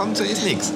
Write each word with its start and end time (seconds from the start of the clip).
Willkommen 0.00 0.16
zu 0.16 0.24
Ist 0.24 0.44
Nix. 0.46 0.72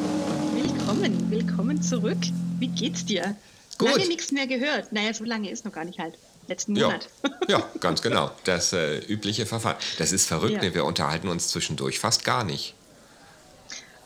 Willkommen, 0.54 1.30
willkommen 1.30 1.80
zurück. 1.80 2.18
Wie 2.58 2.68
geht's 2.68 3.06
dir? 3.06 3.34
Gut. 3.78 3.88
Lange 3.92 4.06
nichts 4.06 4.32
mehr 4.32 4.46
gehört. 4.46 4.92
Naja, 4.92 5.14
so 5.14 5.24
lange 5.24 5.48
ist 5.50 5.64
noch 5.64 5.72
gar 5.72 5.86
nicht 5.86 5.98
halt. 5.98 6.18
Letzten 6.46 6.76
Ja, 6.76 6.88
Monat. 6.88 7.08
ja, 7.48 7.66
ganz 7.80 8.02
genau. 8.02 8.30
Das 8.44 8.74
äh, 8.74 8.98
übliche 8.98 9.46
Verfahren. 9.46 9.78
Das 9.96 10.12
ist 10.12 10.26
verrückt, 10.28 10.52
Ja. 10.52 10.60
ne? 10.60 10.74
wir 10.74 10.84
unterhalten 10.84 11.28
uns 11.28 11.48
zwischendurch 11.48 12.00
fast 12.00 12.24
gar 12.24 12.44
nicht. 12.44 12.74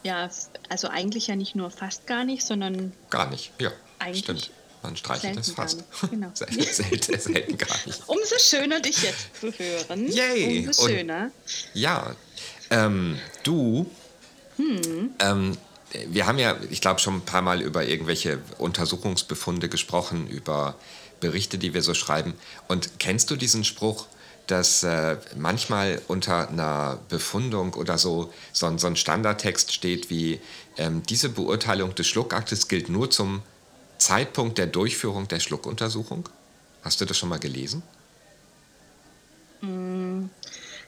Ja, 0.04 0.30
also 0.68 0.86
eigentlich 0.86 1.26
ja 1.26 1.34
nicht 1.34 1.56
nur 1.56 1.72
fast 1.72 2.06
gar 2.06 2.22
nicht, 2.22 2.44
sondern 2.46 2.92
Gar 3.10 3.28
nicht, 3.28 3.50
ja. 3.58 3.72
Eigentlich 3.98 4.22
Stimmt. 4.22 4.50
Man 4.84 4.96
streichelt 4.96 5.36
das 5.36 5.46
selten 5.46 5.60
fast. 5.60 6.10
genau. 6.12 6.30
Sel- 6.34 6.62
selten, 6.62 7.18
selten 7.18 7.58
gar 7.58 7.76
nicht. 7.86 8.02
umso 8.06 8.38
schöner, 8.38 8.78
dich 8.78 9.02
jetzt 9.02 9.40
zu 9.40 9.50
hören. 9.50 10.06
Yay. 10.12 10.64
Umso 10.68 10.84
Und- 10.84 10.90
schöner. 10.92 11.32
Ja, 11.74 12.14
ähm, 12.70 13.18
du, 13.42 13.90
Hm. 14.58 15.10
ähm, 15.20 15.56
wir 16.08 16.26
haben 16.26 16.38
ja, 16.38 16.56
ich 16.70 16.80
glaube, 16.80 17.00
schon 17.00 17.14
ein 17.14 17.20
paar 17.22 17.40
Mal 17.42 17.62
über 17.62 17.86
irgendwelche 17.86 18.40
Untersuchungsbefunde 18.58 19.70
gesprochen, 19.70 20.28
über 20.28 20.74
Berichte, 21.20 21.56
die 21.56 21.72
wir 21.72 21.82
so 21.82 21.94
schreiben. 21.94 22.34
Und 22.66 22.98
kennst 22.98 23.30
du 23.30 23.36
diesen 23.36 23.64
Spruch, 23.64 24.06
dass 24.46 24.82
äh, 24.82 25.16
manchmal 25.36 26.02
unter 26.08 26.48
einer 26.48 26.98
Befundung 27.08 27.74
oder 27.74 27.98
so 27.98 28.32
so 28.52 28.66
ein, 28.66 28.78
so 28.78 28.86
ein 28.86 28.96
Standardtext 28.96 29.72
steht 29.72 30.10
wie, 30.10 30.40
ähm, 30.76 31.02
diese 31.04 31.28
Beurteilung 31.28 31.94
des 31.94 32.06
Schluckaktes 32.06 32.68
gilt 32.68 32.88
nur 32.88 33.10
zum 33.10 33.42
Zeitpunkt 33.98 34.58
der 34.58 34.66
Durchführung 34.66 35.28
der 35.28 35.40
Schluckuntersuchung? 35.40 36.28
Hast 36.82 37.00
du 37.00 37.04
das 37.04 37.18
schon 37.18 37.28
mal 37.28 37.38
gelesen? 37.38 37.82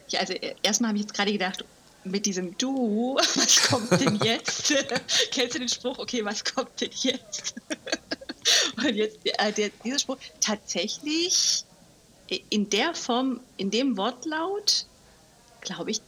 Ja, 0.07 0.19
also 0.19 0.33
äh, 0.33 0.55
erstmal 0.63 0.89
habe 0.89 0.97
ich 0.97 1.05
jetzt 1.05 1.13
gerade 1.13 1.31
gedacht, 1.31 1.65
mit 2.03 2.25
diesem 2.25 2.57
Du, 2.57 3.15
was 3.35 3.67
kommt 3.69 3.91
denn 3.91 4.15
jetzt? 4.23 4.73
Kennst 5.31 5.55
du 5.55 5.59
den 5.59 5.69
Spruch, 5.69 5.97
okay, 5.99 6.23
was 6.25 6.43
kommt 6.43 6.79
denn 6.81 6.91
jetzt? 6.93 7.55
Und 8.77 8.95
jetzt, 8.95 9.19
äh, 9.23 9.51
der, 9.51 9.69
dieser 9.83 9.99
Spruch, 9.99 10.17
tatsächlich 10.39 11.63
in 12.49 12.69
der 12.69 12.95
Form, 12.95 13.41
in 13.57 13.71
dem 13.71 13.97
Wortlaut, 13.97 14.85
glaube 15.59 15.91
ich, 15.91 16.01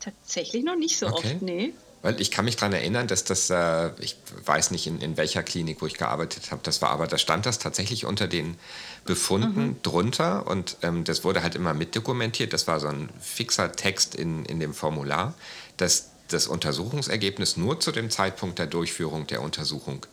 tatsächlich 0.00 0.64
noch 0.64 0.76
nicht 0.76 0.98
so 0.98 1.06
Okay. 1.06 1.34
oft, 1.34 1.42
nee. 1.42 1.74
Weil 2.02 2.20
ich 2.20 2.32
kann 2.32 2.44
mich 2.44 2.56
daran 2.56 2.72
erinnern, 2.72 3.06
dass 3.06 3.22
das, 3.22 3.48
äh, 3.48 3.90
ich 4.00 4.16
weiß 4.44 4.72
nicht 4.72 4.88
in, 4.88 5.00
in 5.00 5.16
welcher 5.16 5.44
Klinik, 5.44 5.80
wo 5.80 5.86
ich 5.86 5.94
gearbeitet 5.94 6.50
habe, 6.50 6.60
das 6.64 6.82
war, 6.82 6.90
aber 6.90 7.06
da 7.06 7.16
stand 7.16 7.46
das 7.46 7.60
tatsächlich 7.60 8.04
unter 8.06 8.26
den 8.26 8.56
Befunden 9.04 9.76
drunter 9.82 10.46
und 10.48 10.76
ähm, 10.82 11.04
das 11.04 11.22
wurde 11.22 11.42
halt 11.42 11.54
immer 11.54 11.74
mitdokumentiert. 11.74 12.52
Das 12.52 12.66
war 12.66 12.80
so 12.80 12.88
ein 12.88 13.08
fixer 13.20 13.70
Text 13.72 14.14
in, 14.16 14.44
in 14.46 14.58
dem 14.58 14.74
Formular, 14.74 15.34
dass 15.76 16.10
das 16.28 16.46
Untersuchungsergebnis 16.48 17.56
nur 17.56 17.78
zu 17.78 17.92
dem 17.92 18.10
Zeitpunkt 18.10 18.58
der 18.58 18.66
Durchführung 18.66 19.26
der 19.28 19.42
Untersuchung 19.42 20.04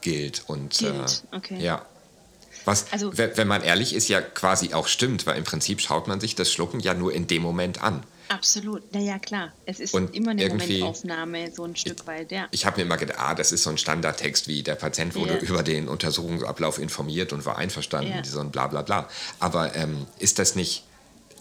gilt. 0.00 0.42
Und, 0.46 0.78
Gilt, 0.78 1.24
äh, 1.32 1.36
okay. 1.36 1.58
Ja. 1.60 1.84
Was, 2.64 2.92
Also- 2.92 3.16
wenn 3.16 3.48
man 3.48 3.62
ehrlich 3.62 3.94
ist, 3.94 4.08
ja 4.08 4.20
quasi 4.20 4.74
auch 4.74 4.88
stimmt, 4.88 5.26
weil 5.26 5.38
im 5.38 5.44
Prinzip 5.44 5.80
schaut 5.80 6.08
man 6.08 6.20
sich 6.20 6.34
das 6.34 6.52
Schlucken 6.52 6.80
ja 6.80 6.94
nur 6.94 7.12
in 7.12 7.26
dem 7.26 7.42
Moment 7.42 7.82
an. 7.82 8.02
Absolut, 8.28 8.92
naja, 8.92 9.18
klar. 9.18 9.52
Es 9.64 9.80
ist 9.80 9.94
Und 9.94 10.14
immer 10.14 10.32
eine 10.32 10.46
Momentaufnahme, 10.48 11.50
so 11.50 11.64
ein 11.64 11.74
Stück 11.76 12.06
weit, 12.06 12.30
ja. 12.30 12.46
Ich 12.50 12.66
habe 12.66 12.76
mir 12.78 12.82
immer 12.84 12.96
gedacht, 12.96 13.18
ah, 13.20 13.34
das 13.34 13.52
ist 13.52 13.62
so 13.62 13.70
ein 13.70 13.78
Standardtext, 13.78 14.48
wie 14.48 14.62
der 14.62 14.74
Patient 14.74 15.14
wurde 15.14 15.34
Ja. 15.34 15.38
über 15.40 15.62
den 15.62 15.88
Untersuchungsablauf 15.88 16.78
informiert 16.78 17.32
und 17.32 17.46
war 17.46 17.56
einverstanden, 17.58 18.12
Ja. 18.12 18.24
so 18.24 18.40
ein 18.40 18.50
bla 18.50 18.66
bla 18.66 18.82
bla. 18.82 19.08
Aber 19.40 19.74
ähm, 19.76 20.06
ist 20.18 20.38
das 20.38 20.54
nicht, 20.54 20.84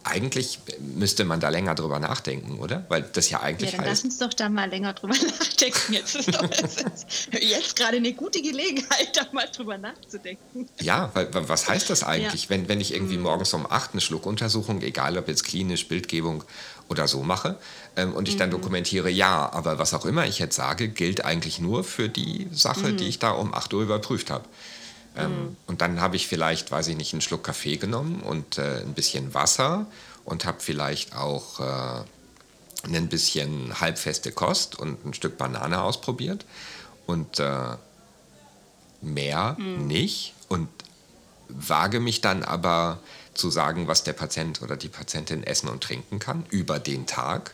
eigentlich 0.03 0.59
müsste 0.79 1.25
man 1.25 1.39
da 1.39 1.49
länger 1.49 1.75
drüber 1.75 1.99
nachdenken, 1.99 2.59
oder? 2.59 2.85
Weil 2.89 3.03
das 3.13 3.29
ja 3.29 3.39
Ja, 3.39 3.43
eigentlich 3.43 3.71
dann 3.71 3.81
lass 3.81 3.89
heißt, 3.89 4.05
uns 4.05 4.17
doch 4.19 4.33
da 4.33 4.49
mal 4.49 4.69
länger 4.69 4.93
drüber 4.93 5.13
nachdenken. 5.39 5.93
Jetzt 5.93 6.15
ist 6.15 6.33
doch 6.33 6.43
ist 6.49 7.29
jetzt 7.39 7.75
gerade 7.75 7.97
eine 7.97 8.13
gute 8.13 8.41
Gelegenheit, 8.41 9.11
da 9.15 9.27
mal 9.31 9.47
drüber 9.55 9.77
nachzudenken. 9.77 10.69
ja, 10.81 11.09
weil, 11.13 11.33
wa- 11.33 11.43
was 11.47 11.67
heißt 11.67 11.89
das 11.89 12.03
eigentlich, 12.03 12.43
Ja. 12.43 12.49
wenn, 12.51 12.67
wenn 12.69 12.81
ich 12.81 12.93
irgendwie 12.93 13.17
morgens 13.17 13.53
um 13.53 13.65
8 13.69 13.91
eine 13.93 14.01
Schluckuntersuchung, 14.01 14.81
egal 14.81 15.17
ob 15.17 15.27
jetzt 15.27 15.43
klinisch, 15.43 15.87
Bildgebung 15.87 16.43
oder 16.89 17.07
so 17.07 17.23
mache, 17.23 17.57
ähm, 17.95 18.13
und 18.13 18.29
ich 18.29 18.37
dann 18.37 18.51
dokumentiere, 18.51 19.09
ja, 19.09 19.51
aber 19.51 19.77
was 19.79 19.93
auch 19.93 20.05
immer 20.05 20.25
ich 20.25 20.39
jetzt 20.39 20.55
sage, 20.55 20.87
gilt 20.89 21.25
eigentlich 21.25 21.59
nur 21.59 21.83
für 21.83 22.09
die 22.09 22.47
Sache, 22.51 22.93
die 22.93 23.07
ich 23.07 23.19
da 23.19 23.31
um 23.31 23.53
8 23.53 23.73
Uhr 23.73 23.83
überprüft 23.83 24.29
habe. 24.29 24.45
Ähm, 25.17 25.57
Und 25.65 25.81
dann 25.81 25.99
habe 25.99 26.15
ich 26.15 26.27
vielleicht, 26.27 26.71
weiß 26.71 26.87
ich 26.87 26.95
nicht, 26.95 27.13
einen 27.13 27.21
Schluck 27.21 27.43
Kaffee 27.43 27.77
genommen 27.77 28.21
und 28.21 28.57
äh, 28.57 28.81
ein 28.81 28.93
bisschen 28.93 29.33
Wasser 29.33 29.87
und 30.25 30.45
habe 30.45 30.59
vielleicht 30.59 31.15
auch 31.15 31.59
äh, 31.59 32.03
ein 32.83 33.09
bisschen 33.09 33.79
halbfeste 33.79 34.31
Kost 34.31 34.77
und 34.77 35.05
ein 35.05 35.13
Stück 35.13 35.37
Banane 35.37 35.81
ausprobiert 35.81 36.45
und 37.05 37.39
äh, 37.39 37.75
mehr 39.01 39.55
nicht 39.59 40.33
und 40.49 40.69
wage 41.49 41.99
mich 41.99 42.21
dann 42.21 42.43
aber 42.43 42.99
zu 43.33 43.49
sagen, 43.49 43.87
was 43.87 44.03
der 44.03 44.13
Patient 44.13 44.61
oder 44.61 44.75
die 44.75 44.89
Patientin 44.89 45.43
essen 45.43 45.69
und 45.69 45.83
trinken 45.83 46.19
kann 46.19 46.45
über 46.49 46.79
den 46.79 47.05
Tag. 47.05 47.53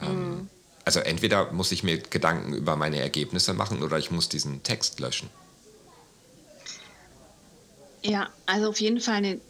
Ähm, 0.00 0.48
also 0.84 1.00
entweder 1.00 1.52
muss 1.52 1.70
ich 1.70 1.82
mir 1.82 1.98
Gedanken 1.98 2.54
über 2.54 2.76
meine 2.76 3.00
Ergebnisse 3.00 3.54
machen 3.54 3.82
oder 3.82 3.98
ich 3.98 4.10
muss 4.10 4.28
diesen 4.28 4.62
Text 4.62 4.98
löschen. 5.00 5.30
Ja, 8.04 8.30
also 8.46 8.68
auf 8.68 8.80
jeden 8.80 9.00
Fall 9.00 9.14
eine 9.14 9.40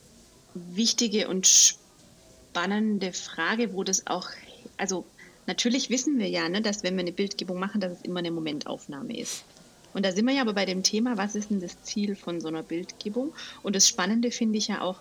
wichtige 0.54 1.28
und 1.28 1.46
spannende 1.46 3.12
Frage, 3.12 3.72
wo 3.72 3.84
das 3.84 4.06
auch, 4.06 4.28
also 4.76 5.06
natürlich 5.46 5.90
wissen 5.90 6.18
wir 6.18 6.28
ja, 6.28 6.48
ne, 6.48 6.60
dass 6.60 6.82
wenn 6.82 6.94
wir 6.94 7.00
eine 7.00 7.12
Bildgebung 7.12 7.58
machen, 7.58 7.80
dass 7.80 7.92
es 7.92 8.02
immer 8.02 8.18
eine 8.18 8.30
Momentaufnahme 8.30 9.18
ist. 9.18 9.44
Und 9.94 10.04
da 10.04 10.12
sind 10.12 10.26
wir 10.26 10.34
ja 10.34 10.42
aber 10.42 10.54
bei 10.54 10.64
dem 10.64 10.82
Thema, 10.82 11.16
was 11.16 11.34
ist 11.34 11.50
denn 11.50 11.60
das 11.60 11.82
Ziel 11.82 12.16
von 12.16 12.40
so 12.40 12.48
einer 12.48 12.62
Bildgebung? 12.62 13.32
Und 13.62 13.76
das 13.76 13.88
Spannende 13.88 14.30
finde 14.30 14.58
ich 14.58 14.68
ja 14.68 14.80
auch, 14.80 15.00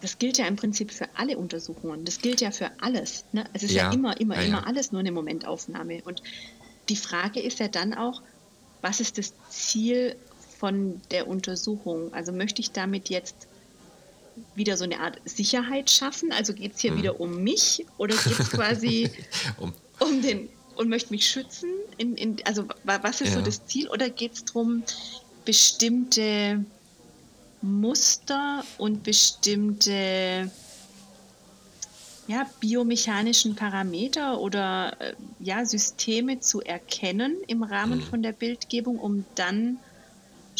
das 0.00 0.18
gilt 0.18 0.38
ja 0.38 0.46
im 0.46 0.56
Prinzip 0.56 0.92
für 0.92 1.08
alle 1.14 1.36
Untersuchungen. 1.36 2.04
Das 2.04 2.20
gilt 2.20 2.40
ja 2.40 2.50
für 2.50 2.70
alles. 2.80 3.24
Ne? 3.32 3.44
Es 3.52 3.62
ist 3.62 3.72
ja, 3.72 3.84
Ja, 3.84 3.92
immer, 3.92 4.18
immer, 4.20 4.36
ja, 4.36 4.42
immer 4.42 4.60
ja. 4.60 4.64
alles 4.64 4.92
nur 4.92 5.00
eine 5.00 5.12
Momentaufnahme. 5.12 6.02
Und 6.04 6.22
die 6.88 6.96
Frage 6.96 7.40
ist 7.40 7.58
ja 7.58 7.68
dann 7.68 7.94
auch, 7.94 8.22
was 8.80 9.00
ist 9.00 9.18
das 9.18 9.34
Ziel 9.50 10.16
von 10.60 11.00
der 11.10 11.26
Untersuchung? 11.26 12.12
Also 12.12 12.32
möchte 12.32 12.60
ich 12.60 12.70
damit 12.72 13.08
jetzt 13.08 13.48
wieder 14.54 14.76
so 14.76 14.84
eine 14.84 15.00
Art 15.00 15.18
Sicherheit 15.24 15.90
schaffen? 15.90 16.30
Also 16.32 16.52
geht 16.54 16.74
es 16.74 16.80
hier 16.80 16.94
wieder 16.96 17.18
um 17.18 17.42
mich 17.42 17.84
oder 17.96 18.14
geht 18.14 18.38
es 18.38 18.50
quasi 18.50 19.10
Um, 19.58 19.72
um 19.98 20.22
den 20.22 20.48
und 20.76 20.88
möchte 20.88 21.10
mich 21.12 21.26
schützen? 21.26 21.70
In, 21.96 22.14
in, 22.16 22.36
also 22.44 22.68
wa- 22.84 23.00
was 23.02 23.20
ist 23.22 23.32
so 23.32 23.38
Ja. 23.40 23.44
das 23.44 23.64
Ziel? 23.66 23.88
Oder 23.88 24.10
geht 24.10 24.34
es 24.34 24.44
darum, 24.44 24.84
bestimmte 25.44 26.64
Muster 27.62 28.64
und 28.78 29.02
bestimmte 29.02 30.50
ja, 32.26 32.48
biomechanischen 32.60 33.56
Parameter 33.56 34.40
oder 34.40 34.96
äh, 35.00 35.14
ja, 35.40 35.64
Systeme 35.64 36.38
zu 36.40 36.60
erkennen 36.60 37.36
im 37.48 37.62
Rahmen 37.62 37.98
Mhm. 37.98 38.02
von 38.04 38.22
der 38.22 38.32
Bildgebung, 38.32 38.98
um 38.98 39.24
dann 39.34 39.78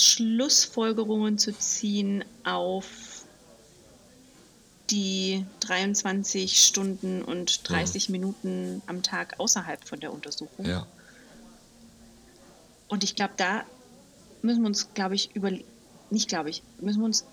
Schlussfolgerungen 0.02 1.38
zu 1.38 1.56
ziehen 1.56 2.24
auf 2.44 2.86
die 4.90 5.44
23 5.60 6.60
Stunden 6.60 7.22
und 7.22 7.68
30 7.68 8.08
Minuten 8.08 8.82
am 8.86 9.02
Tag 9.02 9.38
außerhalb 9.38 9.86
von 9.86 10.00
der 10.00 10.12
Untersuchung. 10.12 10.66
ja. 10.66 10.86
Und 12.88 13.04
ich 13.04 13.14
glaube, 13.14 13.34
da 13.36 13.62
müssen 14.42 14.62
wir 14.62 14.66
uns, 14.66 14.92
glaube 14.94 15.14
ich, 15.14 15.34
über 15.36 15.52
nicht 16.10 16.28
glaube 16.28 16.50
ich, 16.50 16.62
müssen 16.80 17.00
wir 17.00 17.06
uns 17.06 17.24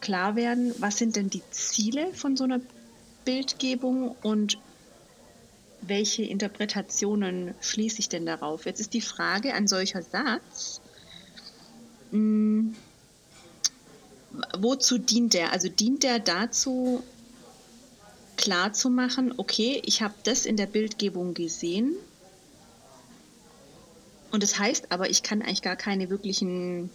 klar 0.00 0.36
werden, 0.36 0.74
was 0.78 0.98
sind 0.98 1.16
denn 1.16 1.30
die 1.30 1.42
Ziele 1.50 2.12
von 2.12 2.36
so 2.36 2.44
einer 2.44 2.60
Bildgebung 3.24 4.16
und 4.22 4.58
welche 5.80 6.24
Interpretationen 6.24 7.54
schließe 7.60 8.00
ich 8.00 8.08
denn 8.08 8.26
darauf? 8.26 8.66
Jetzt 8.66 8.80
ist 8.80 8.94
die 8.94 9.00
Frage, 9.00 9.54
ein 9.54 9.68
solcher 9.68 10.02
Satz, 10.02 10.80
mh, 12.14 12.74
wozu 14.58 14.98
dient 14.98 15.34
der? 15.34 15.52
Also 15.52 15.68
dient 15.68 16.02
der 16.02 16.18
dazu, 16.20 17.02
klarzumachen, 18.36 19.34
okay, 19.38 19.80
ich 19.84 20.02
habe 20.02 20.14
das 20.24 20.46
in 20.46 20.56
der 20.56 20.66
Bildgebung 20.66 21.34
gesehen, 21.34 21.96
und 24.34 24.42
das 24.42 24.58
heißt 24.58 24.90
aber, 24.90 25.08
ich 25.10 25.22
kann 25.22 25.42
eigentlich 25.42 25.62
gar 25.62 25.76
keine 25.76 26.10
wirklichen 26.10 26.90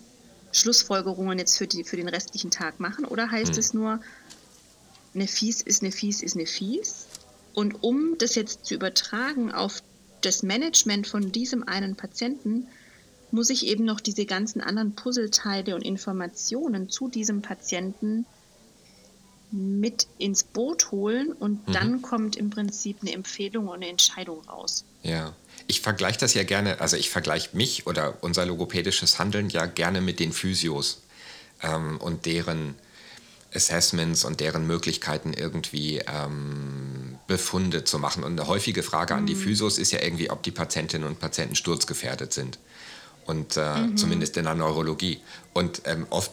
Schlussfolgerungen 0.52 1.40
jetzt 1.40 1.58
für, 1.58 1.68
die, 1.68 1.86
für 1.86 1.96
den 1.96 2.10
restlichen 2.10 2.52
Tag 2.52 2.82
machen. 2.82 3.06
Oder 3.06 3.32
heißt 3.32 3.56
Hm. 3.56 3.60
es 3.60 3.74
nur, 3.74 4.02
eine 5.14 5.28
Fies 5.28 5.62
ist 5.62 5.82
eine 5.82 5.94
Fies 5.94 6.22
ist 6.22 6.36
eine 6.36 6.46
Fies? 6.46 7.10
Und 7.54 7.82
um 7.82 8.18
das 8.18 8.36
jetzt 8.36 8.66
zu 8.66 8.76
übertragen 8.76 9.52
auf 9.54 9.82
das 10.22 10.44
Management 10.44 11.08
von 11.08 11.32
diesem 11.32 11.64
einen 11.64 11.96
Patienten, 11.96 12.68
muss 13.32 13.50
ich 13.50 13.68
eben 13.68 13.86
noch 13.86 14.00
diese 14.00 14.26
ganzen 14.26 14.62
anderen 14.62 14.96
Puzzleteile 14.96 15.76
und 15.76 15.82
Informationen 15.82 16.90
zu 16.90 17.10
diesem 17.10 17.42
Patienten 17.42 18.26
mit 19.52 20.08
ins 20.18 20.44
Boot 20.44 20.92
holen 20.92 21.32
und 21.32 21.68
mhm. 21.68 21.74
dann 21.74 22.02
kommt 22.02 22.36
im 22.36 22.50
Prinzip 22.50 22.98
eine 23.02 23.14
Empfehlung 23.14 23.68
und 23.68 23.76
eine 23.76 23.90
Entscheidung 23.90 24.42
raus. 24.48 24.84
Ja. 25.04 25.34
Ich 25.68 25.82
vergleiche 25.82 26.20
das 26.20 26.34
ja 26.34 26.44
gerne, 26.44 26.82
also 26.82 26.98
ich 26.98 27.10
vergleiche 27.10 27.56
mich 27.56 27.86
oder 27.86 28.18
unser 28.22 28.46
logopädisches 28.46 29.20
Handeln 29.20 29.50
ja 29.50 29.66
gerne 29.66 30.02
mit 30.02 30.20
den 30.20 30.34
Physios 30.34 31.02
ähm, 31.62 31.98
und 31.98 32.26
deren 32.26 32.76
Assessments 33.54 34.26
und 34.26 34.40
deren 34.40 34.68
Möglichkeiten 34.68 35.34
irgendwie 35.34 36.02
ähm, 36.08 37.18
Befunde 37.28 37.84
zu 37.84 38.00
machen. 38.00 38.24
Und 38.24 38.40
eine 38.40 38.48
häufige 38.48 38.84
Frage 38.84 39.16
an 39.16 39.26
die 39.26 39.36
mhm. 39.36 39.40
Physios 39.40 39.78
ist 39.78 39.92
ja 39.92 40.02
irgendwie, 40.02 40.30
ob 40.30 40.44
die 40.44 40.52
Patientinnen 40.52 41.08
und 41.08 41.20
Patienten 41.20 41.56
sturzgefährdet 41.56 42.34
sind. 42.34 42.60
Und 43.30 43.58
äh, 43.58 43.76
mhm. 43.76 43.96
zumindest 43.96 44.38
in 44.38 44.46
der 44.46 44.56
Neurologie. 44.56 45.22
Und 45.54 45.84
ähm, 45.86 46.08
oft 46.10 46.32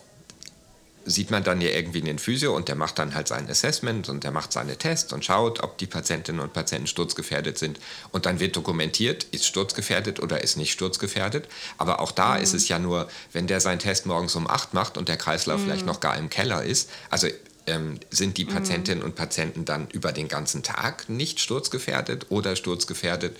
sieht 1.04 1.30
man 1.30 1.44
dann 1.44 1.60
ja 1.60 1.68
irgendwie 1.68 2.00
einen 2.00 2.18
Physio 2.18 2.56
und 2.56 2.68
der 2.68 2.74
macht 2.74 2.98
dann 2.98 3.14
halt 3.14 3.28
sein 3.28 3.48
Assessment 3.50 4.08
und 4.08 4.24
der 4.24 4.30
macht 4.30 4.50
seine 4.50 4.78
Tests 4.78 5.12
und 5.12 5.22
schaut, 5.22 5.62
ob 5.62 5.76
die 5.76 5.86
Patientinnen 5.86 6.40
und 6.40 6.54
Patienten 6.54 6.86
sturzgefährdet 6.86 7.58
sind. 7.58 7.78
Und 8.12 8.24
dann 8.24 8.40
wird 8.40 8.56
dokumentiert, 8.56 9.24
ist 9.24 9.44
sturzgefährdet 9.44 10.20
oder 10.20 10.42
ist 10.42 10.56
nicht 10.56 10.72
sturzgefährdet. 10.72 11.48
Aber 11.76 12.00
auch 12.00 12.12
da 12.12 12.36
mhm. 12.36 12.42
ist 12.42 12.54
es 12.54 12.66
ja 12.68 12.78
nur, 12.78 13.08
wenn 13.34 13.46
der 13.46 13.60
seinen 13.60 13.78
Test 13.78 14.06
morgens 14.06 14.34
um 14.34 14.48
8 14.48 14.72
macht 14.72 14.96
und 14.96 15.10
der 15.10 15.18
Kreislauf 15.18 15.60
mhm. 15.60 15.64
vielleicht 15.64 15.84
noch 15.86 16.00
gar 16.00 16.16
im 16.16 16.30
Keller 16.30 16.64
ist. 16.64 16.88
Also 17.10 17.28
ähm, 17.66 18.00
sind 18.10 18.38
die 18.38 18.46
mhm. 18.46 18.54
Patientinnen 18.54 19.04
und 19.04 19.16
Patienten 19.16 19.66
dann 19.66 19.86
über 19.92 20.12
den 20.12 20.28
ganzen 20.28 20.62
Tag 20.62 21.10
nicht 21.10 21.40
sturzgefährdet 21.40 22.30
oder 22.30 22.56
sturzgefährdet? 22.56 23.36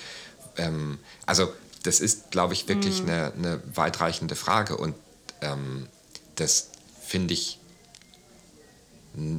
Ähm, 0.58 0.98
also 1.24 1.52
das 1.86 2.00
ist, 2.00 2.30
glaube 2.30 2.54
ich, 2.54 2.68
wirklich 2.68 3.02
mhm. 3.02 3.10
eine, 3.10 3.32
eine 3.32 3.62
weitreichende 3.74 4.36
Frage 4.36 4.76
und 4.76 4.94
ähm, 5.40 5.88
das 6.34 6.70
finde 7.02 7.34
ich, 7.34 7.58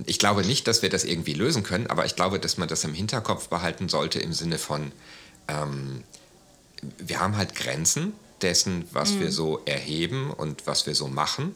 ich 0.06 0.18
glaube 0.18 0.44
nicht, 0.44 0.68
dass 0.68 0.82
wir 0.82 0.90
das 0.90 1.04
irgendwie 1.04 1.34
lösen 1.34 1.64
können, 1.64 1.88
aber 1.88 2.06
ich 2.06 2.16
glaube, 2.16 2.40
dass 2.40 2.58
man 2.58 2.68
das 2.68 2.84
im 2.84 2.94
Hinterkopf 2.94 3.50
behalten 3.50 3.90
sollte 3.90 4.20
im 4.20 4.34
Sinne 4.34 4.58
von, 4.58 4.92
ähm, 5.48 6.04
wir 6.98 7.20
haben 7.20 7.38
halt 7.38 7.56
Grenzen 7.56 8.14
dessen, 8.42 8.88
was 8.92 9.12
mhm. 9.12 9.20
wir 9.20 9.32
so 9.32 9.62
erheben 9.66 10.32
und 10.32 10.66
was 10.66 10.86
wir 10.86 10.96
so 10.96 11.08
machen. 11.08 11.56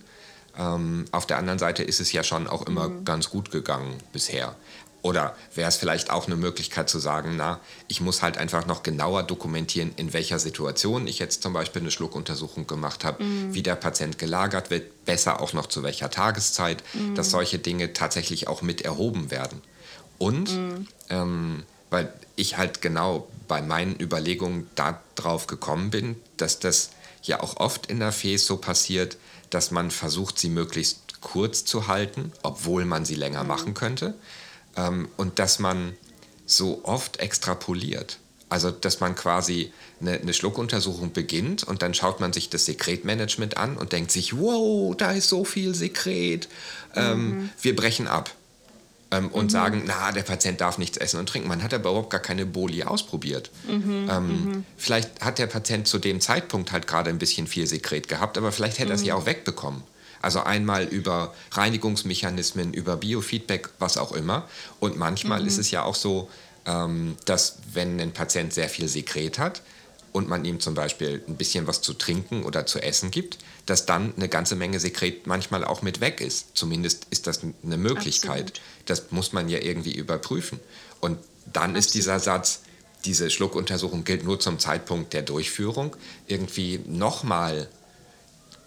Ähm, 0.58 1.06
auf 1.12 1.26
der 1.26 1.38
anderen 1.38 1.60
Seite 1.60 1.84
ist 1.84 2.00
es 2.00 2.12
ja 2.12 2.24
schon 2.24 2.48
auch 2.48 2.68
immer 2.68 2.90
mhm. 2.90 3.06
ganz 3.06 3.30
gut 3.30 3.52
gegangen 3.52 3.96
bisher. 4.14 4.56
Oder 5.03 5.36
wäre 5.56 5.69
es 5.69 5.77
vielleicht 5.77 6.12
auch 6.12 6.27
eine 6.27 6.36
Möglichkeit 6.36 6.89
zu 6.89 7.00
sagen, 7.00 7.36
na, 7.36 7.59
ich 7.88 8.01
muss 8.01 8.21
halt 8.21 8.38
einfach 8.38 8.68
noch 8.68 8.83
genauer 8.83 9.24
dokumentieren, 9.24 9.92
in 9.95 10.13
welcher 10.13 10.38
Situation 10.38 11.07
ich 11.07 11.18
jetzt 11.18 11.42
zum 11.42 11.53
Beispiel 11.53 11.81
eine 11.81 11.92
Schluckuntersuchung 11.92 12.68
gemacht 12.68 13.03
habe, 13.03 13.24
mm. 13.24 13.53
wie 13.53 13.63
der 13.63 13.75
Patient 13.75 14.19
gelagert 14.19 14.69
wird, 14.69 15.06
besser 15.06 15.42
auch 15.42 15.53
noch 15.53 15.65
zu 15.65 15.81
welcher 15.81 16.12
Tageszeit, 16.12 16.83
mm. 16.94 17.15
dass 17.15 17.31
solche 17.31 17.57
Dinge 17.57 17.94
tatsächlich 17.94 18.48
auch 18.48 18.62
mit 18.62 18.81
erhoben 18.81 19.31
werden. 19.31 19.62
Und 20.19 20.56
mm. 20.56 20.88
ähm, 21.09 21.63
weil 21.89 22.13
ich 22.36 22.57
halt 22.57 22.81
genau 22.81 23.27
bei 23.47 23.62
meinen 23.62 24.00
Überlegungen 24.00 24.69
darauf 24.75 25.47
gekommen 25.47 25.89
bin, 25.89 26.15
dass 26.38 26.59
das 26.59 26.92
ja 27.24 27.42
auch 27.42 27.57
oft 27.57 27.88
in 27.88 28.00
der 28.00 28.12
FES 28.12 28.45
so 28.45 28.57
passiert, 28.57 29.18
dass 29.50 29.71
man 29.71 29.92
versucht, 29.92 30.39
sie 30.39 30.50
möglichst 30.50 31.21
kurz 31.21 31.65
zu 31.65 31.88
halten, 31.88 32.31
obwohl 32.44 32.86
man 32.86 33.04
sie 33.04 33.15
länger 33.15 33.44
machen 33.44 33.74
könnte 33.74 34.15
ähm, 34.75 35.07
und 35.18 35.39
dass 35.39 35.59
man 35.59 35.94
so 36.45 36.81
oft 36.83 37.19
extrapoliert. 37.19 38.18
Also, 38.50 38.69
dass 38.69 39.00
man 39.00 39.15
quasi 39.15 39.71
eine, 40.01 40.12
eine, 40.12 40.33
Schluckuntersuchung 40.33 41.13
beginnt 41.13 41.63
und 41.63 41.81
dann 41.81 41.94
schaut 41.94 42.19
man 42.19 42.33
sich 42.33 42.50
das 42.50 42.65
Sekretmanagement 42.65 43.56
an 43.56 43.77
und 43.77 43.94
denkt 43.94 44.12
sich, 44.12 44.38
wow, 44.38 44.94
da 44.97 45.12
ist 45.12 45.29
so 45.29 45.45
viel 45.45 45.73
Sekret, 45.73 46.50
ähm, 46.94 47.29
mhm. 47.29 47.50
wir 47.62 47.75
brechen 47.75 48.07
ab. 48.07 48.29
Ähm, 49.09 49.29
und 49.29 49.45
mhm. 49.45 49.50
sagen, 49.50 49.83
na, 49.85 50.12
der 50.12 50.23
Patient 50.23 50.59
darf 50.59 50.77
nichts 50.77 50.97
essen 50.97 51.19
und 51.19 51.27
trinken. 51.27 51.47
Man 51.47 51.63
hat 51.63 51.73
aber 51.73 51.91
überhaupt 51.91 52.09
gar 52.09 52.21
keine 52.21 52.45
Boli 52.45 52.83
ausprobiert. 52.83 53.51
Mhm. 53.68 54.09
Ähm, 54.09 54.27
mhm. 54.27 54.65
vielleicht 54.77 55.21
hat 55.21 55.38
der 55.38 55.47
Patient 55.47 55.88
zu 55.88 56.00
dem 56.00 56.19
Zeitpunkt 56.19 56.73
halt 56.73 56.88
gerade 56.88 57.09
ein 57.09 57.19
bisschen 57.19 57.47
viel 57.47 57.68
Sekret 57.68 58.09
gehabt, 58.09 58.38
aber 58.38 58.51
vielleicht 58.51 58.79
hätte 58.79 58.91
er 58.91 58.97
sie 58.97 59.12
mhm. 59.12 59.18
auch 59.18 59.25
wegbekommen. 59.25 59.83
Also 60.21 60.41
einmal 60.41 60.85
über 60.85 61.33
Reinigungsmechanismen, 61.51 62.73
über 62.73 62.97
Biofeedback, 62.97 63.69
was 63.79 63.97
auch 63.97 64.12
immer. 64.12 64.47
Und 64.79 64.97
manchmal 64.97 65.41
mhm. 65.41 65.47
ist 65.47 65.57
es 65.57 65.71
ja 65.71 65.83
auch 65.83 65.95
so, 65.95 66.29
ähm, 66.65 67.15
dass 67.25 67.57
wenn 67.73 68.00
ein 68.00 68.12
Patient 68.12 68.53
sehr 68.53 68.69
viel 68.69 68.88
Sekret 68.88 69.39
hat 69.39 69.62
und 70.12 70.27
man 70.27 70.45
ihm 70.45 70.59
zum 70.59 70.73
Beispiel 70.73 71.23
ein 71.27 71.35
bisschen 71.35 71.68
was 71.68 71.81
zu 71.81 71.94
trinken 71.94 72.44
oder 72.44 72.65
zu 72.65 72.79
essen 72.79 73.12
gibt, 73.12 73.38
dass 73.65 73.85
dann 73.85 74.13
eine 74.15 74.29
ganze 74.29 74.56
Menge 74.56 74.79
Sekret 74.79 75.27
manchmal 75.27 75.63
auch 75.63 75.81
mit 75.81 76.01
weg 76.01 76.21
ist. 76.21 76.57
Zumindest 76.57 77.07
ist 77.09 77.27
das 77.27 77.41
eine 77.63 77.77
Möglichkeit. 77.77 78.51
Absolut. 78.51 78.62
Das 78.85 79.12
muss 79.12 79.33
man 79.33 79.50
ja 79.50 79.59
irgendwie 79.59 79.94
überprüfen. 79.94 80.59
Und 81.00 81.18
dann 81.45 81.71
Absolut. 81.71 81.77
ist 81.77 81.94
dieser 81.95 82.19
Satz, 82.19 82.62
diese 83.06 83.29
Schluckuntersuchung 83.29 84.03
gilt 84.03 84.23
nur 84.23 84.39
zum 84.39 84.59
Zeitpunkt 84.59 85.13
der 85.13 85.23
Durchführung, 85.23 85.95
irgendwie 86.27 86.79
nochmal 86.85 87.68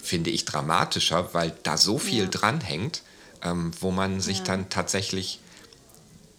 finde 0.04 0.30
ich, 0.30 0.44
dramatischer, 0.44 1.32
weil 1.32 1.52
da 1.62 1.76
so 1.76 1.98
viel 1.98 2.24
ja. 2.24 2.28
dranhängt, 2.28 3.02
ähm, 3.42 3.72
wo 3.80 3.90
man 3.90 4.20
sich 4.20 4.38
ja. 4.38 4.44
dann 4.44 4.68
tatsächlich 4.70 5.40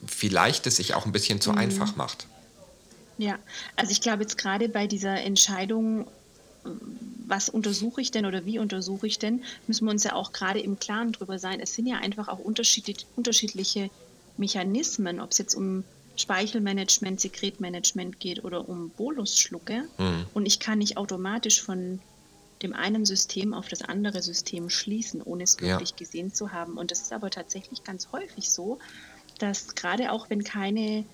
vielleicht 0.06 0.68
es 0.68 0.76
sich 0.76 0.94
auch 0.94 1.06
ein 1.06 1.12
bisschen 1.12 1.42
zu 1.42 1.52
mhm. 1.52 1.58
einfach 1.58 1.96
macht. 1.96 2.28
Ja, 3.18 3.40
also 3.76 3.92
ich 3.92 4.02
glaube 4.02 4.24
jetzt 4.24 4.38
gerade 4.38 4.70
bei 4.70 4.88
dieser 4.88 5.22
Entscheidung, 5.22 6.08
was 7.28 7.50
untersuche 7.50 8.02
ich 8.02 8.12
denn 8.12 8.26
oder 8.26 8.46
wie 8.46 8.60
untersuche 8.60 9.08
ich 9.08 9.20
denn, 9.20 9.44
müssen 9.68 9.86
wir 9.86 9.92
uns 9.92 10.04
ja 10.04 10.14
auch 10.14 10.32
gerade 10.32 10.60
im 10.60 10.80
Klaren 10.80 11.12
drüber 11.12 11.40
sein. 11.40 11.60
Es 11.60 11.74
sind 11.74 11.88
ja 11.88 11.98
einfach 11.98 12.28
auch 12.28 12.40
unterschiedlich, 12.40 13.06
unterschiedliche 13.16 13.90
Mechanismen, 14.38 15.20
ob 15.20 15.32
es 15.32 15.38
jetzt 15.38 15.56
um 15.56 15.84
Speichelmanagement, 16.18 17.20
Sekretmanagement 17.20 18.20
geht 18.20 18.44
oder 18.44 18.68
um 18.68 18.90
Bolusschlucke. 18.90 19.84
Mhm. 19.98 20.26
Und 20.34 20.46
ich 20.46 20.60
kann 20.60 20.80
nicht 20.80 20.98
automatisch 20.98 21.62
von 21.62 22.00
dem 22.66 22.74
einen 22.74 23.06
System 23.06 23.54
auf 23.54 23.68
das 23.68 23.82
andere 23.82 24.22
System 24.22 24.70
schließen, 24.70 25.22
ohne 25.22 25.44
es 25.44 25.62
wirklich 25.62 25.92
ja. 25.92 25.96
gesehen 25.96 26.34
zu 26.34 26.52
haben. 26.52 26.78
Und 26.78 26.92
das 26.92 27.02
ist 27.02 27.14
aber 27.14 27.30
tatsächlich 27.30 27.84
ganz 27.84 28.10
häufig 28.12 28.50
so, 28.50 28.80
dass 29.40 29.76
gerade 29.76 30.12
auch 30.12 30.30
wenn 30.30 30.44
keine 30.44 31.06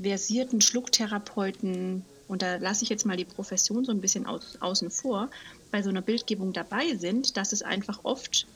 versierten 0.00 0.60
Schlucktherapeuten, 0.60 2.04
und 2.28 2.42
da 2.42 2.56
lasse 2.56 2.84
ich 2.84 2.88
jetzt 2.88 3.04
mal 3.04 3.16
die 3.16 3.24
Profession 3.24 3.84
so 3.84 3.92
ein 3.92 4.00
bisschen 4.00 4.26
aus, 4.26 4.56
außen 4.60 4.90
vor, 4.90 5.28
bei 5.70 5.82
so 5.82 5.90
einer 5.90 6.02
Bildgebung 6.02 6.52
dabei 6.52 6.94
sind, 6.96 7.36
dass 7.36 7.52
es 7.52 7.62
einfach 7.62 8.00
oft 8.04 8.46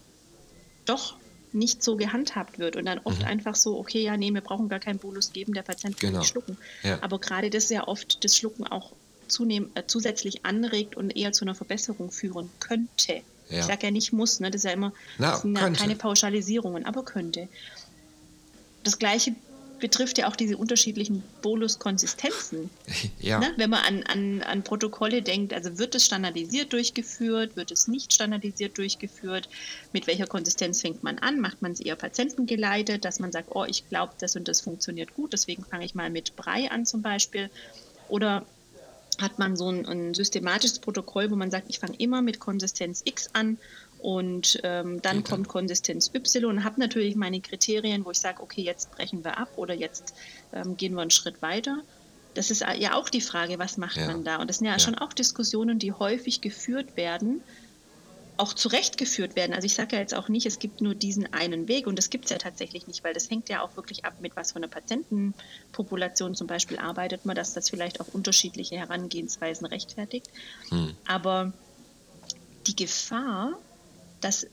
doch 0.86 1.16
nicht 1.52 1.82
so 1.82 1.96
gehandhabt 1.96 2.58
wird 2.58 2.76
und 2.76 2.86
dann 2.86 3.00
oft 3.04 3.20
mhm. 3.20 3.26
einfach 3.26 3.54
so, 3.54 3.78
okay, 3.78 4.02
ja, 4.02 4.16
nee, 4.16 4.32
wir 4.32 4.40
brauchen 4.40 4.68
gar 4.68 4.80
keinen 4.80 4.98
Bolus 4.98 5.32
geben, 5.32 5.54
der 5.54 5.62
Patient 5.62 5.98
kann 5.98 6.10
genau. 6.10 6.20
nicht 6.20 6.30
schlucken. 6.30 6.56
Ja. 6.82 6.98
Aber 7.00 7.20
gerade 7.20 7.50
das 7.50 7.68
ja 7.70 7.86
oft 7.86 8.24
das 8.24 8.36
Schlucken 8.36 8.66
auch 8.66 8.92
zunehm, 9.28 9.70
äh, 9.74 9.82
zusätzlich 9.86 10.44
anregt 10.44 10.96
und 10.96 11.16
eher 11.16 11.32
zu 11.32 11.44
einer 11.44 11.54
Verbesserung 11.54 12.10
führen 12.10 12.50
könnte. 12.60 13.22
Ja. 13.50 13.58
Ich 13.60 13.64
sage 13.64 13.86
ja 13.86 13.90
nicht 13.90 14.12
muss, 14.12 14.40
ne? 14.40 14.50
das 14.50 14.60
ist 14.60 14.64
ja 14.64 14.72
immer 14.72 14.92
Na, 15.18 15.36
sind 15.36 15.56
ja 15.56 15.70
keine 15.70 15.96
Pauschalisierungen, 15.96 16.86
aber 16.86 17.04
könnte. 17.04 17.48
Das 18.82 18.98
gleiche 18.98 19.34
betrifft 19.84 20.18
ja 20.18 20.28
auch 20.28 20.36
diese 20.36 20.56
unterschiedlichen 20.56 21.22
Bolus-Konsistenzen. 21.42 22.70
Ja. 23.20 23.38
Ne? 23.38 23.52
Wenn 23.56 23.70
man 23.70 23.84
an, 23.84 24.02
an, 24.04 24.42
an 24.42 24.62
Protokolle 24.62 25.22
denkt, 25.22 25.54
also 25.54 25.78
wird 25.78 25.94
es 25.94 26.04
standardisiert 26.04 26.72
durchgeführt, 26.74 27.56
wird 27.56 27.70
es 27.70 27.88
nicht 27.88 28.12
standardisiert 28.12 28.76
durchgeführt, 28.76 29.48
mit 29.94 30.06
welcher 30.06 30.26
Konsistenz 30.26 30.82
fängt 30.82 31.02
man 31.02 31.18
an, 31.18 31.40
macht 31.40 31.62
man 31.62 31.72
es 31.72 31.80
eher 31.80 31.96
patientengeleitet, 31.96 33.04
dass 33.04 33.20
man 33.20 33.32
sagt, 33.32 33.48
oh, 33.52 33.64
ich 33.64 33.88
glaube, 33.88 34.12
das 34.18 34.36
und 34.36 34.46
das 34.46 34.60
funktioniert 34.60 35.14
gut, 35.14 35.32
deswegen 35.32 35.64
fange 35.64 35.86
ich 35.86 35.94
mal 35.94 36.10
mit 36.10 36.36
Brei 36.36 36.70
an 36.70 36.84
zum 36.84 37.00
Beispiel. 37.00 37.50
Oder 38.08 38.44
hat 39.20 39.38
man 39.38 39.56
so 39.56 39.68
ein, 39.68 39.86
ein 39.86 40.14
systematisches 40.14 40.78
Protokoll, 40.78 41.30
wo 41.30 41.36
man 41.36 41.50
sagt, 41.50 41.66
ich 41.68 41.78
fange 41.78 41.96
immer 41.98 42.22
mit 42.22 42.40
Konsistenz 42.40 43.02
X 43.04 43.30
an 43.32 43.58
und 43.98 44.60
ähm, 44.64 45.00
dann 45.00 45.20
okay. 45.20 45.30
kommt 45.30 45.48
Konsistenz 45.48 46.10
Y 46.14 46.44
und 46.44 46.64
habe 46.64 46.78
natürlich 46.78 47.16
meine 47.16 47.40
Kriterien, 47.40 48.04
wo 48.04 48.10
ich 48.10 48.18
sage, 48.18 48.42
okay, 48.42 48.62
jetzt 48.62 48.90
brechen 48.92 49.24
wir 49.24 49.38
ab 49.38 49.48
oder 49.56 49.74
jetzt 49.74 50.14
ähm, 50.52 50.76
gehen 50.76 50.94
wir 50.94 51.02
einen 51.02 51.10
Schritt 51.10 51.40
weiter. 51.42 51.78
Das 52.34 52.50
ist 52.50 52.64
ja 52.78 52.94
auch 52.94 53.08
die 53.08 53.20
Frage, 53.20 53.58
was 53.58 53.76
macht 53.76 53.96
ja. 53.96 54.06
man 54.06 54.24
da? 54.24 54.36
Und 54.36 54.50
das 54.50 54.58
sind 54.58 54.66
ja, 54.66 54.72
ja, 54.72 54.78
schon 54.78 54.96
auch 54.96 55.12
Diskussionen, 55.12 55.78
die 55.78 55.92
häufig 55.92 56.40
geführt 56.40 56.96
werden, 56.96 57.42
auch 58.36 58.52
zurechtgeführt 58.52 59.36
werden. 59.36 59.54
Also 59.54 59.66
ich 59.66 59.74
sage 59.74 59.96
ja 59.96 60.02
jetzt 60.02 60.14
auch 60.14 60.28
nicht, 60.28 60.46
es 60.46 60.58
gibt 60.58 60.80
nur 60.80 60.94
diesen 60.94 61.32
einen 61.32 61.68
Weg 61.68 61.86
und 61.86 61.96
das 61.96 62.10
gibt 62.10 62.24
es 62.24 62.30
ja 62.30 62.38
tatsächlich 62.38 62.86
nicht, 62.86 63.04
weil 63.04 63.14
das 63.14 63.30
hängt 63.30 63.48
ja 63.48 63.62
auch 63.62 63.76
wirklich 63.76 64.04
ab, 64.04 64.14
mit 64.20 64.34
was 64.34 64.52
für 64.52 64.56
einer 64.56 64.68
Patientenpopulation 64.68 66.34
zum 66.34 66.46
Beispiel 66.46 66.78
arbeitet 66.78 67.26
man, 67.26 67.36
dass 67.36 67.54
das 67.54 67.70
vielleicht 67.70 68.00
auch 68.00 68.08
unterschiedliche 68.08 68.76
Herangehensweisen 68.76 69.66
rechtfertigt. 69.66 70.26
Hm. 70.70 70.96
Aber 71.06 71.52
die 72.66 72.74
Gefahr, 72.74 73.58
dass 74.20 74.46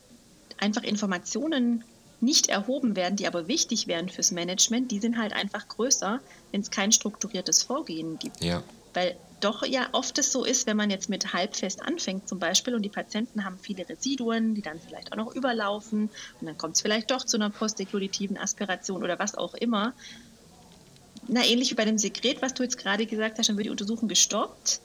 einfach 0.57 0.83
Informationen 0.83 1.83
nicht 2.19 2.47
erhoben 2.47 2.95
werden, 2.95 3.15
die 3.15 3.25
aber 3.25 3.47
wichtig 3.47 3.87
wären 3.87 4.07
fürs 4.07 4.31
Management, 4.31 4.91
die 4.91 4.99
sind 4.99 5.17
halt 5.17 5.33
einfach 5.33 5.67
größer, 5.67 6.19
wenn 6.51 6.61
es 6.61 6.69
kein 6.69 6.91
strukturiertes 6.91 7.63
Vorgehen 7.63 8.19
gibt. 8.19 8.43
Ja. 8.43 8.63
Weil 8.93 9.15
doch 9.43 9.65
ja 9.65 9.89
oft 9.91 10.17
es 10.17 10.31
so 10.31 10.45
ist, 10.45 10.67
wenn 10.67 10.77
man 10.77 10.89
jetzt 10.89 11.09
mit 11.09 11.33
halbfest 11.33 11.81
anfängt 11.81 12.27
zum 12.27 12.39
Beispiel 12.39 12.75
und 12.75 12.83
die 12.83 12.89
Patienten 12.89 13.43
haben 13.43 13.59
viele 13.59 13.87
Residuen, 13.87 14.55
die 14.55 14.61
dann 14.61 14.79
vielleicht 14.79 15.11
auch 15.11 15.17
noch 15.17 15.35
überlaufen 15.35 16.09
und 16.39 16.47
dann 16.47 16.57
kommt 16.57 16.75
es 16.75 16.81
vielleicht 16.81 17.11
doch 17.11 17.25
zu 17.25 17.37
einer 17.37 17.49
postegluditiven 17.49 18.37
Aspiration 18.37 19.03
oder 19.03 19.19
was 19.19 19.35
auch 19.35 19.53
immer. 19.53 19.93
Na, 21.27 21.45
ähnlich 21.45 21.71
wie 21.71 21.75
bei 21.75 21.85
dem 21.85 21.97
Sekret, 21.97 22.41
was 22.41 22.53
du 22.53 22.63
jetzt 22.63 22.77
gerade 22.77 23.05
gesagt 23.05 23.37
hast, 23.37 23.49
dann 23.49 23.57
wird 23.57 23.65
die 23.67 23.71
Untersuchung 23.71 24.07
gestoppt, 24.07 24.81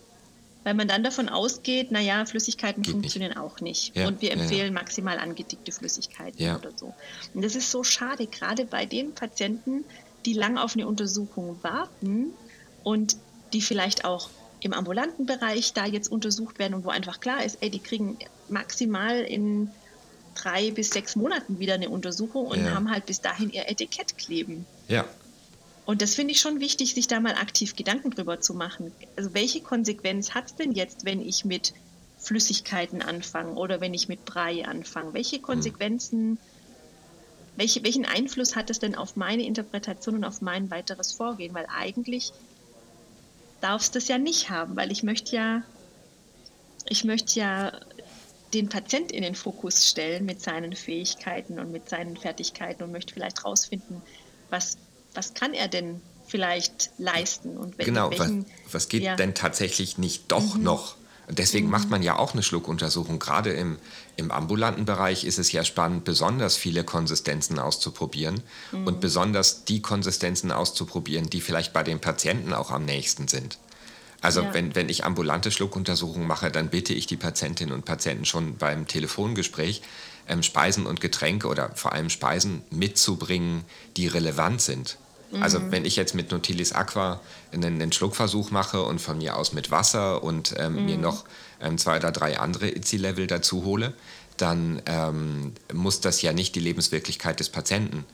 weil 0.64 0.74
man 0.74 0.88
dann 0.88 1.02
davon 1.02 1.28
ausgeht, 1.28 1.90
naja, 1.92 2.24
Flüssigkeiten 2.26 2.82
Geht 2.82 2.92
funktionieren 2.92 3.30
nicht. 3.30 3.40
auch 3.40 3.60
nicht. 3.60 3.96
Ja, 3.96 4.08
und 4.08 4.20
wir 4.20 4.32
empfehlen 4.32 4.66
ja. 4.66 4.72
maximal 4.72 5.18
angedickte 5.18 5.72
Flüssigkeiten 5.72 6.56
oder 6.56 6.72
so. 6.76 6.94
Und 7.34 7.42
das 7.42 7.54
ist 7.54 7.70
so 7.70 7.84
schade, 7.84 8.26
gerade 8.26 8.64
bei 8.64 8.84
den 8.84 9.14
Patienten, 9.14 9.84
die 10.26 10.34
lang 10.34 10.58
auf 10.58 10.74
eine 10.74 10.86
Untersuchung 10.86 11.62
warten 11.62 12.32
und 12.82 13.16
die 13.52 13.62
vielleicht 13.62 14.04
auch 14.04 14.28
im 14.60 14.72
ambulanten 14.72 15.26
Bereich 15.26 15.72
da 15.72 15.86
jetzt 15.86 16.10
untersucht 16.10 16.58
werden 16.58 16.74
und 16.74 16.84
wo 16.84 16.90
einfach 16.90 17.20
klar 17.20 17.44
ist, 17.44 17.58
ey, 17.60 17.70
die 17.70 17.78
kriegen 17.78 18.18
maximal 18.48 19.20
in 19.20 19.70
drei 20.34 20.70
bis 20.70 20.90
sechs 20.90 21.16
Monaten 21.16 21.58
wieder 21.58 21.74
eine 21.74 21.88
Untersuchung 21.88 22.46
und 22.46 22.64
ja. 22.64 22.74
haben 22.74 22.90
halt 22.90 23.06
bis 23.06 23.20
dahin 23.20 23.50
ihr 23.50 23.68
Etikett 23.68 24.16
kleben. 24.18 24.66
Ja. 24.88 25.04
Und 25.86 26.02
das 26.02 26.14
finde 26.14 26.32
ich 26.32 26.40
schon 26.40 26.60
wichtig, 26.60 26.94
sich 26.94 27.06
da 27.06 27.20
mal 27.20 27.34
aktiv 27.34 27.76
Gedanken 27.76 28.10
drüber 28.10 28.40
zu 28.40 28.54
machen. 28.54 28.92
Also 29.16 29.34
welche 29.34 29.60
Konsequenz 29.60 30.34
hat 30.34 30.46
es 30.46 30.54
denn 30.56 30.72
jetzt, 30.72 31.04
wenn 31.04 31.20
ich 31.20 31.44
mit 31.44 31.74
Flüssigkeiten 32.18 33.02
anfange 33.02 33.54
oder 33.54 33.80
wenn 33.80 33.94
ich 33.94 34.08
mit 34.08 34.24
Brei 34.24 34.66
anfange? 34.66 35.14
Welche 35.14 35.40
Konsequenzen, 35.40 36.30
hm. 36.30 36.38
welche, 37.56 37.84
welchen 37.84 38.04
Einfluss 38.04 38.56
hat 38.56 38.68
es 38.68 38.80
denn 38.80 38.96
auf 38.96 39.14
meine 39.14 39.46
Interpretation 39.46 40.16
und 40.16 40.24
auf 40.24 40.40
mein 40.42 40.70
weiteres 40.72 41.12
Vorgehen? 41.12 41.54
Weil 41.54 41.66
eigentlich 41.68 42.32
darfst 43.60 43.94
das 43.96 44.08
ja 44.08 44.18
nicht 44.18 44.50
haben, 44.50 44.76
weil 44.76 44.92
ich 44.92 45.02
möchte 45.02 45.36
ja, 45.36 45.62
ich 46.88 47.04
möchte 47.04 47.40
ja 47.40 47.72
den 48.54 48.68
Patient 48.68 49.12
in 49.12 49.22
den 49.22 49.34
Fokus 49.34 49.88
stellen 49.88 50.24
mit 50.24 50.40
seinen 50.40 50.74
Fähigkeiten 50.74 51.58
und 51.58 51.72
mit 51.72 51.88
seinen 51.88 52.16
Fertigkeiten 52.16 52.84
und 52.84 52.92
möchte 52.92 53.14
vielleicht 53.14 53.38
herausfinden, 53.38 54.02
was, 54.50 54.78
was 55.14 55.34
kann 55.34 55.52
er 55.52 55.68
denn 55.68 56.00
vielleicht 56.26 56.90
leisten 56.98 57.56
und 57.56 57.78
genau, 57.78 58.10
welchen, 58.10 58.46
was, 58.64 58.74
was 58.74 58.88
geht 58.88 59.02
ja. 59.02 59.16
denn 59.16 59.34
tatsächlich 59.34 59.98
nicht 59.98 60.30
doch 60.32 60.54
mhm. 60.54 60.62
noch 60.62 60.96
und 61.28 61.38
deswegen 61.38 61.66
mhm. 61.66 61.72
macht 61.72 61.90
man 61.90 62.02
ja 62.02 62.18
auch 62.18 62.32
eine 62.32 62.42
Schluckuntersuchung. 62.42 63.18
Gerade 63.18 63.50
im, 63.50 63.78
im 64.16 64.30
ambulanten 64.30 64.84
Bereich 64.84 65.24
ist 65.24 65.38
es 65.38 65.50
ja 65.52 65.64
spannend, 65.64 66.04
besonders 66.04 66.56
viele 66.56 66.84
Konsistenzen 66.84 67.58
auszuprobieren 67.58 68.42
mhm. 68.72 68.86
und 68.86 69.00
besonders 69.00 69.64
die 69.64 69.82
Konsistenzen 69.82 70.52
auszuprobieren, 70.52 71.28
die 71.28 71.40
vielleicht 71.40 71.72
bei 71.72 71.82
den 71.82 72.00
Patienten 72.00 72.52
auch 72.52 72.70
am 72.70 72.84
nächsten 72.84 73.28
sind. 73.28 73.58
Also 74.20 74.42
ja. 74.42 74.54
wenn, 74.54 74.74
wenn 74.74 74.88
ich 74.88 75.04
ambulante 75.04 75.50
Schluckuntersuchungen 75.50 76.26
mache, 76.26 76.50
dann 76.50 76.70
bitte 76.70 76.94
ich 76.94 77.06
die 77.06 77.16
Patientinnen 77.16 77.74
und 77.74 77.84
Patienten 77.84 78.24
schon 78.24 78.56
beim 78.56 78.86
Telefongespräch, 78.86 79.82
ähm, 80.28 80.42
Speisen 80.42 80.86
und 80.86 81.00
Getränke 81.00 81.48
oder 81.48 81.70
vor 81.74 81.92
allem 81.92 82.10
Speisen 82.10 82.62
mitzubringen, 82.70 83.64
die 83.96 84.06
relevant 84.06 84.62
sind. 84.62 84.98
Also 85.40 85.58
mhm. 85.58 85.72
wenn 85.72 85.84
ich 85.84 85.96
jetzt 85.96 86.14
mit 86.14 86.30
Nautilis 86.30 86.72
Aqua 86.72 87.20
einen, 87.52 87.80
einen, 87.80 87.92
Schluckversuch 87.92 88.50
mache 88.50 88.82
und 88.82 89.00
von 89.00 89.18
mir 89.18 89.36
aus 89.36 89.52
mit 89.52 89.70
Wasser 89.70 90.22
und 90.22 90.54
ähm, 90.56 90.76
mhm. 90.76 90.84
mir 90.84 90.98
noch 90.98 91.24
ähm, 91.60 91.78
zwei 91.78 91.96
oder 91.96 92.12
drei 92.12 92.38
andere 92.38 92.68
ITSI-Level 92.68 93.26
dazu 93.26 93.64
hole, 93.64 93.94
dann 94.36 94.82
ähm, 94.86 95.52
muss 95.72 96.00
das 96.00 96.22
ja 96.22 96.32
nicht 96.32 96.54
die 96.54 96.60
Lebenswirklichkeit 96.60 97.40
des 97.40 97.48
Patienten 97.48 98.04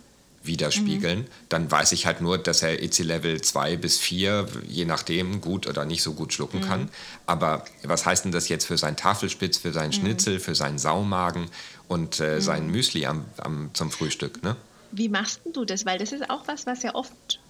widerspiegeln. 0.44 1.20
Mhm. 1.20 1.26
Dann 1.48 1.70
weiß 1.70 1.92
ich 1.92 2.06
halt 2.06 2.20
nur, 2.20 2.38
dass 2.38 2.62
er 2.62 2.82
IC-Level 2.82 3.40
2 3.40 3.76
bis 3.76 3.98
4, 3.98 4.46
je 4.66 4.84
nachdem, 4.84 5.40
gut 5.40 5.66
oder 5.66 5.84
nicht 5.84 6.02
so 6.02 6.14
gut 6.14 6.32
schlucken 6.32 6.60
mhm. 6.60 6.64
kann. 6.64 6.88
Aber 7.26 7.64
was 7.82 8.06
heißt 8.06 8.24
denn 8.24 8.32
das 8.32 8.48
jetzt 8.48 8.66
für 8.66 8.78
seinen 8.78 8.96
Tafelspitz, 8.96 9.58
für 9.58 9.72
seinen 9.72 9.90
mhm. 9.90 9.94
Schnitzel, 9.94 10.40
für 10.40 10.54
seinen 10.54 10.78
Saumagen 10.78 11.46
und 11.88 12.20
äh, 12.20 12.40
sein 12.40 12.66
mhm. 12.66 12.72
Müsli 12.72 13.06
am, 13.06 13.24
am, 13.38 13.70
zum 13.72 13.90
Frühstück? 13.90 14.42
Ne? 14.42 14.56
Wie 14.92 15.08
machst 15.08 15.40
du 15.52 15.64
das? 15.64 15.84
Weil 15.86 15.98
das 15.98 16.12
ist 16.12 16.30
auch 16.30 16.46
was, 16.46 16.66
was 16.66 16.82
ja 16.82 16.94
oft 16.94 17.40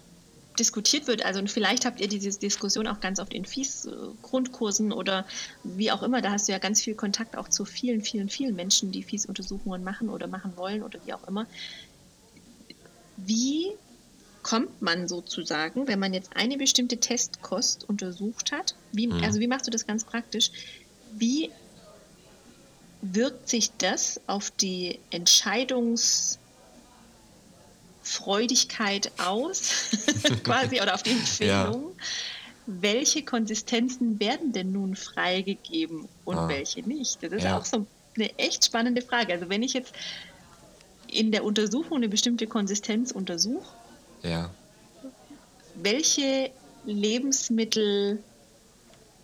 diskutiert 0.59 1.07
wird. 1.07 1.25
Also 1.25 1.41
und 1.41 1.51
vielleicht 1.51 1.85
habt 1.85 2.01
ihr 2.01 2.09
diese 2.09 2.39
Diskussion 2.39 2.87
auch 2.87 3.01
ganz 3.01 3.19
oft 3.19 3.35
in 3.35 3.45
Fies-Grundkursen 3.45 4.93
oder 4.93 5.27
wie 5.65 5.91
auch 5.91 6.03
immer. 6.03 6.21
Da 6.21 6.31
hast 6.31 6.49
du 6.49 6.53
ja 6.53 6.59
ganz 6.59 6.83
viel 6.83 6.95
Kontakt 6.95 7.37
auch 7.37 7.49
zu 7.49 7.65
vielen, 7.65 8.03
vielen, 8.03 8.29
vielen 8.29 8.55
Menschen, 8.55 8.93
die 8.93 9.03
Fies-Untersuchungen 9.03 9.83
machen 9.83 10.09
oder 10.09 10.27
machen 10.27 10.57
wollen 10.57 10.83
oder 10.83 10.99
wie 11.05 11.15
auch 11.15 11.27
immer. 11.27 11.47
Wie 13.17 13.73
kommt 14.43 14.83
man 14.83 15.09
sozusagen, 15.09 15.87
wenn 15.87 15.99
man 15.99 16.13
jetzt 16.13 16.37
eine 16.37 16.57
bestimmte 16.57 16.99
Testkost 16.99 17.89
untersucht 17.89 18.53
hat? 18.53 18.75
Wie, 18.93 19.07
mhm. 19.07 19.23
Also 19.23 19.41
wie 19.41 19.47
machst 19.47 19.67
du 19.67 19.71
das 19.71 19.87
ganz 19.87 20.05
praktisch? 20.05 20.51
Wie 21.13 21.51
wirkt 23.01 23.49
sich 23.49 23.71
das 23.79 24.21
auf 24.27 24.51
die 24.51 24.99
Entscheidungs 25.11 26.39
Freudigkeit 28.13 29.11
aus, 29.19 29.91
quasi, 30.45 30.81
oder 30.81 30.95
auf 30.95 31.03
die 31.03 31.11
Empfehlung. 31.11 31.93
Ja. 31.97 32.05
Welche 32.67 33.25
Konsistenzen 33.25 34.21
werden 34.21 34.53
denn 34.53 34.73
nun 34.73 34.95
freigegeben 34.95 36.09
und 36.25 36.37
ah. 36.37 36.49
welche 36.49 36.83
nicht? 36.83 37.23
Das 37.23 37.33
ist 37.33 37.45
ja. 37.45 37.59
auch 37.59 37.65
so 37.65 37.87
eine 38.15 38.39
echt 38.39 38.65
spannende 38.65 39.03
Frage. 39.03 39.33
Also 39.33 39.49
wenn 39.49 39.63
ich 39.63 39.73
jetzt 39.73 39.95
in 41.09 41.33
der 41.33 41.45
Untersuchung 41.45 41.99
eine 41.99 42.09
bestimmte 42.09 42.47
Konsistenz 42.47 43.11
untersuche, 43.11 43.67
ja. 44.23 44.51
welche 45.75 46.51
Lebensmittel 46.85 48.23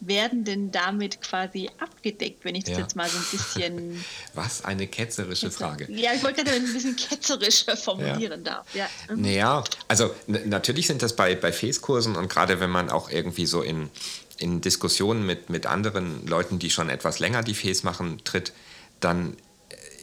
werden 0.01 0.45
denn 0.45 0.71
damit 0.71 1.21
quasi 1.21 1.71
abgedeckt, 1.79 2.45
wenn 2.45 2.55
ich 2.55 2.65
das 2.65 2.75
ja. 2.75 2.81
jetzt 2.81 2.97
mal 2.97 3.09
so 3.09 3.19
ein 3.19 3.25
bisschen. 3.31 4.05
Was 4.35 4.65
eine 4.65 4.87
ketzerische 4.87 5.47
Ketzer. 5.47 5.59
Frage. 5.59 5.93
Ja, 5.93 6.13
ich 6.15 6.23
wollte 6.23 6.45
gerade 6.45 6.57
ein 6.57 6.73
bisschen 6.73 6.97
ketzerischer 6.97 7.77
formulieren 7.77 8.45
ja. 8.45 8.53
darf. 8.55 8.75
Ja. 8.75 8.89
Mhm. 9.09 9.23
Naja, 9.23 9.65
also 9.89 10.15
natürlich 10.27 10.87
sind 10.87 11.03
das 11.03 11.17
bei, 11.17 11.35
bei 11.35 11.53
FES-Kursen 11.53 12.17
und 12.17 12.29
gerade 12.29 12.61
wenn 12.61 12.71
man 12.71 12.91
auch 12.91 13.11
irgendwie 13.11 13.47
so 13.47 13.63
in, 13.63 13.91
in 14.39 14.61
Diskussionen 14.61 15.27
mit, 15.27 15.51
mit 15.51 15.67
anderen 15.67 16.27
Leuten, 16.27 16.59
die 16.59 16.71
schon 16.71 16.91
etwas 16.91 17.19
länger 17.19 17.43
die 17.43 17.55
FES 17.55 17.83
machen, 17.83 18.21
tritt, 18.25 18.53
dann 19.01 19.37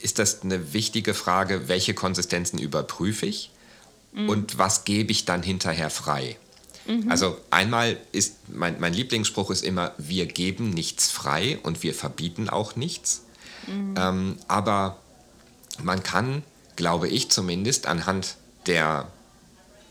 ist 0.02 0.20
das 0.20 0.44
eine 0.44 0.74
wichtige 0.74 1.14
Frage, 1.14 1.68
welche 1.68 1.94
Konsistenzen 1.94 2.60
überprüfe 2.60 3.26
ich 3.26 3.52
mhm. 4.14 4.30
und 4.30 4.58
was 4.58 4.86
gebe 4.86 5.12
ich 5.12 5.26
dann 5.26 5.42
hinterher 5.42 5.90
frei. 5.90 6.38
Mhm. 6.88 7.10
Also 7.10 7.38
einmal 7.50 7.98
ist 8.12 8.36
mein, 8.48 8.80
mein 8.80 8.94
Lieblingsspruch 8.94 9.52
ist 9.52 9.64
immer, 9.64 9.94
wir 9.98 10.26
geben 10.26 10.70
nichts 10.70 11.12
frei 11.12 11.60
und 11.64 11.84
wir 11.84 11.94
verbieten 11.94 12.50
auch 12.50 12.76
nichts. 12.76 13.24
Mhm. 13.68 13.96
Ähm, 13.98 14.38
aber 14.48 15.00
man 15.84 16.04
kann, 16.04 16.44
glaube 16.76 17.08
ich 17.08 17.30
zumindest, 17.30 17.88
anhand 17.88 18.36
der 18.68 19.08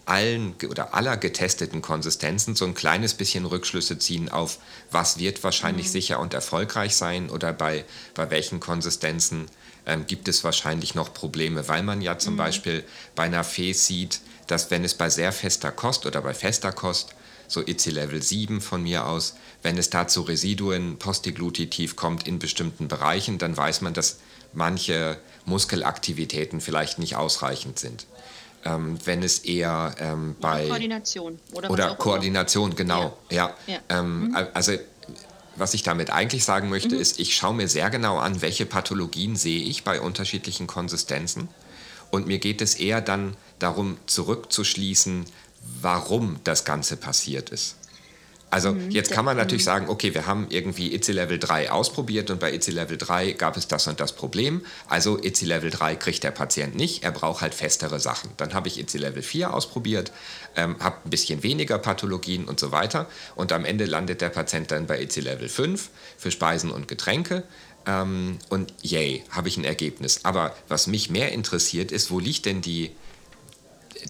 allen 0.06 0.54
oder 0.68 0.94
aller 0.94 1.16
getesteten 1.16 1.80
Konsistenzen 1.80 2.54
so 2.54 2.66
ein 2.66 2.74
kleines 2.74 3.14
bisschen 3.14 3.46
Rückschlüsse 3.46 3.98
ziehen 3.98 4.28
auf, 4.28 4.58
was 4.90 5.18
wird 5.18 5.42
wahrscheinlich 5.42 5.86
mhm. 5.86 5.92
sicher 5.92 6.20
und 6.20 6.34
erfolgreich 6.34 6.94
sein 6.94 7.30
oder 7.30 7.52
bei, 7.52 7.84
bei 8.14 8.30
welchen 8.30 8.60
Konsistenzen 8.60 9.46
ähm, 9.86 10.06
gibt 10.06 10.28
es 10.28 10.44
wahrscheinlich 10.44 10.94
noch 10.94 11.14
Probleme, 11.14 11.68
weil 11.68 11.82
man 11.82 12.02
ja 12.02 12.18
zum 12.18 12.34
mhm. 12.34 12.38
Beispiel 12.38 12.84
bei 13.14 13.24
einer 13.24 13.44
Fee 13.44 13.72
sieht, 13.72 14.20
dass 14.46 14.70
wenn 14.70 14.84
es 14.84 14.94
bei 14.94 15.10
sehr 15.10 15.32
fester 15.32 15.72
Kost 15.72 16.06
oder 16.06 16.20
bei 16.22 16.34
fester 16.34 16.72
Kost, 16.72 17.14
so 17.48 17.60
IC 17.60 17.86
Level 17.86 18.22
7 18.22 18.60
von 18.60 18.82
mir 18.82 19.06
aus, 19.06 19.34
wenn 19.62 19.78
es 19.78 19.90
da 19.90 20.08
zu 20.08 20.22
Residuen 20.22 20.98
postiglutitiv 20.98 21.96
kommt 21.96 22.26
in 22.26 22.38
bestimmten 22.38 22.88
Bereichen, 22.88 23.38
dann 23.38 23.56
weiß 23.56 23.80
man, 23.82 23.94
dass 23.94 24.18
manche 24.52 25.18
Muskelaktivitäten 25.44 26.60
vielleicht 26.60 26.98
nicht 26.98 27.16
ausreichend 27.16 27.78
sind. 27.78 28.06
Ähm, 28.64 28.98
wenn 29.04 29.22
es 29.22 29.40
eher 29.40 29.94
ähm, 29.98 30.36
bei. 30.40 30.60
Oder 30.60 30.68
Koordination. 30.68 31.38
Oder, 31.52 31.70
oder 31.70 31.94
Koordination, 31.96 32.70
immer. 32.70 32.76
genau. 32.76 33.18
Ja. 33.30 33.54
ja. 33.66 33.74
ja. 33.74 33.98
Ähm, 33.98 34.28
mhm. 34.28 34.36
Also, 34.54 34.72
was 35.56 35.74
ich 35.74 35.82
damit 35.82 36.10
eigentlich 36.10 36.44
sagen 36.44 36.70
möchte, 36.70 36.94
mhm. 36.94 37.00
ist, 37.00 37.20
ich 37.20 37.36
schaue 37.36 37.54
mir 37.54 37.68
sehr 37.68 37.90
genau 37.90 38.16
an, 38.18 38.40
welche 38.40 38.64
Pathologien 38.64 39.36
sehe 39.36 39.62
ich 39.62 39.84
bei 39.84 40.00
unterschiedlichen 40.00 40.66
Konsistenzen. 40.66 41.48
Und 42.14 42.28
mir 42.28 42.38
geht 42.38 42.62
es 42.62 42.76
eher 42.76 43.00
dann 43.00 43.36
darum, 43.58 43.96
zurückzuschließen, 44.06 45.24
warum 45.82 46.36
das 46.44 46.64
Ganze 46.64 46.96
passiert 46.96 47.50
ist. 47.50 47.74
Also 48.50 48.70
mhm, 48.70 48.88
jetzt 48.92 49.10
kann 49.10 49.24
man 49.24 49.36
natürlich 49.36 49.64
sagen, 49.64 49.88
okay, 49.88 50.14
wir 50.14 50.28
haben 50.28 50.46
irgendwie 50.48 50.94
ITSI 50.94 51.10
Level 51.10 51.40
3 51.40 51.72
ausprobiert 51.72 52.30
und 52.30 52.38
bei 52.38 52.54
ITSI 52.54 52.70
Level 52.70 52.96
3 52.96 53.32
gab 53.32 53.56
es 53.56 53.66
das 53.66 53.88
und 53.88 53.98
das 53.98 54.12
Problem. 54.12 54.64
Also 54.86 55.18
ITSI 55.20 55.46
Level 55.46 55.70
3 55.70 55.96
kriegt 55.96 56.22
der 56.22 56.30
Patient 56.30 56.76
nicht, 56.76 57.02
er 57.02 57.10
braucht 57.10 57.40
halt 57.40 57.52
festere 57.52 57.98
Sachen. 57.98 58.30
Dann 58.36 58.54
habe 58.54 58.68
ich 58.68 58.78
ITSI 58.78 58.98
Level 58.98 59.24
4 59.24 59.52
ausprobiert, 59.52 60.12
ähm, 60.54 60.76
habe 60.78 60.98
ein 61.04 61.10
bisschen 61.10 61.42
weniger 61.42 61.78
Pathologien 61.78 62.44
und 62.44 62.60
so 62.60 62.70
weiter. 62.70 63.08
Und 63.34 63.50
am 63.50 63.64
Ende 63.64 63.86
landet 63.86 64.20
der 64.20 64.28
Patient 64.28 64.70
dann 64.70 64.86
bei 64.86 65.02
ITSI 65.02 65.22
Level 65.22 65.48
5 65.48 65.90
für 66.16 66.30
Speisen 66.30 66.70
und 66.70 66.86
Getränke. 66.86 67.42
Ähm, 67.86 68.38
und 68.48 68.72
yay, 68.82 69.24
habe 69.30 69.48
ich 69.48 69.56
ein 69.56 69.64
Ergebnis. 69.64 70.20
Aber 70.24 70.54
was 70.68 70.86
mich 70.86 71.10
mehr 71.10 71.32
interessiert, 71.32 71.92
ist, 71.92 72.10
wo 72.10 72.18
liegt 72.18 72.46
denn 72.46 72.60
die, 72.60 72.90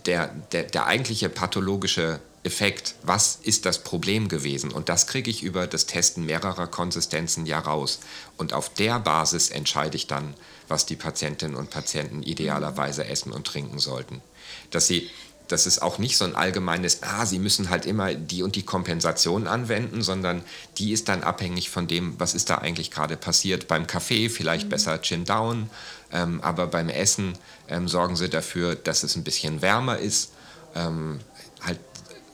der, 0.06 0.28
der, 0.52 0.64
der 0.64 0.86
eigentliche 0.86 1.28
pathologische 1.28 2.20
Effekt? 2.44 2.94
Was 3.02 3.38
ist 3.42 3.66
das 3.66 3.82
Problem 3.82 4.28
gewesen? 4.28 4.70
Und 4.70 4.88
das 4.88 5.06
kriege 5.06 5.30
ich 5.30 5.42
über 5.42 5.66
das 5.66 5.86
Testen 5.86 6.26
mehrerer 6.26 6.66
Konsistenzen 6.66 7.46
ja 7.46 7.58
raus. 7.58 8.00
Und 8.36 8.52
auf 8.52 8.68
der 8.68 9.00
Basis 9.00 9.50
entscheide 9.50 9.96
ich 9.96 10.06
dann, 10.06 10.34
was 10.68 10.86
die 10.86 10.96
Patientinnen 10.96 11.56
und 11.56 11.70
Patienten 11.70 12.22
idealerweise 12.22 13.06
essen 13.06 13.32
und 13.32 13.46
trinken 13.46 13.78
sollten. 13.78 14.22
Dass 14.70 14.86
sie 14.86 15.10
das 15.54 15.66
ist 15.68 15.82
auch 15.82 15.98
nicht 15.98 16.16
so 16.16 16.24
ein 16.24 16.34
allgemeines, 16.34 17.04
ah, 17.04 17.24
Sie 17.24 17.38
müssen 17.38 17.70
halt 17.70 17.86
immer 17.86 18.12
die 18.12 18.42
und 18.42 18.56
die 18.56 18.64
Kompensation 18.64 19.46
anwenden, 19.46 20.02
sondern 20.02 20.42
die 20.78 20.90
ist 20.90 21.08
dann 21.08 21.22
abhängig 21.22 21.70
von 21.70 21.86
dem, 21.86 22.18
was 22.18 22.34
ist 22.34 22.50
da 22.50 22.56
eigentlich 22.56 22.90
gerade 22.90 23.16
passiert. 23.16 23.68
Beim 23.68 23.86
Kaffee 23.86 24.28
vielleicht 24.28 24.64
mhm. 24.64 24.70
besser 24.70 25.00
Chin 25.00 25.24
Down, 25.24 25.70
ähm, 26.12 26.40
aber 26.40 26.66
beim 26.66 26.88
Essen 26.88 27.38
ähm, 27.68 27.86
sorgen 27.86 28.16
Sie 28.16 28.28
dafür, 28.28 28.74
dass 28.74 29.04
es 29.04 29.14
ein 29.14 29.22
bisschen 29.22 29.62
wärmer 29.62 29.98
ist. 29.98 30.32
Ähm, 30.74 31.20
halt 31.60 31.78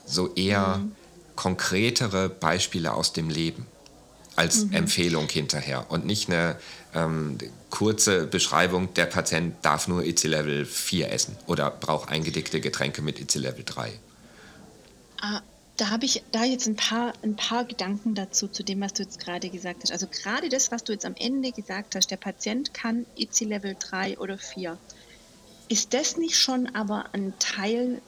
so 0.07 0.35
eher 0.35 0.79
mhm. 0.79 0.93
konkretere 1.37 2.31
Beispiele 2.31 2.95
aus 2.95 3.13
dem 3.13 3.29
Leben 3.29 3.67
als 4.41 4.65
mhm. 4.65 4.73
Empfehlung 4.73 5.29
hinterher 5.29 5.91
und 5.91 6.07
nicht 6.07 6.31
eine 6.31 6.57
ähm, 6.95 7.37
kurze 7.69 8.27
Beschreibung, 8.27 8.95
der 8.95 9.05
Patient 9.05 9.55
darf 9.61 9.87
nur 9.87 10.03
IC-Level 10.03 10.65
4 10.65 11.13
essen 11.13 11.37
oder 11.47 11.71
braucht 11.71 12.09
eingedickte 12.09 12.59
Getränke 12.63 13.03
mit 13.03 13.21
IC-Level 13.21 13.65
3. 13.67 13.93
Ah, 15.21 15.43
da 15.77 15.91
habe 15.91 16.07
ich 16.07 16.23
da 16.33 16.45
jetzt 16.45 16.67
ein 16.67 16.77
paar, 16.77 17.13
ein 17.23 17.37
paar 17.37 17.67
Gedanken 17.67 18.15
dazu, 18.15 18.49
zu 18.49 18.63
dem, 18.63 18.81
was 18.81 18.95
du 18.95 19.03
jetzt 19.03 19.21
gerade 19.21 19.51
gesagt 19.51 19.83
hast. 19.83 19.93
Also 19.93 20.07
gerade 20.07 20.49
das, 20.49 20.73
was 20.73 20.85
du 20.85 20.93
jetzt 20.93 21.05
am 21.05 21.17
Ende 21.19 21.53
gesagt 21.53 21.95
hast, 21.95 22.11
der 22.11 22.17
Patient 22.17 22.73
kann 22.73 23.05
IC-Level 23.19 23.77
3 23.79 24.19
oder 24.19 24.39
4. 24.39 24.79
Ist 25.69 25.93
das 25.93 26.17
nicht 26.17 26.37
schon 26.37 26.75
aber 26.75 27.11
ein 27.13 27.35
Teil, 27.39 28.01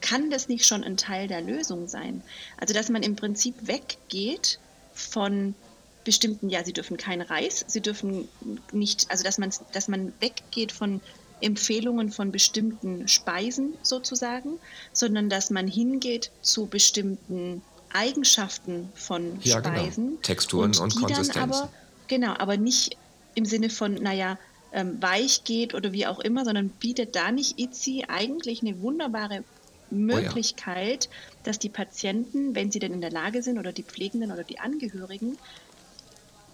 kann 0.00 0.30
das 0.30 0.48
nicht 0.48 0.64
schon 0.64 0.84
ein 0.84 0.96
Teil 0.96 1.26
der 1.26 1.40
Lösung 1.40 1.88
sein? 1.88 2.22
Also 2.56 2.72
dass 2.72 2.88
man 2.88 3.02
im 3.02 3.16
Prinzip 3.16 3.56
weggeht 3.66 4.60
von 4.94 5.54
bestimmten, 6.04 6.48
ja, 6.48 6.64
sie 6.64 6.72
dürfen 6.72 6.96
keinen 6.96 7.22
Reis, 7.22 7.64
sie 7.68 7.80
dürfen 7.80 8.28
nicht, 8.72 9.10
also 9.10 9.24
dass 9.24 9.38
man, 9.38 9.50
dass 9.72 9.88
man 9.88 10.12
weggeht 10.20 10.72
von 10.72 11.00
Empfehlungen 11.40 12.10
von 12.10 12.32
bestimmten 12.32 13.08
Speisen 13.08 13.74
sozusagen, 13.82 14.58
sondern 14.92 15.28
dass 15.28 15.50
man 15.50 15.66
hingeht 15.66 16.30
zu 16.40 16.66
bestimmten 16.66 17.62
Eigenschaften 17.92 18.88
von 18.94 19.38
ja, 19.42 19.60
genau. 19.60 19.76
Speisen. 19.76 20.06
Genau. 20.06 20.20
Texturen 20.22 20.70
und, 20.70 20.80
und 20.80 20.94
Konsistenzen. 20.96 21.40
Aber, 21.40 21.70
genau, 22.08 22.34
aber 22.38 22.56
nicht 22.56 22.96
im 23.34 23.44
Sinne 23.44 23.70
von, 23.70 23.94
naja, 23.94 24.38
ähm, 24.72 25.02
weich 25.02 25.44
geht 25.44 25.74
oder 25.74 25.92
wie 25.92 26.06
auch 26.06 26.20
immer, 26.20 26.44
sondern 26.44 26.70
bietet 26.70 27.14
da 27.14 27.30
nicht 27.30 27.58
ITSI 27.58 28.06
eigentlich 28.08 28.62
eine 28.62 28.80
wunderbare 28.80 29.44
Möglichkeit, 29.90 31.08
oh 31.10 31.14
ja. 31.14 31.38
dass 31.44 31.58
die 31.58 31.68
Patienten, 31.68 32.54
wenn 32.54 32.70
sie 32.72 32.78
denn 32.78 32.94
in 32.94 33.02
der 33.02 33.10
Lage 33.10 33.42
sind 33.42 33.58
oder 33.58 33.72
die 33.72 33.82
Pflegenden 33.82 34.32
oder 34.32 34.44
die 34.44 34.58
Angehörigen, 34.58 35.36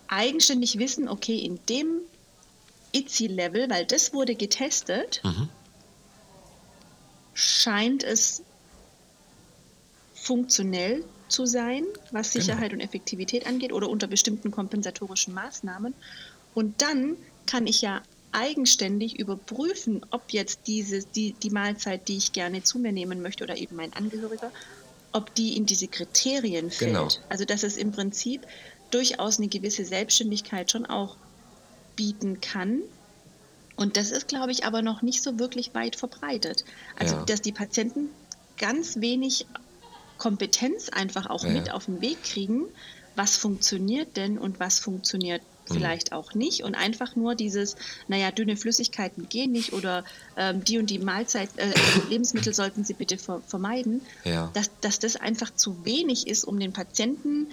eigenständig 0.09 0.79
wissen, 0.79 1.09
okay, 1.09 1.39
in 1.39 1.59
dem 1.69 2.01
ITSI-Level, 2.93 3.71
weil 3.71 3.87
das 3.87 4.13
wurde 4.13 4.35
getestet, 4.35 5.21
mhm. 5.23 5.49
scheint 7.35 8.03
es 8.03 8.43
funktionell 10.15 11.05
zu 11.29 11.47
sein, 11.47 11.85
was 12.11 12.33
genau. 12.33 12.45
Sicherheit 12.45 12.71
genau. 12.71 12.83
und 12.83 12.89
Effektivität 12.89 13.47
angeht 13.47 13.73
oder 13.73 13.89
unter 13.89 14.07
bestimmten 14.07 14.51
kompensatorischen 14.51 15.35
Maßnahmen. 15.35 15.95
Und 16.55 16.81
dann 16.83 17.17
kann 17.47 17.67
ich 17.67 17.83
ja 17.83 18.03
eigenständig 18.33 19.19
überprüfen, 19.19 20.05
ob 20.11 20.31
jetzt 20.31 20.61
diese, 20.67 21.01
die, 21.01 21.33
die 21.33 21.51
Mahlzeit, 21.51 22.09
die 22.09 22.17
ich 22.17 22.33
gerne 22.33 22.63
zu 22.63 22.79
mir 22.79 22.93
nehmen 22.93 23.23
möchte 23.23 23.45
oder 23.45 23.57
eben 23.57 23.77
mein 23.77 23.93
Angehöriger, 23.95 24.51
ob 25.13 25.35
die 25.35 25.57
in 25.57 25.67
diese 25.67 25.89
Kriterien 25.89 26.71
fällt. 26.71 26.91
Genau. 26.91 27.09
Also 27.29 27.45
dass 27.45 27.63
es 27.63 27.77
im 27.77 27.93
Prinzip 27.93 28.43
durchaus 28.91 29.39
eine 29.39 29.49
gewisse 29.49 29.85
Selbstständigkeit 29.85 30.71
schon 30.71 30.87
auch 30.87 31.17
bieten 31.97 32.41
kann. 32.41 32.81
Und 33.77 33.97
das 33.97 34.11
ist, 34.11 34.29
glaube 34.29 34.51
ich, 34.51 34.65
aber 34.65 34.83
noch 34.83 35.03
nicht 35.03 35.23
so 35.23 35.39
wirklich 35.39 35.75
weit 35.75 35.97
verbreitet. 35.97 36.65
Also, 36.97 37.17
ja. 37.17 37.25
dass 37.25 37.41
die 37.43 37.53
Patienten 37.53 38.09
ganz 38.57 39.01
wenig 39.01 39.47
Kompetenz 40.17 40.89
einfach 40.89 41.27
auch 41.27 41.45
ja. 41.45 41.51
mit 41.51 41.71
auf 41.71 41.87
den 41.87 42.01
Weg 42.01 42.23
kriegen, 42.25 42.65
was 43.15 43.37
funktioniert 43.37 44.17
denn 44.17 44.39
und 44.39 44.61
was 44.61 44.79
funktioniert 44.79 45.43
mhm. 45.69 45.75
vielleicht 45.75 46.13
auch 46.13 46.35
nicht 46.35 46.63
und 46.65 46.75
einfach 46.75 47.17
nur 47.17 47.35
dieses, 47.35 47.77
naja, 48.09 48.31
dünne 48.31 48.57
Flüssigkeiten 48.57 49.29
gehen 49.29 49.53
nicht 49.53 49.73
oder 49.73 50.05
ähm, 50.37 50.65
die 50.65 50.79
und 50.79 50.91
die 50.91 50.99
Mahlzeit, 50.99 51.49
äh, 51.57 51.73
Lebensmittel 52.11 52.55
sollten 52.55 52.85
Sie 52.85 52.95
bitte 52.95 53.19
ver 53.19 53.41
vermeiden, 53.47 54.03
ja. 54.25 54.51
dass, 54.55 54.71
dass 54.81 54.99
das 54.99 55.17
einfach 55.17 55.55
zu 55.55 55.85
wenig 55.85 56.27
ist, 56.27 56.45
um 56.45 56.59
den 56.59 56.73
Patienten 56.73 57.49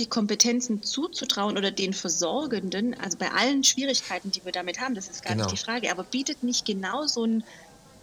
die 0.00 0.06
Kompetenzen 0.06 0.82
zuzutrauen 0.82 1.56
oder 1.56 1.70
den 1.70 1.92
Versorgenden, 1.92 2.98
also 2.98 3.18
bei 3.18 3.30
allen 3.30 3.62
Schwierigkeiten, 3.62 4.30
die 4.30 4.44
wir 4.44 4.52
damit 4.52 4.80
haben, 4.80 4.94
das 4.94 5.08
ist 5.08 5.22
gar 5.22 5.34
genau. 5.34 5.44
nicht 5.44 5.56
die 5.56 5.62
Frage, 5.62 5.90
aber 5.90 6.02
bietet 6.02 6.42
nicht 6.42 6.64
genau 6.64 7.06
so 7.06 7.24
ein 7.24 7.44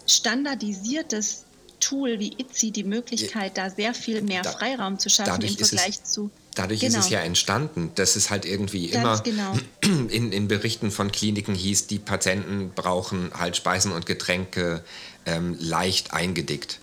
standardisiertes 0.05 1.43
Tool 1.79 2.19
wie 2.19 2.33
ITSI 2.37 2.71
die 2.71 2.83
Möglichkeit, 2.83 3.57
da 3.57 3.69
sehr 3.69 3.93
viel 3.93 4.21
mehr 4.21 4.41
da, 4.41 4.51
Freiraum 4.51 4.97
zu 4.97 5.09
schaffen 5.09 5.41
im 5.41 5.57
Vergleich 5.57 5.99
es, 6.03 6.11
zu. 6.11 6.31
Dadurch 6.55 6.79
genau. 6.79 6.97
ist 6.97 7.03
es 7.03 7.09
genau. 7.09 7.19
ja 7.19 7.25
entstanden, 7.25 7.91
dass 7.95 8.15
es 8.15 8.29
halt 8.29 8.45
irgendwie 8.45 8.87
Ganz 8.87 9.21
immer 9.27 9.55
genau. 9.83 10.07
in, 10.09 10.31
in 10.31 10.47
Berichten 10.47 10.89
von 10.89 11.11
Kliniken 11.11 11.53
hieß, 11.53 11.87
die 11.87 11.99
Patienten 11.99 12.71
brauchen 12.73 13.31
halt 13.33 13.57
Speisen 13.57 13.91
und 13.91 14.05
Getränke 14.05 14.83
ähm, 15.25 15.55
leicht 15.59 16.13
eingedickt. 16.13 16.79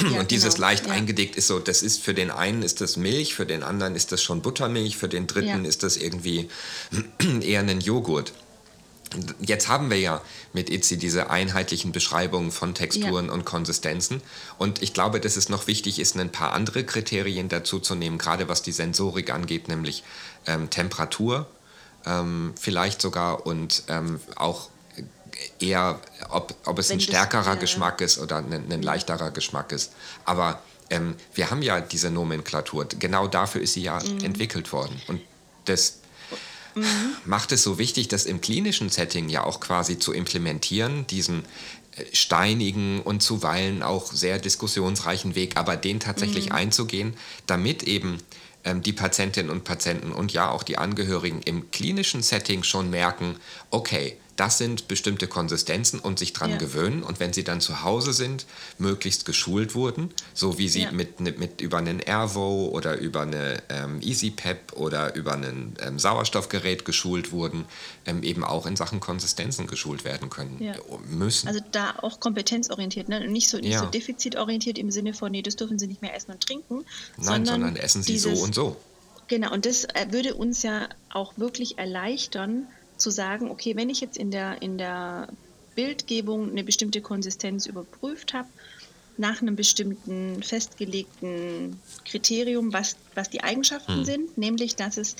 Ja, 0.00 0.20
und 0.20 0.30
dieses 0.30 0.54
genau. 0.56 0.68
leicht 0.68 0.86
ja. 0.86 0.92
eingedickt 0.92 1.36
ist 1.36 1.46
so, 1.46 1.58
das 1.58 1.82
ist 1.82 2.02
für 2.02 2.14
den 2.14 2.30
einen 2.30 2.62
ist 2.62 2.80
das 2.80 2.96
Milch, 2.96 3.34
für 3.34 3.46
den 3.46 3.62
anderen 3.62 3.96
ist 3.96 4.12
das 4.12 4.22
schon 4.22 4.42
Buttermilch, 4.42 4.96
für 4.96 5.08
den 5.08 5.26
dritten 5.26 5.64
ja. 5.64 5.68
ist 5.68 5.82
das 5.82 5.96
irgendwie 5.96 6.48
eher 7.40 7.60
ein 7.60 7.80
Joghurt. 7.80 8.32
Jetzt 9.40 9.68
haben 9.68 9.88
wir 9.88 9.98
ja 9.98 10.20
mit 10.52 10.68
ITSI 10.68 10.98
diese 10.98 11.30
einheitlichen 11.30 11.92
Beschreibungen 11.92 12.50
von 12.50 12.74
Texturen 12.74 13.30
und 13.30 13.44
Konsistenzen. 13.44 14.20
Und 14.58 14.82
ich 14.82 14.92
glaube, 14.92 15.20
dass 15.20 15.36
es 15.36 15.48
noch 15.48 15.68
wichtig 15.68 16.00
ist, 16.00 16.16
ein 16.16 16.32
paar 16.32 16.52
andere 16.52 16.84
Kriterien 16.84 17.48
dazu 17.48 17.78
zu 17.78 17.94
nehmen, 17.94 18.18
gerade 18.18 18.48
was 18.48 18.62
die 18.62 18.72
Sensorik 18.72 19.30
angeht, 19.32 19.68
nämlich 19.68 20.02
ähm, 20.46 20.70
Temperatur, 20.70 21.46
ähm, 22.04 22.52
vielleicht 22.60 23.00
sogar 23.00 23.46
und 23.46 23.84
ähm, 23.88 24.20
auch 24.34 24.68
eher, 25.60 26.00
ob, 26.30 26.54
ob 26.64 26.78
es 26.78 26.90
Wenn 26.90 26.98
ein 26.98 27.00
stärkerer 27.00 27.52
das, 27.52 27.60
Geschmack 27.60 28.00
ist 28.00 28.18
oder 28.18 28.36
ein, 28.36 28.52
ein 28.52 28.82
leichterer 28.82 29.30
Geschmack 29.30 29.72
ist. 29.72 29.92
Aber 30.24 30.60
ähm, 30.90 31.16
wir 31.34 31.50
haben 31.50 31.62
ja 31.62 31.80
diese 31.80 32.10
Nomenklatur. 32.10 32.86
Genau 32.98 33.26
dafür 33.26 33.60
ist 33.60 33.74
sie 33.74 33.82
ja 33.82 34.02
mhm. 34.02 34.24
entwickelt 34.24 34.72
worden. 34.72 35.00
Und 35.08 35.20
das 35.64 35.98
mhm. 36.74 36.84
macht 37.24 37.52
es 37.52 37.62
so 37.62 37.78
wichtig, 37.78 38.08
das 38.08 38.26
im 38.26 38.40
klinischen 38.40 38.88
Setting 38.88 39.28
ja 39.28 39.44
auch 39.44 39.60
quasi 39.60 39.98
zu 39.98 40.12
implementieren, 40.12 41.06
diesen 41.06 41.44
äh, 41.96 42.04
steinigen 42.12 43.00
und 43.02 43.22
zuweilen 43.22 43.82
auch 43.82 44.12
sehr 44.12 44.38
diskussionsreichen 44.38 45.34
Weg, 45.34 45.56
aber 45.56 45.76
den 45.76 46.00
tatsächlich 46.00 46.46
mhm. 46.46 46.56
einzugehen, 46.56 47.16
damit 47.46 47.82
eben 47.82 48.18
ähm, 48.64 48.82
die 48.82 48.92
Patientinnen 48.92 49.50
und 49.50 49.64
Patienten 49.64 50.12
und 50.12 50.32
ja 50.32 50.50
auch 50.50 50.62
die 50.62 50.78
Angehörigen 50.78 51.42
im 51.42 51.70
klinischen 51.70 52.22
Setting 52.22 52.62
schon 52.62 52.90
merken, 52.90 53.36
okay, 53.70 54.16
das 54.36 54.58
sind 54.58 54.88
bestimmte 54.88 55.26
Konsistenzen 55.26 55.98
und 55.98 56.18
sich 56.18 56.32
dran 56.32 56.50
ja. 56.50 56.56
gewöhnen. 56.56 57.02
Und 57.02 57.20
wenn 57.20 57.32
sie 57.32 57.42
dann 57.42 57.60
zu 57.60 57.82
Hause 57.82 58.12
sind, 58.12 58.46
möglichst 58.78 59.24
geschult 59.24 59.74
wurden, 59.74 60.10
so 60.34 60.58
wie 60.58 60.68
sie 60.68 60.82
ja. 60.82 60.92
mit, 60.92 61.20
mit 61.20 61.60
über 61.60 61.78
einen 61.78 62.00
Airvo 62.00 62.68
oder 62.68 62.98
über 62.98 63.22
eine 63.22 63.62
ähm, 63.68 64.00
EasyPep 64.02 64.74
oder 64.74 65.14
über 65.14 65.32
ein 65.32 65.74
ähm, 65.80 65.98
Sauerstoffgerät 65.98 66.84
geschult 66.84 67.32
wurden, 67.32 67.64
ähm, 68.04 68.22
eben 68.22 68.44
auch 68.44 68.66
in 68.66 68.76
Sachen 68.76 69.00
Konsistenzen 69.00 69.66
geschult 69.66 70.04
werden 70.04 70.28
können 70.28 70.58
ja. 70.60 70.74
müssen. 71.08 71.48
Also 71.48 71.60
da 71.72 71.94
auch 72.02 72.20
kompetenzorientiert, 72.20 73.08
ne? 73.08 73.26
nicht, 73.28 73.48
so, 73.48 73.58
nicht 73.58 73.78
so 73.78 73.86
defizitorientiert 73.86 74.78
im 74.78 74.90
Sinne 74.90 75.14
von, 75.14 75.32
nee, 75.32 75.42
das 75.42 75.56
dürfen 75.56 75.78
sie 75.78 75.86
nicht 75.86 76.02
mehr 76.02 76.14
essen 76.14 76.32
und 76.32 76.40
trinken. 76.40 76.84
Nein, 77.16 77.24
sondern, 77.24 77.46
sondern 77.46 77.76
essen 77.76 78.02
sie 78.02 78.18
so 78.18 78.30
und 78.30 78.54
so. 78.54 78.76
Genau, 79.28 79.52
und 79.52 79.66
das 79.66 79.84
äh, 79.84 80.06
würde 80.10 80.34
uns 80.34 80.62
ja 80.62 80.88
auch 81.10 81.36
wirklich 81.36 81.78
erleichtern, 81.78 82.68
zu 82.96 83.10
sagen, 83.10 83.50
okay, 83.50 83.76
wenn 83.76 83.90
ich 83.90 84.00
jetzt 84.00 84.16
in 84.16 84.30
der, 84.30 84.62
in 84.62 84.78
der 84.78 85.28
Bildgebung 85.74 86.50
eine 86.50 86.64
bestimmte 86.64 87.00
Konsistenz 87.00 87.66
überprüft 87.66 88.34
habe, 88.34 88.48
nach 89.18 89.40
einem 89.40 89.56
bestimmten 89.56 90.42
festgelegten 90.42 91.80
Kriterium, 92.04 92.72
was, 92.72 92.96
was 93.14 93.30
die 93.30 93.42
Eigenschaften 93.42 93.98
hm. 93.98 94.04
sind, 94.04 94.38
nämlich 94.38 94.76
dass 94.76 94.98
es 94.98 95.16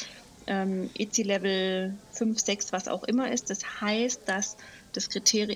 ähm, 0.47 0.91
EC-Level 0.97 1.95
5, 2.13 2.39
6, 2.39 2.73
was 2.73 2.89
auch 2.89 3.05
immer 3.05 3.33
ist. 3.33 3.51
Das 3.51 3.81
heißt, 3.81 4.23
dass 4.27 4.57
das, 4.93 5.09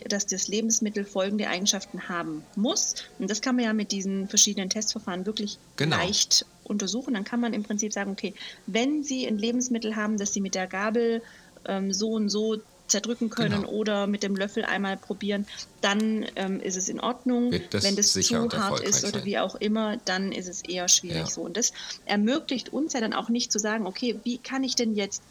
dass 0.09 0.27
das 0.27 0.49
Lebensmittel 0.49 1.05
folgende 1.05 1.49
Eigenschaften 1.49 2.09
haben 2.09 2.45
muss. 2.57 2.95
Und 3.19 3.31
das 3.31 3.41
kann 3.41 3.57
man 3.57 3.65
ja 3.65 3.73
mit 3.73 3.93
diesen 3.93 4.29
verschiedenen 4.29 4.69
Testverfahren 4.69 5.27
wirklich 5.27 5.59
genau. 5.77 5.97
leicht 5.97 6.45
untersuchen. 6.65 7.15
Dann 7.15 7.25
kann 7.25 7.41
man 7.41 7.55
im 7.55 7.63
Prinzip 7.63 7.93
sagen, 7.93 8.11
okay, 8.11 8.35
wenn 8.67 9.03
Sie 9.03 9.27
ein 9.27 9.39
Lebensmittel 9.39 9.97
haben, 9.97 10.19
das 10.19 10.33
Sie 10.33 10.41
mit 10.41 10.55
der 10.55 10.67
Gabel 10.67 11.23
ähm, 11.67 11.93
so 11.93 12.11
und 12.13 12.29
so 12.29 12.59
zerdrücken 12.91 13.31
können 13.31 13.63
genau. 13.63 13.69
oder 13.69 14.07
mit 14.07 14.23
dem 14.23 14.37
Löffel 14.37 14.65
einmal 14.65 14.97
probieren, 14.97 15.47
dann 15.81 16.27
ähm, 16.37 16.61
ist 16.61 16.77
es 16.77 16.89
in 16.89 17.01
Ordnung. 17.01 17.53
Wenn 17.71 17.97
das 17.97 18.13
zu 18.13 18.51
hart 18.53 18.81
ist 18.81 19.05
oder 19.05 19.25
wie 19.25 19.39
auch 19.39 19.55
immer, 19.55 19.97
dann 20.05 20.33
ist 20.33 20.49
es 20.49 20.63
eher 20.63 20.89
schwierig 20.89 21.19
ja. 21.19 21.27
so. 21.27 21.43
Und 21.43 21.57
das 21.57 21.73
ermöglicht 22.05 22.73
uns 22.73 22.93
ja 22.93 23.01
dann 23.01 23.13
auch 23.13 23.29
nicht 23.29 23.53
zu 23.53 23.59
sagen, 23.59 23.87
okay, 23.87 24.19
wie 24.25 24.39
kann 24.39 24.65
ich 24.65 24.75
denn 24.75 24.95
jetzt 24.95 25.23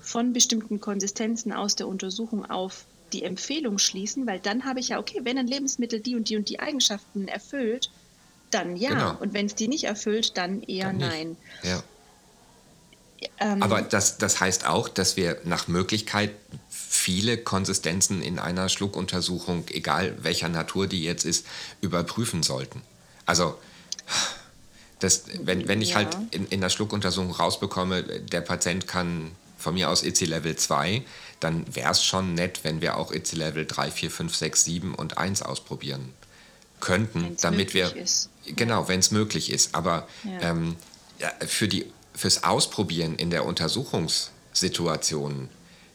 von 0.00 0.32
bestimmten 0.32 0.80
Konsistenzen 0.80 1.52
aus 1.52 1.76
der 1.76 1.86
Untersuchung 1.88 2.48
auf 2.48 2.86
die 3.12 3.22
Empfehlung 3.22 3.78
schließen, 3.78 4.26
weil 4.26 4.40
dann 4.40 4.64
habe 4.64 4.80
ich 4.80 4.88
ja, 4.88 4.98
okay, 4.98 5.20
wenn 5.22 5.38
ein 5.38 5.46
Lebensmittel 5.46 6.00
die 6.00 6.16
und 6.16 6.28
die 6.28 6.36
und 6.36 6.48
die 6.48 6.60
Eigenschaften 6.60 7.28
erfüllt, 7.28 7.90
dann 8.50 8.76
ja. 8.76 8.90
Genau. 8.90 9.16
Und 9.20 9.34
wenn 9.34 9.46
es 9.46 9.54
die 9.54 9.68
nicht 9.68 9.84
erfüllt, 9.84 10.36
dann 10.36 10.62
eher 10.62 10.86
dann 10.86 10.98
nein. 10.98 11.36
Ja. 11.62 11.82
Ähm, 13.38 13.62
Aber 13.62 13.82
das, 13.82 14.18
das 14.18 14.40
heißt 14.40 14.66
auch, 14.66 14.88
dass 14.88 15.16
wir 15.16 15.38
nach 15.44 15.68
Möglichkeit 15.68 16.32
viele 16.70 17.38
Konsistenzen 17.38 18.22
in 18.22 18.38
einer 18.38 18.68
Schluckuntersuchung, 18.68 19.64
egal 19.70 20.16
welcher 20.22 20.48
Natur 20.48 20.86
die 20.86 21.02
jetzt 21.02 21.24
ist, 21.24 21.46
überprüfen 21.80 22.42
sollten. 22.42 22.82
Also 23.26 23.58
das, 24.98 25.24
wenn, 25.42 25.68
wenn 25.68 25.82
ich 25.82 25.90
ja. 25.90 25.96
halt 25.96 26.16
in, 26.30 26.46
in 26.46 26.60
der 26.60 26.70
Schluckuntersuchung 26.70 27.32
rausbekomme, 27.32 28.02
der 28.02 28.40
Patient 28.40 28.86
kann 28.86 29.32
von 29.58 29.74
mir 29.74 29.90
aus 29.90 30.02
EC 30.02 30.20
Level 30.22 30.56
2, 30.56 31.02
dann 31.40 31.64
wäre 31.74 31.90
es 31.90 32.04
schon 32.04 32.34
nett, 32.34 32.60
wenn 32.62 32.80
wir 32.80 32.96
auch 32.96 33.12
EC 33.12 33.32
Level 33.32 33.66
3, 33.66 33.90
4, 33.90 34.10
5, 34.10 34.36
6, 34.36 34.64
7 34.64 34.94
und 34.94 35.18
1 35.18 35.42
ausprobieren 35.42 36.12
könnten, 36.80 37.22
wenn's 37.22 37.40
damit 37.42 37.74
wir. 37.74 37.94
Ist. 37.94 38.30
Genau, 38.46 38.88
wenn 38.88 39.00
es 39.00 39.10
möglich 39.10 39.50
ist. 39.50 39.74
Aber 39.74 40.06
ja. 40.24 40.50
Ähm, 40.50 40.76
ja, 41.18 41.32
für 41.46 41.66
die, 41.66 41.86
fürs 42.16 42.44
Ausprobieren 42.44 43.16
in 43.16 43.30
der 43.30 43.44
Untersuchungssituation, 43.44 45.48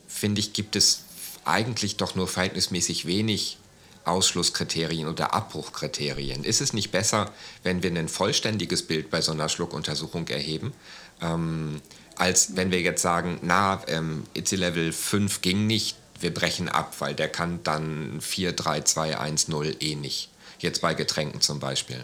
finde 0.07 0.39
ich, 0.39 0.53
gibt 0.53 0.75
es 0.75 1.03
eigentlich 1.43 1.97
doch 1.97 2.15
nur 2.15 2.27
verhältnismäßig 2.27 3.05
wenig 3.05 3.57
Ausschlusskriterien 4.05 5.07
oder 5.07 5.33
Abbruchkriterien. 5.33 6.43
Ist 6.43 6.61
es 6.61 6.73
nicht 6.73 6.91
besser, 6.91 7.31
wenn 7.63 7.83
wir 7.83 7.91
ein 7.91 8.07
vollständiges 8.07 8.83
Bild 8.83 9.09
bei 9.09 9.21
so 9.21 9.31
einer 9.31 9.49
Schluckuntersuchung 9.49 10.27
erheben, 10.27 10.73
ähm, 11.21 11.81
als 12.15 12.55
wenn 12.55 12.71
wir 12.71 12.81
jetzt 12.81 13.01
sagen, 13.01 13.39
na, 13.41 13.81
ähm, 13.87 14.23
EC-Level 14.35 14.91
5 14.91 15.41
ging 15.41 15.67
nicht, 15.67 15.97
wir 16.19 16.33
brechen 16.33 16.69
ab, 16.69 16.95
weil 16.99 17.15
der 17.15 17.29
kann 17.29 17.63
dann 17.63 18.21
4, 18.21 18.53
3, 18.53 18.81
2, 18.81 19.17
1, 19.17 19.47
0 19.47 19.75
eh 19.79 19.95
nicht. 19.95 20.29
Jetzt 20.59 20.81
bei 20.81 20.93
Getränken 20.93 21.41
zum 21.41 21.59
Beispiel. 21.59 22.03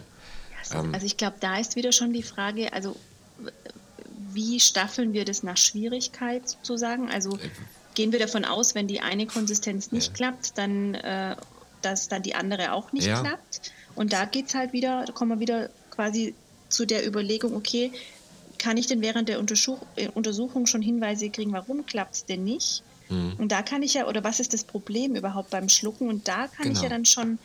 Ähm, 0.72 0.92
also 0.92 1.06
ich 1.06 1.16
glaube, 1.16 1.36
da 1.40 1.58
ist 1.58 1.76
wieder 1.76 1.92
schon 1.92 2.12
die 2.12 2.24
Frage, 2.24 2.72
also 2.72 2.96
wie 4.32 4.60
staffeln 4.60 5.12
wir 5.12 5.24
das 5.24 5.42
nach 5.42 5.56
Schwierigkeit 5.56 6.48
sozusagen? 6.48 7.10
Also 7.10 7.36
äh, 7.36 7.50
gehen 7.94 8.12
wir 8.12 8.18
davon 8.18 8.44
aus, 8.44 8.74
wenn 8.74 8.86
die 8.86 9.00
eine 9.00 9.26
Konsistenz 9.26 9.92
nicht 9.92 10.08
ja. 10.08 10.14
klappt, 10.14 10.56
dann 10.56 10.94
äh, 10.94 11.36
dass 11.82 12.08
dann 12.08 12.22
die 12.22 12.34
andere 12.34 12.72
auch 12.72 12.92
nicht 12.92 13.06
ja. 13.06 13.20
klappt. 13.20 13.72
Und 13.94 14.12
da 14.12 14.24
geht 14.24 14.48
es 14.48 14.54
halt 14.54 14.72
wieder, 14.72 15.04
da 15.04 15.12
kommen 15.12 15.32
wir 15.32 15.40
wieder 15.40 15.70
quasi 15.90 16.34
zu 16.68 16.86
der 16.86 17.06
Überlegung, 17.06 17.56
okay, 17.56 17.92
kann 18.58 18.76
ich 18.76 18.86
denn 18.86 19.00
während 19.00 19.28
der 19.28 19.38
Untersuch 19.38 19.78
äh, 19.96 20.08
Untersuchung 20.08 20.66
schon 20.66 20.82
Hinweise 20.82 21.30
kriegen, 21.30 21.52
warum 21.52 21.86
klappt 21.86 22.14
es 22.14 22.24
denn 22.24 22.44
nicht? 22.44 22.82
Mhm. 23.08 23.34
Und 23.38 23.52
da 23.52 23.62
kann 23.62 23.82
ich 23.82 23.94
ja, 23.94 24.06
oder 24.06 24.24
was 24.24 24.40
ist 24.40 24.52
das 24.52 24.64
Problem 24.64 25.14
überhaupt 25.14 25.50
beim 25.50 25.68
Schlucken? 25.68 26.08
Und 26.08 26.28
da 26.28 26.48
kann 26.48 26.64
genau. 26.64 26.72
ich 26.72 26.78
ja 26.78 26.88
genau. 26.88 26.94
dann 26.96 27.04
schon 27.04 27.38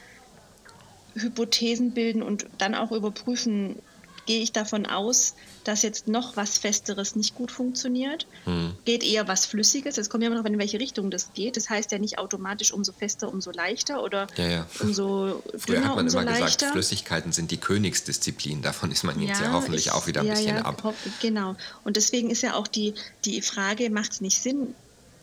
Hypothesen 1.15 1.91
bilden 1.91 2.23
und 2.23 2.47
dann 2.57 2.73
auch 2.75 2.91
überprüfen, 2.91 3.77
gehe 4.25 4.41
ich 4.41 4.51
davon 4.51 4.85
aus, 4.85 5.35
dass 5.63 5.81
jetzt 5.81 6.07
noch 6.07 6.35
was 6.35 6.57
Festeres 6.57 7.15
nicht 7.15 7.35
gut 7.35 7.51
funktioniert. 7.51 8.27
Hm. 8.45 8.75
Geht 8.85 9.03
eher 9.03 9.27
was 9.27 9.45
Flüssiges. 9.45 9.97
Es 9.97 10.09
kommt 10.09 10.23
ja 10.23 10.29
immer 10.29 10.39
noch, 10.39 10.45
in 10.45 10.57
welche 10.57 10.79
Richtung 10.79 11.11
das 11.11 11.31
geht. 11.33 11.57
Das 11.57 11.69
heißt 11.69 11.91
ja 11.91 11.99
nicht 11.99 12.19
automatisch 12.19 12.73
umso 12.73 12.91
fester, 12.91 13.31
umso 13.31 13.51
leichter 13.51 14.03
oder 14.03 14.27
ja, 14.37 14.47
ja. 14.47 14.67
umso 14.81 15.25
dünner, 15.25 15.59
Früher 15.59 15.83
hat 15.85 15.95
man 15.95 16.07
immer 16.07 16.23
leichter. 16.23 16.45
gesagt, 16.45 16.71
Flüssigkeiten 16.73 17.31
sind 17.31 17.51
die 17.51 17.57
Königsdisziplin. 17.57 18.61
Davon 18.61 18.91
ist 18.91 19.03
man 19.03 19.19
jetzt 19.21 19.39
ja, 19.39 19.47
ja 19.47 19.53
hoffentlich 19.53 19.87
ich, 19.87 19.91
auch 19.91 20.07
wieder 20.07 20.21
ein 20.21 20.29
bisschen 20.29 20.57
ab. 20.57 20.93
Genau. 21.21 21.55
Und 21.83 21.97
deswegen 21.97 22.29
ist 22.29 22.41
ja 22.41 22.55
auch 22.55 22.67
die, 22.67 22.93
die 23.25 23.41
Frage, 23.41 23.89
macht 23.89 24.13
es 24.13 24.21
nicht 24.21 24.41
Sinn, 24.41 24.75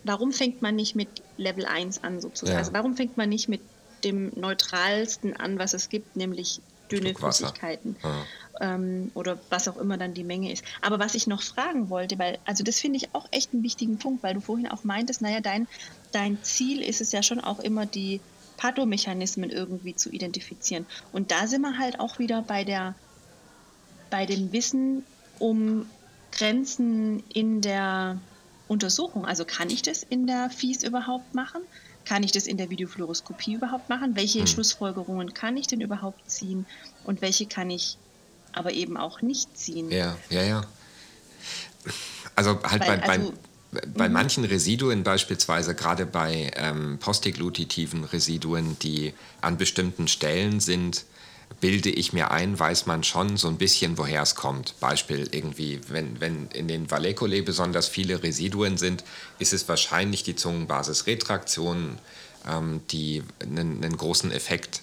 warum 0.05 0.33
fängt 0.33 0.63
man 0.63 0.77
nicht 0.77 0.95
mit 0.95 1.09
Level 1.37 1.67
1 1.67 2.03
an 2.03 2.21
sozusagen? 2.21 2.59
Also 2.59 2.73
warum 2.73 2.97
fängt 2.97 3.17
man 3.17 3.29
nicht 3.29 3.49
mit 3.49 3.61
dem 4.05 4.33
neutralsten 4.35 5.37
an, 5.37 5.59
was 5.59 5.75
es 5.75 5.91
gibt, 5.91 6.17
nämlich 6.17 6.63
dünne 6.91 7.15
Flüssigkeiten. 7.15 7.97
Ja 8.03 8.25
ähm, 8.61 9.11
oder 9.15 9.39
was 9.49 9.69
auch 9.69 9.77
immer 9.77 9.97
dann 9.97 10.15
die 10.15 10.25
Menge 10.25 10.53
ist. 10.53 10.65
Aber 10.83 10.99
was 10.99 11.15
ich 11.15 11.27
noch 11.27 11.43
fragen 11.43 11.91
wollte, 11.91 12.19
weil, 12.19 12.39
also 12.45 12.63
das 12.63 12.79
finde 12.79 12.99
ich 12.99 13.15
auch 13.15 13.27
echt 13.31 13.53
einen 13.53 13.63
wichtigen 13.63 13.99
Punkt, 13.99 14.23
weil 14.23 14.35
du 14.35 14.41
vorhin 14.41 14.69
auch 14.69 14.85
meintest, 14.85 15.23
naja, 15.23 15.41
dein, 15.41 15.67
dein 16.13 16.43
Ziel 16.43 16.83
ist 16.83 17.01
es 17.01 17.13
ja 17.13 17.23
schon 17.23 17.41
auch 17.41 17.61
immer, 17.61 17.87
die 17.87 18.21
Pathomechanismen 18.57 19.51
irgendwie 19.51 19.97
zu 19.97 20.11
identifizieren. 20.11 20.87
Und 21.13 21.31
da 21.31 21.47
sind 21.47 21.63
wir 21.63 21.79
halt 21.79 21.99
auch 21.99 22.19
wieder 22.19 22.43
bei 22.43 22.65
der, 22.65 22.95
bei 24.11 24.27
dem 24.27 24.53
Wissen 24.53 25.03
um 25.39 25.87
Grenzen 26.31 27.25
in 27.33 27.63
der 27.63 28.21
Untersuchung. 28.69 29.25
Also 29.25 29.45
kann 29.45 29.71
ich 29.71 29.83
das 29.83 30.03
in 30.03 30.27
der 30.27 30.51
FIES 30.51 30.83
überhaupt 30.83 31.35
machen? 31.35 31.63
Kann 32.05 32.23
ich 32.23 32.33
das 32.33 32.47
in 32.47 32.57
der 32.57 32.71
Videofluoroskopie 32.71 33.55
überhaupt 33.55 33.89
machen? 33.89 34.15
Welche 34.15 34.41
hm. 34.41 34.47
Schlussfolgerungen 34.47 35.33
kann 35.33 35.57
ich 35.57 35.67
denn 35.67 35.81
überhaupt 35.81 36.31
ziehen 36.31 36.67
und 37.05 37.23
welche 37.23 37.47
kann 37.47 37.71
ich 37.71 37.97
aber 38.53 38.73
eben 38.73 38.97
auch 38.97 39.23
nicht 39.23 39.57
ziehen. 39.57 39.91
Ja, 39.91 40.17
ja, 40.29 40.43
ja. 40.43 40.65
Also 42.37 42.61
halt 42.63 42.83
Weil, 42.83 42.99
bei, 42.99 43.09
also, 43.09 43.33
bei, 43.73 43.81
bei 43.95 44.09
mhm. 44.09 44.15
manchen 44.15 44.45
Residuen 44.45 45.03
beispielsweise, 45.03 45.75
gerade 45.75 46.07
bei 46.07 46.51
ähm, 46.57 46.99
posteglutitiven 46.99 48.05
Residuen, 48.05 48.79
die 48.81 49.15
an 49.41 49.57
bestimmten 49.57 50.09
Stellen 50.09 50.61
sind, 50.61 51.05
bilde 51.61 51.91
ich 51.91 52.13
mir 52.13 52.31
ein, 52.31 52.59
weiß 52.59 52.87
man 52.87 53.03
schon 53.03 53.37
so 53.37 53.49
ein 53.49 53.59
bisschen, 53.59 53.99
woher 53.99 54.23
es 54.23 54.35
kommt. 54.35 54.79
Beispiel 54.81 55.29
irgendwie, 55.33 55.81
wenn, 55.89 56.21
wenn 56.21 56.49
in 56.49 56.69
den 56.69 56.91
Valleculae 56.91 57.43
besonders 57.43 57.89
viele 57.89 58.23
Residuen 58.23 58.79
sind, 58.79 59.05
ist 59.39 59.53
es 59.53 59.69
wahrscheinlich 59.69 60.23
die 60.23 60.37
Zungenbasisretraktion, 60.37 61.99
ähm, 62.49 62.81
die 62.91 63.23
einen, 63.41 63.83
einen 63.83 63.97
großen 63.97 64.31
Effekt 64.31 64.83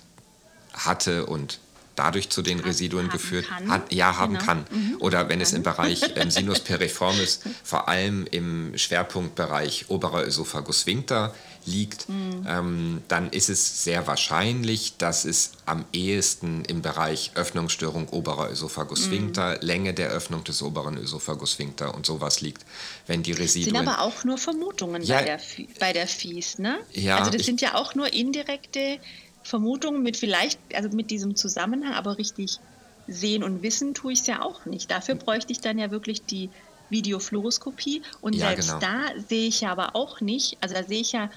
hatte 0.73 1.25
und 1.25 1.59
dadurch 1.97 2.29
zu 2.29 2.41
den 2.41 2.59
Residuen 2.59 3.09
geführt 3.09 3.45
hat, 3.67 3.91
ja, 3.91 4.17
haben 4.17 4.35
genau. 4.35 4.45
kann. 4.45 4.65
Mhm. 4.69 4.95
Oder 4.99 5.29
wenn 5.29 5.41
es 5.41 5.53
im 5.53 5.63
Bereich 5.67 6.01
ähm, 6.15 6.31
Sinus 6.31 6.59
periformis, 6.59 7.41
vor 7.63 7.89
allem 7.89 8.25
im 8.31 8.77
Schwerpunktbereich 8.77 9.85
oberer 9.89 10.25
Ösophagus 10.25 10.81
sphincter 10.81 11.33
liegt, 11.65 12.07
mhm. 12.07 12.45
ähm, 12.47 13.01
dann 13.07 13.29
ist 13.29 13.49
es 13.49 13.83
sehr 13.83 14.07
wahrscheinlich, 14.07 14.97
dass 14.97 15.25
es 15.25 15.51
am 15.65 15.85
ehesten 15.91 16.63
im 16.65 16.81
Bereich 16.81 17.31
Öffnungsstörung 17.35 18.09
oberer 18.09 18.49
Ösophagus 18.49 19.03
sphincter, 19.03 19.55
mhm. 19.55 19.67
Länge 19.67 19.93
der 19.93 20.09
Öffnung 20.09 20.43
des 20.43 20.61
oberen 20.61 20.97
Ösophagus 20.97 21.51
sphincter 21.51 21.93
und 21.93 22.05
sowas 22.05 22.41
liegt. 22.41 22.65
Wenn 23.05 23.23
die 23.23 23.33
Residuen. 23.33 23.75
Sind 23.75 23.87
aber 23.87 24.01
auch 24.01 24.23
nur 24.23 24.37
Vermutungen 24.37 25.01
ja, 25.01 25.17
bei, 25.17 25.23
der, 25.25 25.39
bei 25.79 25.93
der 25.93 26.07
Fies, 26.07 26.57
ne? 26.57 26.79
Ja, 26.93 27.17
also 27.17 27.31
das 27.31 27.41
ich, 27.41 27.45
sind 27.45 27.59
ja 27.61 27.75
auch 27.75 27.95
nur 27.95 28.13
indirekte 28.13 28.99
Vermutungen 29.47 30.03
mit 30.03 30.17
vielleicht, 30.17 30.59
also 30.73 30.89
mit 30.89 31.09
diesem 31.09 31.35
Zusammenhang, 31.35 31.93
aber 31.93 32.17
richtig 32.17 32.59
sehen 33.07 33.43
und 33.43 33.63
wissen 33.63 33.93
tue 33.93 34.11
ich 34.11 34.19
es 34.19 34.27
ja 34.27 34.41
auch 34.41 34.65
nicht. 34.65 34.91
Dafür 34.91 35.15
bräuchte 35.15 35.53
ich 35.53 35.61
dann 35.61 35.79
ja 35.79 35.89
wirklich 35.91 36.25
die 36.25 36.49
Videofluoroskopie 36.89 38.01
und 38.21 38.35
ja, 38.35 38.47
selbst 38.47 38.67
genau. 38.67 38.79
da 38.79 39.21
sehe 39.27 39.47
ich 39.47 39.61
ja 39.61 39.71
aber 39.71 39.95
auch 39.95 40.19
nicht, 40.21 40.57
also 40.61 40.75
da 40.75 40.83
sehe 40.83 41.01
ich 41.01 41.13
ja 41.13 41.29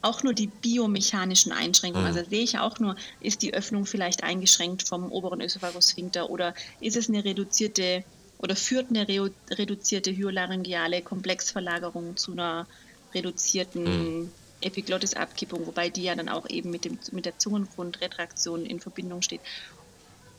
auch 0.00 0.22
nur 0.22 0.34
die 0.34 0.48
biomechanischen 0.48 1.52
Einschränkungen. 1.52 2.10
Mhm. 2.10 2.16
Also 2.16 2.28
sehe 2.28 2.42
ich 2.42 2.58
auch 2.58 2.78
nur, 2.78 2.94
ist 3.20 3.42
die 3.42 3.54
Öffnung 3.54 3.86
vielleicht 3.86 4.22
eingeschränkt 4.22 4.86
vom 4.86 5.10
oberen 5.10 5.40
Ösophagussphinkter 5.40 6.28
oder 6.28 6.54
ist 6.80 6.96
es 6.96 7.08
eine 7.08 7.24
reduzierte 7.24 8.04
oder 8.38 8.56
führt 8.56 8.90
eine 8.90 9.08
reduzierte 9.50 10.14
hyolaryngeale 10.14 11.00
Komplexverlagerung 11.00 12.16
zu 12.16 12.32
einer 12.32 12.66
reduzierten 13.14 13.84
mhm. 13.84 14.32
Epiglottisabkippung, 14.64 15.66
wobei 15.66 15.90
die 15.90 16.04
ja 16.04 16.14
dann 16.14 16.28
auch 16.28 16.48
eben 16.48 16.70
mit, 16.70 16.84
dem, 16.84 16.98
mit 17.12 17.26
der 17.26 17.38
Zungengrundretraktion 17.38 18.66
in 18.66 18.80
Verbindung 18.80 19.22
steht. 19.22 19.40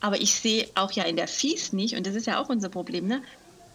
Aber 0.02 0.20
ich 0.20 0.36
sehe 0.36 0.68
auch 0.76 0.92
ja 0.92 1.04
in 1.04 1.16
der 1.16 1.28
Fies 1.28 1.74
nicht, 1.74 1.96
und 1.96 2.06
das 2.06 2.16
ist 2.16 2.28
ja 2.28 2.40
auch 2.40 2.50
unser 2.50 2.70
Problem, 2.70 3.08
ne? 3.08 3.22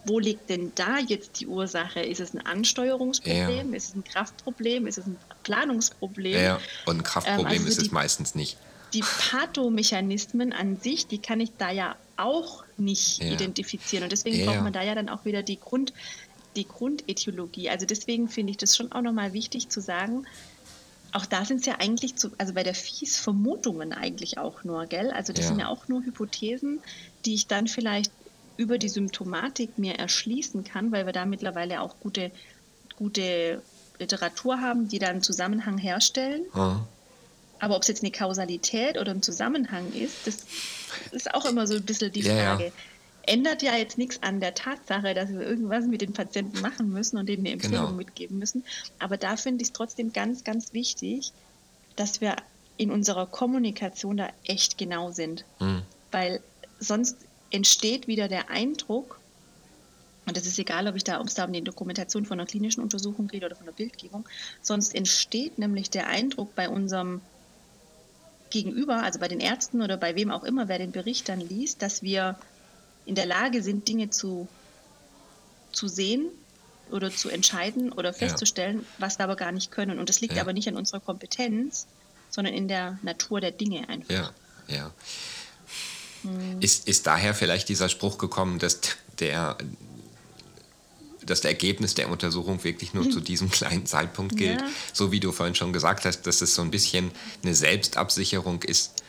wo 0.05 0.19
liegt 0.19 0.49
denn 0.49 0.73
da 0.75 0.99
jetzt 0.99 1.41
die 1.41 1.47
Ursache? 1.47 2.01
Ist 2.01 2.21
es 2.21 2.35
ein 2.35 2.45
Ansteuerungsproblem? 2.45 3.71
Ja. 3.71 3.77
Ist 3.77 3.91
es 3.91 3.95
ein 3.95 4.05
Kraftproblem? 4.05 4.87
Ist 4.87 4.99
es 4.99 5.07
ein 5.07 5.17
Planungsproblem? 5.43 6.43
Ja, 6.43 6.61
und 6.87 6.99
ein 6.99 7.03
Kraftproblem 7.03 7.47
ähm, 7.47 7.59
also 7.59 7.69
ist 7.69 7.81
die, 7.81 7.87
es 7.87 7.93
meistens 7.93 8.35
nicht. 8.35 8.57
Die 8.95 9.03
Pathomechanismen 9.03 10.53
an 10.53 10.81
sich, 10.81 11.07
die 11.07 11.19
kann 11.19 11.41
ich 11.41 11.51
da 11.59 11.71
ja 11.71 11.97
auch 12.17 12.65
nicht 12.77 13.19
ja. 13.19 13.31
identifizieren. 13.31 14.05
Und 14.05 14.13
deswegen 14.13 14.45
braucht 14.45 14.63
man 14.63 14.73
da 14.73 14.83
ja 14.83 14.95
dann 14.95 15.09
auch 15.09 15.25
wieder 15.25 15.43
die 15.43 15.61
Grund, 15.61 15.93
die 16.57 16.67
Grundethiologie. 16.67 17.71
Also 17.71 17.87
deswegen 17.87 18.29
finde 18.29 18.51
ich 18.53 18.57
das 18.57 18.77
schon 18.77 18.93
auch 18.93 19.03
nochmal 19.03 19.33
wichtig 19.33 19.69
zu 19.69 19.81
sagen, 19.81 20.27
auch 21.13 21.27
da 21.27 21.45
sind 21.45 21.61
es 21.61 21.67
ja 21.67 21.77
eigentlich, 21.79 22.17
zu, 22.17 22.31
also 22.39 22.55
bei 22.55 22.63
der 22.63 22.75
Fies 22.75 23.17
Vermutungen 23.17 23.93
eigentlich 23.93 24.39
auch 24.39 24.63
nur, 24.65 24.87
gell? 24.87 25.11
Also 25.11 25.33
das 25.33 25.45
ja. 25.45 25.49
sind 25.49 25.61
ja 25.61 25.69
auch 25.69 25.89
nur 25.89 26.03
Hypothesen, 26.05 26.81
die 27.25 27.35
ich 27.35 27.47
dann 27.47 27.67
vielleicht 27.67 28.13
über 28.57 28.79
die 28.79 28.89
Symptomatik 28.89 29.79
mir 29.79 29.95
erschließen 29.95 30.65
kann, 30.65 30.93
weil 30.93 31.07
wir 31.07 31.13
da 31.13 31.25
mittlerweile 31.25 31.81
auch 31.81 31.97
gute, 32.01 32.31
gute 32.97 33.63
Literatur 33.99 34.61
haben, 34.61 34.89
die 34.89 34.99
dann 34.99 35.11
einen 35.11 35.23
Zusammenhang 35.23 35.79
herstellen. 35.79 36.43
Hm. 36.53 36.81
Aber 37.59 37.77
ob 37.77 37.83
es 37.83 37.89
jetzt 37.89 38.03
eine 38.03 38.13
Kausalität 38.13 38.99
oder 38.99 39.13
ein 39.13 39.23
Zusammenhang 39.23 39.93
ist, 39.93 40.27
das 40.27 40.47
ist 41.11 41.35
auch 41.35 41.45
immer 41.45 41.67
so 41.67 41.75
ein 41.75 41.83
bisschen 41.83 42.13
die 42.13 42.21
Ja, 42.23 42.35
Frage. 42.35 42.65
ja. 42.67 42.73
Ändert 43.31 43.63
ja 43.63 43.77
jetzt 43.77 43.97
nichts 43.97 44.21
an 44.23 44.41
der 44.41 44.55
Tatsache, 44.55 45.15
dass 45.15 45.31
wir 45.31 45.41
irgendwas 45.41 45.87
mit 45.87 46.01
den 46.01 46.13
Patienten 46.13 46.61
machen 46.61 46.91
müssen 46.91 47.17
und 47.17 47.29
denen 47.29 47.47
eine 47.47 47.53
Empfehlung 47.53 47.87
Genau. 47.87 47.97
mitgeben 47.97 48.39
müssen. 48.39 48.65
Aber 48.99 49.17
da 49.17 49.37
finde 49.37 49.63
ich 49.63 49.69
es 49.69 49.73
trotzdem 49.73 50.13
ganz, 50.13 50.43
ganz 50.43 50.73
wichtig, 50.73 51.33
dass 51.95 52.21
wir 52.21 52.35
in 52.77 52.91
unserer 52.91 53.27
Kommunikation 53.27 54.17
da 54.17 54.31
echt 54.45 54.79
genau 54.79 55.13
sind. 55.13 55.45
Hm. 55.59 55.83
Weil 56.11 56.41
sonst 56.81 57.19
entsteht 57.53 58.09
wieder 58.09 58.27
der 58.27 58.51
Eindruck, 58.51 59.21
und 60.27 60.37
das 60.37 60.47
ist 60.47 60.59
egal, 60.59 60.89
ob 60.89 60.97
ich 60.97 61.05
da, 61.05 61.21
ob 61.21 61.29
es 61.29 61.35
da 61.35 61.45
um 61.45 61.53
die 61.53 61.63
Dokumentation 61.63 62.25
von 62.27 62.41
einer 62.41 62.49
klinischen 62.49 62.83
Untersuchung 62.83 63.29
geht 63.29 63.45
oder 63.45 63.55
von 63.55 63.67
einer 63.67 63.77
Bildgebung, 63.77 64.29
sonst 64.61 64.93
entsteht 64.93 65.57
nämlich 65.57 65.89
der 65.91 66.09
Eindruck 66.09 66.55
bei 66.57 66.69
unserem 66.69 67.21
Gegenüber, 68.51 69.05
also 69.05 69.21
bei 69.21 69.29
den 69.29 69.39
Ärzten 69.39 69.83
oder 69.83 69.97
bei 69.97 70.17
wem 70.17 70.33
auch 70.33 70.43
immer, 70.43 70.67
wer 70.67 70.79
den 70.79 70.91
Bericht 70.91 71.29
dann 71.29 71.41
liest, 71.41 71.83
dass 71.83 72.03
wir 72.03 72.37
in 73.07 73.15
der 73.15 73.27
Lage 73.27 73.63
sind, 73.63 73.89
Dinge 73.89 74.11
zu, 74.11 74.49
zu 75.73 75.89
sehen 75.89 76.31
oder 76.91 77.11
zu 77.11 77.29
entscheiden 77.29 77.93
oder 77.93 78.13
festzustellen, 78.13 78.85
was 78.99 79.19
wir 79.19 79.25
aber 79.25 79.37
gar 79.37 79.53
nicht 79.53 79.71
können. 79.71 79.99
Und 79.99 80.09
das 80.09 80.21
liegt 80.21 80.35
Ja. 80.35 80.43
aber 80.43 80.53
nicht 80.53 80.69
an 80.69 80.77
unserer 80.77 81.01
Kompetenz, 81.01 81.87
sondern 82.31 82.55
in 82.55 82.69
der 82.69 82.99
Natur 83.03 83.41
der 83.41 83.53
Dinge 83.53 83.89
einfach. 83.89 84.11
Ja, 84.15 84.31
ja. 84.69 84.93
Hm. 86.23 86.61
Ist, 86.61 86.87
ist 86.89 87.07
daher 87.07 87.35
vielleicht 87.35 87.69
dieser 87.69 87.89
Spruch 87.89 88.19
gekommen, 88.19 88.59
dass 88.59 88.81
der, 89.19 89.57
das 91.25 91.41
Ergebnis 91.41 91.95
der 91.95 92.09
Untersuchung 92.11 92.63
wirklich 92.65 92.93
nur 92.95 93.11
zu 93.11 93.21
diesem 93.21 93.51
kleinen 93.51 93.87
Zeitpunkt 93.87 94.37
gilt? 94.37 94.61
Ja. 94.61 94.69
So 94.93 95.13
wie 95.13 95.21
du 95.21 95.33
vorhin 95.33 95.55
schon 95.55 95.73
gesagt 95.73 96.05
hast, 96.05 96.23
dass 96.23 96.43
es 96.43 96.55
so 96.55 96.63
ein 96.63 96.71
bisschen 96.71 97.11
eine 97.43 97.55
Selbstabsicherung 97.55 98.63
ist, 98.63 99.03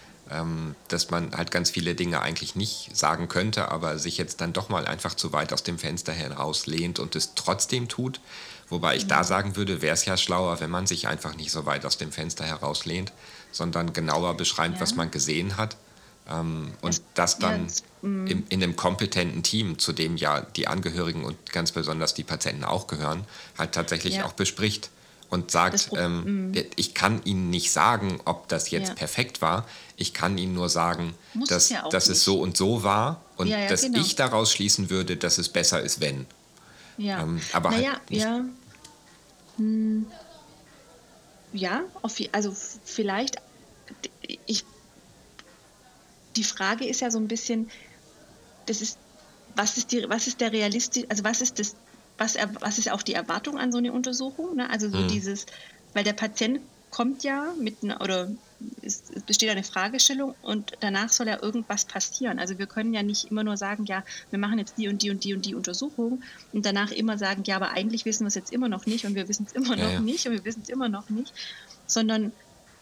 dass 0.88 1.10
man 1.10 1.36
halt 1.36 1.52
ganz 1.52 1.70
viele 1.72 1.94
Dinge 1.94 2.22
eigentlich 2.22 2.56
nicht 2.56 2.96
sagen 2.96 3.28
könnte, 3.28 3.70
aber 3.70 4.00
sich 4.00 4.18
jetzt 4.18 4.40
dann 4.40 4.54
doch 4.54 4.70
mal 4.70 4.86
einfach 4.86 5.14
zu 5.14 5.34
weit 5.34 5.52
aus 5.52 5.64
dem 5.64 5.78
Fenster 5.78 6.14
heraus 6.14 6.68
lehnt 6.68 7.00
und 7.00 7.16
es 7.18 7.34
trotzdem 7.36 7.90
tut. 7.90 8.22
Wobei 8.70 8.96
ich 8.96 9.08
da 9.08 9.26
sagen 9.26 9.58
würde, 9.58 9.82
wäre 9.82 9.94
es 9.94 10.06
ja 10.06 10.16
schlauer, 10.16 10.62
wenn 10.62 10.70
man 10.70 10.88
sich 10.88 11.08
einfach 11.10 11.36
nicht 11.36 11.52
so 11.52 11.66
weit 11.66 11.86
aus 11.86 11.98
dem 11.98 12.14
Fenster 12.14 12.46
herauslehnt, 12.46 13.12
sondern 13.52 13.92
genauer 13.92 14.38
beschreibt, 14.38 14.76
Ja. 14.76 14.82
was 14.82 14.96
man 14.96 15.12
gesehen 15.12 15.58
hat. 15.58 15.76
Ähm, 16.30 16.72
und 16.82 16.92
Es- 16.92 17.02
das 17.14 17.34
ja, 17.42 17.50
dann 17.50 17.66
es- 17.66 17.84
im, 18.02 18.46
in 18.48 18.64
einem 18.64 18.78
kompetenten 18.78 19.44
Team, 19.44 19.80
zu 19.80 19.92
dem 19.92 20.16
ja 20.16 20.40
die 20.42 20.68
Angehörigen 20.70 21.26
und 21.26 21.52
ganz 21.52 21.74
besonders 21.74 22.14
die 22.14 22.24
Patienten 22.24 22.64
auch 22.64 22.88
gehören, 22.88 23.26
halt 23.58 23.74
tatsächlich 23.74 24.16
Ja. 24.18 24.26
auch 24.26 24.34
bespricht 24.34 24.90
und 25.32 25.50
sagt, 25.50 25.90
ähm, 25.96 26.52
ich 26.76 26.94
kann 26.94 27.24
Ihnen 27.24 27.50
nicht 27.50 27.72
sagen, 27.72 28.20
ob 28.26 28.48
das 28.50 28.70
jetzt 28.70 28.90
Ja. 28.90 28.94
perfekt 28.96 29.42
war. 29.42 29.66
Ich 29.96 30.14
kann 30.14 30.38
Ihnen 30.38 30.54
nur 30.54 30.70
sagen, 30.70 31.16
Muss 31.34 31.50
dass, 31.50 31.64
es 31.64 31.70
ja 31.72 31.90
dass 31.90 32.10
es 32.10 32.24
so 32.24 32.40
und 32.40 32.56
so 32.58 32.84
war 32.84 33.24
und 33.38 33.48
Ja, 33.48 33.68
dass 33.68 33.82
genau. 33.82 34.00
ich 34.02 34.16
daraus 34.16 34.52
schließen 34.52 34.90
würde, 34.90 35.16
dass 35.18 35.38
es 35.40 35.50
besser 35.50 35.82
ist, 35.82 36.00
wenn. 36.02 36.28
Ja, 36.98 37.24
Ähm, 37.24 37.40
aber 37.54 37.70
halt 37.72 37.80
naja, 37.82 38.02
nicht- 38.10 38.22
ja. 38.22 38.46
Hm. 39.58 40.12
Ja, 41.54 41.84
auf, 42.02 42.18
also 42.34 42.56
vielleicht, 42.84 43.38
ich, 44.22 44.64
die 46.36 46.44
Frage 46.44 46.86
ist 46.86 47.02
ja 47.02 47.10
so 47.12 47.18
ein 47.20 47.28
bisschen, 47.28 47.70
das 48.66 48.82
ist, 48.82 48.98
was 49.56 49.78
ist, 49.78 49.92
die, 49.92 50.06
was 50.08 50.28
ist 50.28 50.40
der 50.40 50.52
realistisch, 50.54 51.04
also 51.10 51.24
was 51.24 51.42
ist 51.42 51.60
das, 51.60 51.76
was, 52.22 52.36
er- 52.36 52.54
was 52.62 52.78
ist 52.78 52.92
auch 52.92 53.02
die 53.02 53.14
Erwartung 53.16 53.58
an 53.58 53.72
so 53.72 53.80
eine 53.80 53.92
Untersuchung? 53.92 54.56
Ne? 54.56 54.70
Also 54.70 54.90
so 54.90 54.98
Mhm. 55.00 55.08
dieses, 55.08 55.46
weil 55.94 56.04
der 56.04 56.14
Patient 56.14 56.60
kommt 56.92 57.24
ja 57.24 57.54
mit 57.58 57.78
einer, 57.84 58.00
oder 58.02 58.30
es, 58.84 59.04
es 59.16 59.24
besteht 59.24 59.50
eine 59.50 59.64
Fragestellung 59.64 60.36
und 60.44 60.74
danach 60.82 61.10
soll 61.10 61.28
ja 61.28 61.42
irgendwas 61.42 61.86
passieren. 61.86 62.38
Also 62.38 62.60
wir 62.60 62.68
können 62.68 62.94
ja 62.94 63.02
nicht 63.02 63.32
immer 63.32 63.44
nur 63.44 63.58
sagen, 63.58 63.86
ja, 63.86 64.04
wir 64.30 64.38
machen 64.38 64.60
jetzt 64.60 64.78
die 64.78 64.88
und 64.90 65.02
die 65.02 65.10
und 65.10 65.24
die 65.24 65.34
und 65.34 65.46
die 65.46 65.56
Untersuchung 65.56 66.22
und 66.54 66.66
danach 66.66 66.92
immer 66.92 67.18
sagen, 67.18 67.44
ja, 67.46 67.56
aber 67.56 67.72
eigentlich 67.72 68.06
wissen 68.06 68.24
wir 68.26 68.28
es 68.28 68.36
jetzt 68.36 68.52
immer 68.54 68.70
noch 68.70 68.86
nicht 68.86 69.06
und 69.06 69.16
wir 69.16 69.28
wissen 69.30 69.46
es 69.48 69.54
immer 69.54 69.76
noch 69.76 69.92
ja. 69.92 70.00
nicht 70.00 70.28
und 70.28 70.34
wir 70.34 70.46
wissen 70.46 70.62
es 70.64 70.70
immer 70.70 70.90
noch 70.90 71.10
nicht, 71.10 71.34
sondern 71.88 72.32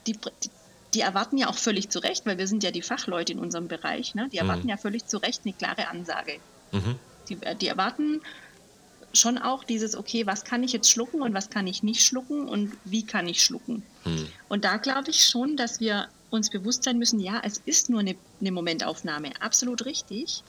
die, 0.07 0.13
die, 0.43 0.49
die 0.95 1.01
erwarten 1.01 1.37
ja 1.37 1.47
auch 1.47 1.57
völlig 1.57 1.89
zu 1.89 1.99
Recht, 1.99 2.25
weil 2.25 2.37
wir 2.39 2.47
sind 2.47 2.63
ja 2.63 2.71
die 2.71 2.81
Fachleute 2.81 3.31
in 3.33 3.39
unserem 3.39 3.67
Bereich, 3.67 4.15
ne? 4.15 4.27
die 4.33 4.37
erwarten 4.39 4.63
Mhm. 4.63 4.69
ja 4.69 4.77
völlig 4.77 5.05
zu 5.05 5.17
Recht 5.17 5.41
eine 5.45 5.53
klare 5.53 5.87
Ansage. 5.87 6.39
Mhm. 6.71 6.95
Die, 7.29 7.37
äh, 7.41 7.55
die 7.55 7.67
erwarten 7.67 8.21
schon 9.13 9.37
auch 9.37 9.63
dieses, 9.63 9.95
okay, 9.95 10.25
was 10.25 10.43
kann 10.43 10.63
ich 10.63 10.73
jetzt 10.73 10.89
schlucken 10.89 11.21
und 11.21 11.33
was 11.33 11.49
kann 11.49 11.67
ich 11.67 11.83
nicht 11.83 12.03
schlucken 12.03 12.47
und 12.47 12.73
wie 12.85 13.05
kann 13.05 13.27
ich 13.27 13.43
schlucken. 13.43 13.83
Hm. 14.03 14.27
Und 14.47 14.65
da 14.65 14.77
glaube 14.77 15.09
ich 15.09 15.23
schon, 15.25 15.57
dass 15.57 15.79
wir 15.79 16.07
uns 16.29 16.49
bewusst 16.49 16.83
sein 16.83 16.99
müssen, 16.99 17.19
ja, 17.19 17.41
es 17.43 17.61
ist 17.65 17.89
nur 17.89 18.01
eine, 18.01 18.15
eine 18.39 18.51
Momentaufnahme, 18.51 19.31
absolut 19.41 19.85
richtig. 19.85 20.43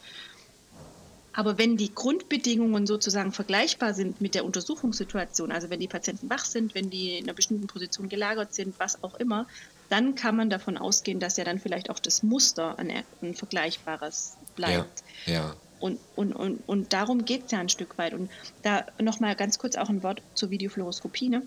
Aber 1.33 1.59
wenn 1.59 1.77
die 1.77 1.95
Grundbedingungen 1.95 2.87
sozusagen 2.87 3.33
vergleichbar 3.33 3.95
sind 3.95 4.21
mit 4.21 4.35
der 4.35 4.45
Untersuchungssituation, 4.45 5.53
also 5.53 5.71
wenn 5.71 5.81
die 5.81 5.89
Patienten 5.89 6.29
wach 6.29 6.45
sind, 6.45 6.75
wenn 6.75 6.91
die 6.91 7.19
in 7.19 7.25
einer 7.25 7.35
bestimmten 7.35 7.69
Position 7.69 8.09
gelagert 8.09 8.53
sind, 8.53 8.75
was 8.79 9.03
auch 9.05 9.15
immer, 9.15 9.47
dann 9.89 10.17
kann 10.17 10.37
man 10.37 10.51
davon 10.51 10.77
ausgehen, 10.77 11.21
dass 11.21 11.37
ja 11.37 11.45
dann 11.45 11.61
vielleicht 11.61 11.89
auch 11.89 11.99
das 12.01 12.23
Muster 12.23 12.79
ein, 12.79 13.05
ein 13.23 13.35
vergleichbares 13.35 14.37
Ja, 14.37 14.47
bleibt. 14.57 15.05
ja. 15.27 15.55
Und, 15.81 15.99
und, 16.15 16.33
und, 16.35 16.61
und 16.69 16.93
darum 16.93 17.25
geht 17.25 17.47
es 17.47 17.53
ja 17.53 17.59
ein 17.59 17.69
Stück 17.69 17.97
weit. 17.99 18.13
Und 18.15 18.31
da 18.63 18.85
nochmal 19.01 19.35
ganz 19.35 19.59
kurz 19.59 19.77
auch 19.77 19.89
ein 19.89 20.03
Wort 20.03 20.21
zur 20.35 20.51
Videofluoroskopie. 20.51 21.29
Ne? 21.31 21.43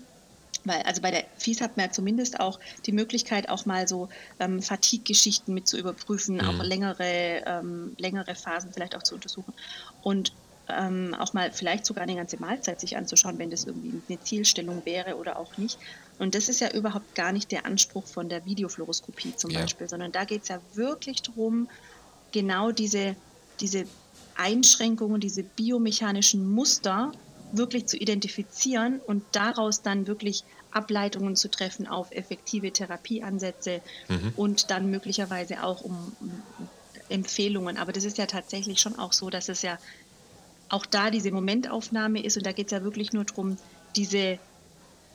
Weil, 0.64 0.82
also 0.82 1.02
bei 1.02 1.10
der 1.10 1.24
FIS 1.38 1.60
hat 1.60 1.76
man 1.76 1.86
ja 1.86 1.92
zumindest 1.92 2.40
auch 2.40 2.58
die 2.86 2.92
Möglichkeit, 2.92 3.48
auch 3.48 3.64
mal 3.66 3.86
so 3.86 4.08
ähm, 4.40 4.60
Fatigue-Geschichten 4.62 5.54
mit 5.54 5.68
zu 5.68 5.78
überprüfen, 5.78 6.36
Mhm. 6.36 6.40
auch 6.48 6.62
längere, 6.64 7.42
ähm, 7.46 7.94
längere 7.98 8.34
Phasen 8.34 8.72
vielleicht 8.72 8.96
auch 8.96 9.02
zu 9.02 9.14
untersuchen. 9.14 9.52
Und 10.02 10.32
ähm, 10.66 11.14
auch 11.18 11.34
mal 11.34 11.52
vielleicht 11.52 11.84
sogar 11.84 12.04
eine 12.04 12.16
ganze 12.16 12.38
Mahlzeit 12.40 12.80
sich 12.80 12.96
anzuschauen, 12.96 13.38
wenn 13.38 13.50
das 13.50 13.64
irgendwie 13.64 14.00
eine 14.08 14.18
Zielstellung 14.22 14.82
wäre 14.86 15.16
oder 15.16 15.38
auch 15.38 15.58
nicht. 15.58 15.78
Und 16.18 16.34
das 16.34 16.48
ist 16.48 16.60
ja 16.60 16.72
überhaupt 16.72 17.14
gar 17.14 17.32
nicht 17.32 17.52
der 17.52 17.66
Anspruch 17.66 18.06
von 18.06 18.30
der 18.30 18.46
Videofluoroskopie 18.46 19.36
zum 19.36 19.50
Ja. 19.50 19.60
Beispiel, 19.60 19.88
sondern 19.88 20.10
da 20.10 20.24
geht 20.24 20.42
es 20.42 20.48
ja 20.48 20.60
wirklich 20.72 21.20
darum, 21.20 21.68
genau 22.32 22.70
diese, 22.72 23.14
diese 23.60 23.84
Einschränkungen, 24.34 25.20
diese 25.20 25.44
biomechanischen 25.44 26.46
Muster 26.46 27.16
wirklich 27.50 27.86
zu 27.86 27.96
identifizieren 27.96 29.00
und 29.00 29.26
daraus 29.36 29.82
dann 29.82 30.06
wirklich 30.08 30.44
Ableitungen 30.70 31.36
zu 31.36 31.48
treffen 31.50 31.86
auf 31.86 32.10
effektive 32.10 32.72
Therapieansätze 32.72 33.82
Mhm. 34.08 34.32
und 34.34 34.70
dann 34.70 34.90
möglicherweise 34.90 35.62
auch 35.62 35.80
um 35.82 36.14
um 36.18 36.70
Empfehlungen. 37.08 37.76
Aber 37.76 37.92
das 37.92 38.04
ist 38.04 38.18
ja 38.18 38.26
tatsächlich 38.26 38.80
schon 38.80 38.96
auch 38.96 39.12
so, 39.12 39.30
dass 39.30 39.48
es 39.48 39.62
ja 39.62 39.78
auch 40.68 40.86
da 40.86 41.10
diese 41.10 41.30
Momentaufnahme 41.32 42.22
ist 42.22 42.36
und 42.36 42.46
da 42.46 42.52
geht 42.52 42.68
es 42.68 42.72
ja 42.76 42.82
wirklich 42.84 43.12
nur 43.12 43.24
darum, 43.24 43.58
diese, 43.96 44.40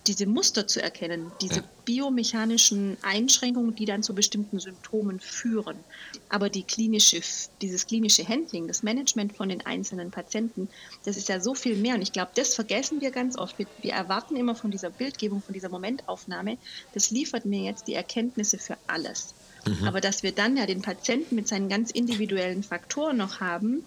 diese 0.10 0.26
Muster 0.28 0.68
zu 0.68 0.82
erkennen, 0.82 1.36
diese 1.42 1.62
Ja. 1.62 1.70
biomechanischen 1.86 2.98
Einschränkungen, 3.02 3.76
die 3.76 3.86
dann 3.86 4.04
zu 4.04 4.16
bestimmten 4.16 4.60
Symptomen 4.60 5.20
führen. 5.20 5.86
Aber 6.30 6.50
die 6.50 6.66
klinische, 6.66 7.22
dieses 7.62 7.86
klinische 7.88 8.28
Handling, 8.28 8.68
das 8.68 8.84
Management 8.84 9.36
von 9.38 9.50
den 9.50 9.66
einzelnen 9.66 10.12
Patienten, 10.12 10.70
das 11.04 11.18
ist 11.18 11.30
ja 11.30 11.40
so 11.40 11.54
viel 11.56 11.78
mehr. 11.78 11.96
Und 11.96 12.02
ich 12.02 12.12
glaube, 12.12 12.32
das 12.36 12.56
vergessen 12.56 13.02
wir 13.02 13.12
ganz 13.12 13.38
oft. 13.38 13.58
Wir, 13.60 13.68
wir 13.82 13.94
erwarten 13.94 14.36
immer 14.36 14.56
von 14.56 14.72
dieser 14.72 14.90
Bildgebung, 14.90 15.42
von 15.44 15.54
dieser 15.54 15.70
Momentaufnahme, 15.70 16.58
das 16.92 17.12
liefert 17.12 17.46
mir 17.46 17.62
jetzt 17.64 17.88
die 17.88 17.94
Erkenntnisse 17.94 18.58
für 18.60 18.78
alles. 18.88 19.36
Aber 19.82 20.02
dass 20.02 20.24
wir 20.24 20.34
dann 20.34 20.56
ja 20.58 20.66
den 20.66 20.82
Patienten 20.82 21.36
mit 21.36 21.48
seinen 21.48 21.70
ganz 21.70 21.92
individuellen 21.92 22.64
Faktoren 22.64 23.18
noch 23.18 23.40
haben, 23.42 23.86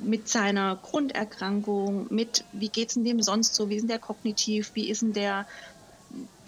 mit 0.00 0.28
seiner 0.28 0.76
Grunderkrankung, 0.76 2.06
mit 2.10 2.46
wie 2.52 2.70
geht 2.70 2.90
es 2.90 3.02
dem 3.02 3.20
sonst 3.22 3.54
so, 3.54 3.68
wie 3.68 3.76
ist 3.76 3.82
denn 3.82 3.88
der 3.88 3.98
kognitiv, 3.98 4.72
wie 4.74 4.88
ist 4.88 5.02
denn 5.02 5.12
der, 5.12 5.46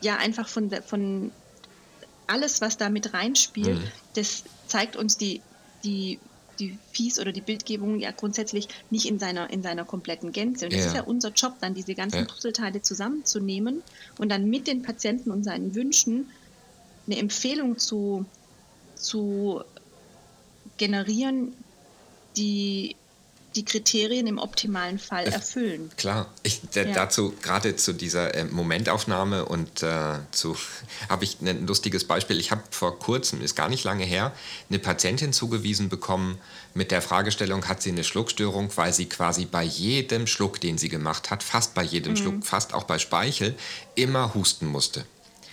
ja 0.00 0.16
einfach 0.16 0.48
von, 0.48 0.70
von 0.82 1.34
alles, 2.26 2.60
was 2.60 2.76
da 2.76 2.90
mit 2.90 3.14
reinspielt, 3.14 3.80
Mhm. 3.80 3.92
das 4.14 4.44
zeigt 4.66 4.96
uns 4.96 5.16
die, 5.16 5.46
die, 5.84 6.22
die 6.58 6.82
Fies 6.92 7.18
oder 7.18 7.32
die 7.32 7.42
Bildgebung 7.42 8.00
ja 8.00 8.12
grundsätzlich 8.12 8.68
nicht 8.90 9.06
in 9.06 9.18
seiner, 9.18 9.50
in 9.50 9.62
seiner 9.62 9.84
kompletten 9.84 10.32
Gänze. 10.32 10.66
Und 10.66 10.74
das 10.74 10.86
Ja. 10.86 10.86
ist 10.86 10.94
ja 10.94 11.02
unser 11.04 11.32
Job, 11.32 11.54
dann 11.60 11.74
diese 11.74 11.94
ganzen 11.94 12.26
Ja. 12.26 12.26
Puzzleteile 12.26 12.82
zusammenzunehmen 12.82 13.84
und 14.18 14.30
dann 14.30 14.46
mit 14.46 14.66
den 14.68 14.82
Patienten 14.82 15.30
und 15.30 15.44
seinen 15.44 15.74
Wünschen 15.74 16.30
eine 17.06 17.18
Empfehlung 17.18 17.78
zu, 17.78 18.30
zu 18.96 19.62
generieren, 20.76 21.64
die 22.36 23.03
die 23.56 23.64
Kriterien 23.64 24.26
im 24.26 24.38
optimalen 24.38 24.98
Fall 24.98 25.26
erfüllen. 25.26 25.90
Klar, 25.96 26.26
ich, 26.42 26.60
ja. 26.74 26.84
dazu 26.84 27.34
gerade 27.42 27.76
zu 27.76 27.92
dieser 27.92 28.34
äh, 28.34 28.44
Momentaufnahme 28.44 29.44
und 29.44 29.82
äh, 29.82 30.14
zu 30.32 30.56
habe 31.08 31.24
ich 31.24 31.40
ein 31.40 31.66
lustiges 31.66 32.04
Beispiel. 32.04 32.38
Ich 32.40 32.50
habe 32.50 32.62
vor 32.70 32.98
kurzem, 32.98 33.40
ist 33.40 33.54
gar 33.54 33.68
nicht 33.68 33.84
lange 33.84 34.04
her, 34.04 34.32
eine 34.68 34.78
Patientin 34.78 35.32
zugewiesen 35.32 35.88
bekommen 35.88 36.38
mit 36.74 36.90
der 36.90 37.02
Fragestellung, 37.02 37.68
hat 37.68 37.82
sie 37.82 37.90
eine 37.90 38.04
Schluckstörung, 38.04 38.70
weil 38.76 38.92
sie 38.92 39.06
quasi 39.06 39.44
bei 39.44 39.62
jedem 39.62 40.26
Schluck, 40.26 40.60
den 40.60 40.78
sie 40.78 40.88
gemacht 40.88 41.30
hat, 41.30 41.42
fast 41.42 41.74
bei 41.74 41.82
jedem 41.82 42.12
mhm. 42.12 42.16
Schluck, 42.16 42.46
fast 42.46 42.74
auch 42.74 42.84
bei 42.84 42.98
Speichel, 42.98 43.54
immer 43.94 44.34
husten 44.34 44.66
musste. 44.66 45.04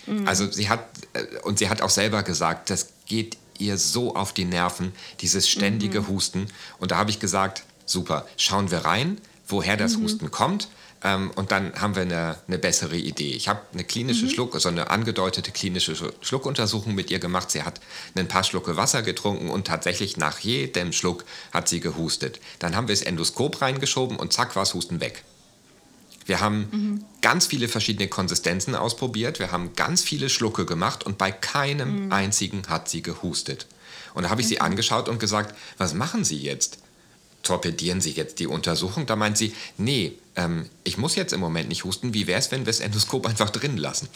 Mhm. 0.06 0.26
Also 0.26 0.50
sie 0.50 0.68
hat 0.68 0.86
äh, 1.12 1.24
und 1.42 1.58
sie 1.58 1.68
hat 1.68 1.82
auch 1.82 1.90
selber 1.90 2.22
gesagt, 2.22 2.70
das 2.70 2.88
geht 3.06 3.36
ihr 3.58 3.78
so 3.78 4.14
auf 4.14 4.32
die 4.32 4.44
Nerven, 4.44 4.92
dieses 5.20 5.48
ständige 5.48 6.02
mhm. 6.02 6.08
Husten. 6.08 6.46
Und 6.78 6.90
da 6.90 6.96
habe 6.96 7.10
ich 7.10 7.20
gesagt, 7.20 7.64
super, 7.86 8.26
schauen 8.36 8.70
wir 8.70 8.78
rein, 8.78 9.18
woher 9.48 9.76
das 9.76 9.96
mhm. 9.96 10.04
Husten 10.04 10.30
kommt. 10.30 10.68
Ähm, 11.04 11.30
und 11.34 11.50
dann 11.50 11.74
haben 11.80 11.94
wir 11.94 12.02
eine, 12.02 12.36
eine 12.46 12.58
bessere 12.58 12.96
Idee. 12.96 13.32
Ich 13.32 13.48
habe 13.48 13.60
eine 13.72 13.84
klinische 13.84 14.26
mhm. 14.26 14.30
Schluck, 14.30 14.54
also 14.54 14.68
eine 14.68 14.90
angedeutete 14.90 15.50
klinische 15.50 15.94
Schluckuntersuchung 16.20 16.94
mit 16.94 17.10
ihr 17.10 17.18
gemacht. 17.18 17.50
Sie 17.50 17.62
hat 17.62 17.80
ein 18.14 18.28
paar 18.28 18.44
Schlucke 18.44 18.76
Wasser 18.76 19.02
getrunken 19.02 19.50
und 19.50 19.66
tatsächlich 19.66 20.16
nach 20.16 20.38
jedem 20.38 20.92
Schluck 20.92 21.24
hat 21.52 21.68
sie 21.68 21.80
gehustet. 21.80 22.40
Dann 22.60 22.76
haben 22.76 22.88
wir 22.88 22.94
das 22.94 23.02
Endoskop 23.02 23.60
reingeschoben 23.60 24.16
und 24.16 24.32
zack 24.32 24.54
war 24.54 24.62
das 24.62 24.74
Husten 24.74 25.00
weg. 25.00 25.24
Wir 26.24 26.40
haben 26.40 26.68
mhm. 26.70 27.04
ganz 27.20 27.46
viele 27.46 27.66
verschiedene 27.66 28.06
Konsistenzen 28.06 28.76
ausprobiert. 28.76 29.40
Wir 29.40 29.50
haben 29.50 29.74
ganz 29.74 30.02
viele 30.02 30.28
Schlucke 30.28 30.66
gemacht 30.66 31.04
und 31.04 31.18
bei 31.18 31.32
keinem 31.32 32.06
mhm. 32.06 32.12
einzigen 32.12 32.62
hat 32.68 32.88
sie 32.88 33.02
gehustet. 33.02 33.66
Und 34.14 34.24
da 34.24 34.30
habe 34.30 34.40
ich 34.40 34.46
sie 34.46 34.60
angeschaut 34.60 35.08
und 35.08 35.18
gesagt, 35.18 35.56
was 35.78 35.94
machen 35.94 36.22
Sie 36.22 36.38
jetzt? 36.38 36.78
Torpedieren 37.42 38.00
Sie 38.00 38.12
jetzt 38.12 38.38
die 38.38 38.46
Untersuchung? 38.46 39.06
Da 39.06 39.16
meint 39.16 39.36
sie, 39.38 39.54
nee, 39.76 40.12
ähm, 40.36 40.68
ich 40.84 40.98
muss 40.98 41.16
jetzt 41.16 41.32
im 41.32 41.40
Moment 41.40 41.68
nicht 41.68 41.84
husten. 41.84 42.14
Wie 42.14 42.26
wäre 42.26 42.38
es, 42.38 42.50
wenn 42.50 42.60
wir 42.60 42.66
das 42.66 42.80
Endoskop 42.80 43.26
einfach 43.26 43.50
drin 43.50 43.76
lassen? 43.76 44.08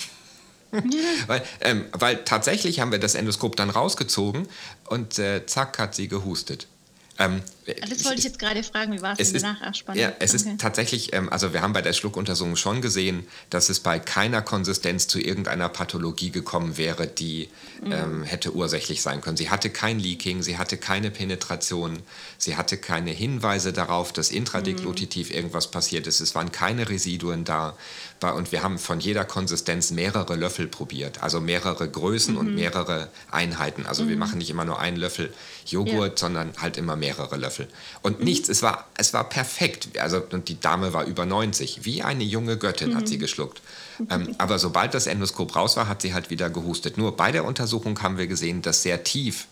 weil, 1.27 1.43
ähm, 1.61 1.87
weil 1.93 2.25
tatsächlich 2.25 2.81
haben 2.81 2.93
wir 2.93 2.99
das 2.99 3.15
Endoskop 3.15 3.57
dann 3.57 3.71
rausgezogen 3.71 4.49
und 4.89 5.19
äh, 5.19 5.47
zack 5.47 5.79
hat 5.79 5.95
sie 5.95 6.09
gehustet. 6.09 6.67
Ähm, 7.19 7.43
das 7.67 8.05
wollte 8.05 8.19
ich 8.19 8.25
jetzt 8.25 8.39
gerade 8.39 8.63
fragen, 8.63 8.93
wie 8.93 9.03
war 9.03 9.19
es 9.19 9.33
denn 9.33 9.43
danach? 9.43 9.61
Ach, 9.63 9.75
spannend. 9.75 10.01
Ja, 10.01 10.13
es 10.21 10.35
okay. 10.35 10.51
ist 10.51 10.61
tatsächlich, 10.61 11.13
ähm, 11.13 11.29
also 11.33 11.53
wir 11.53 11.63
haben 11.63 11.73
bei 11.73 11.83
der 11.83 11.93
Schluckuntersuchung 11.93 12.57
schon 12.57 12.81
gesehen, 12.81 13.27
dass 13.51 13.69
es 13.69 13.81
bei 13.81 13.99
keiner 13.99 14.43
Konsistenz 14.43 15.09
zu 15.09 15.21
irgendeiner 15.21 15.69
Pathologie 15.69 16.31
gekommen 16.31 16.77
wäre, 16.77 17.07
die 17.07 17.49
mhm. 17.83 17.93
ähm, 17.93 18.23
hätte 18.23 18.55
ursächlich 18.55 19.03
sein 19.03 19.21
können. 19.21 19.37
Sie 19.37 19.51
hatte 19.51 19.71
kein 19.71 19.99
Leaking, 19.99 20.43
sie 20.43 20.59
hatte 20.59 20.77
keine 20.77 21.11
Penetration, 21.11 21.99
sie 22.39 22.57
hatte 22.57 22.77
keine 22.77 23.11
Hinweise 23.11 23.73
darauf, 23.73 24.13
dass 24.13 24.31
intradeglutitiv 24.31 25.31
mhm. 25.31 25.37
irgendwas 25.37 25.71
passiert 25.71 26.07
ist. 26.07 26.21
Es 26.21 26.35
waren 26.35 26.53
keine 26.53 26.89
Residuen 26.89 27.45
da. 27.45 27.77
Und 28.21 28.51
wir 28.51 28.63
haben 28.63 28.79
von 28.79 28.99
jeder 28.99 29.25
Konsistenz 29.25 29.91
mehrere 29.91 30.37
Löffel 30.37 30.67
probiert, 30.69 31.23
also 31.23 31.41
mehrere 31.41 31.89
Größen 31.89 32.35
mhm. 32.35 32.41
und 32.41 32.55
mehrere 32.55 33.09
Einheiten. 33.31 33.85
Also 33.87 34.09
wir 34.09 34.15
mhm. 34.15 34.21
machen 34.21 34.39
nicht 34.39 34.51
immer 34.51 34.65
nur 34.65 34.79
einen 34.79 34.97
Löffel 34.97 35.35
Joghurt, 35.67 36.13
ja. 36.13 36.27
sondern 36.27 36.53
halt 36.59 36.77
immer 36.77 36.97
mehrere 37.07 37.37
Löffel. 37.37 37.69
Und 38.03 38.19
mhm. 38.19 38.25
nichts, 38.25 38.49
es 38.49 38.63
war, 38.63 38.87
es 38.97 39.13
war 39.13 39.29
perfekt. 39.29 39.99
Also, 39.99 40.23
und 40.31 40.49
die 40.49 40.61
Dame 40.61 40.93
war 40.93 41.05
über 41.05 41.25
90. 41.25 41.85
Wie 41.85 42.03
eine 42.03 42.25
junge 42.25 42.57
Göttin 42.57 42.97
hat 42.97 43.07
sie 43.09 43.19
geschluckt. 43.19 43.63
Ähm, 44.11 44.35
aber 44.39 44.59
sobald 44.59 44.93
das 44.95 45.07
Endoskop 45.07 45.55
raus 45.55 45.77
war, 45.77 45.89
hat 45.89 46.03
sie 46.03 46.13
halt 46.15 46.31
wieder 46.31 46.51
gehustet. 46.51 46.99
Nur 46.99 47.17
bei 47.17 47.33
der 47.33 47.45
Untersuchung 47.45 48.03
haben 48.03 48.19
wir 48.19 48.27
gesehen, 48.27 48.63
dass 48.63 48.83
sehr 48.83 49.05
tief 49.05 49.47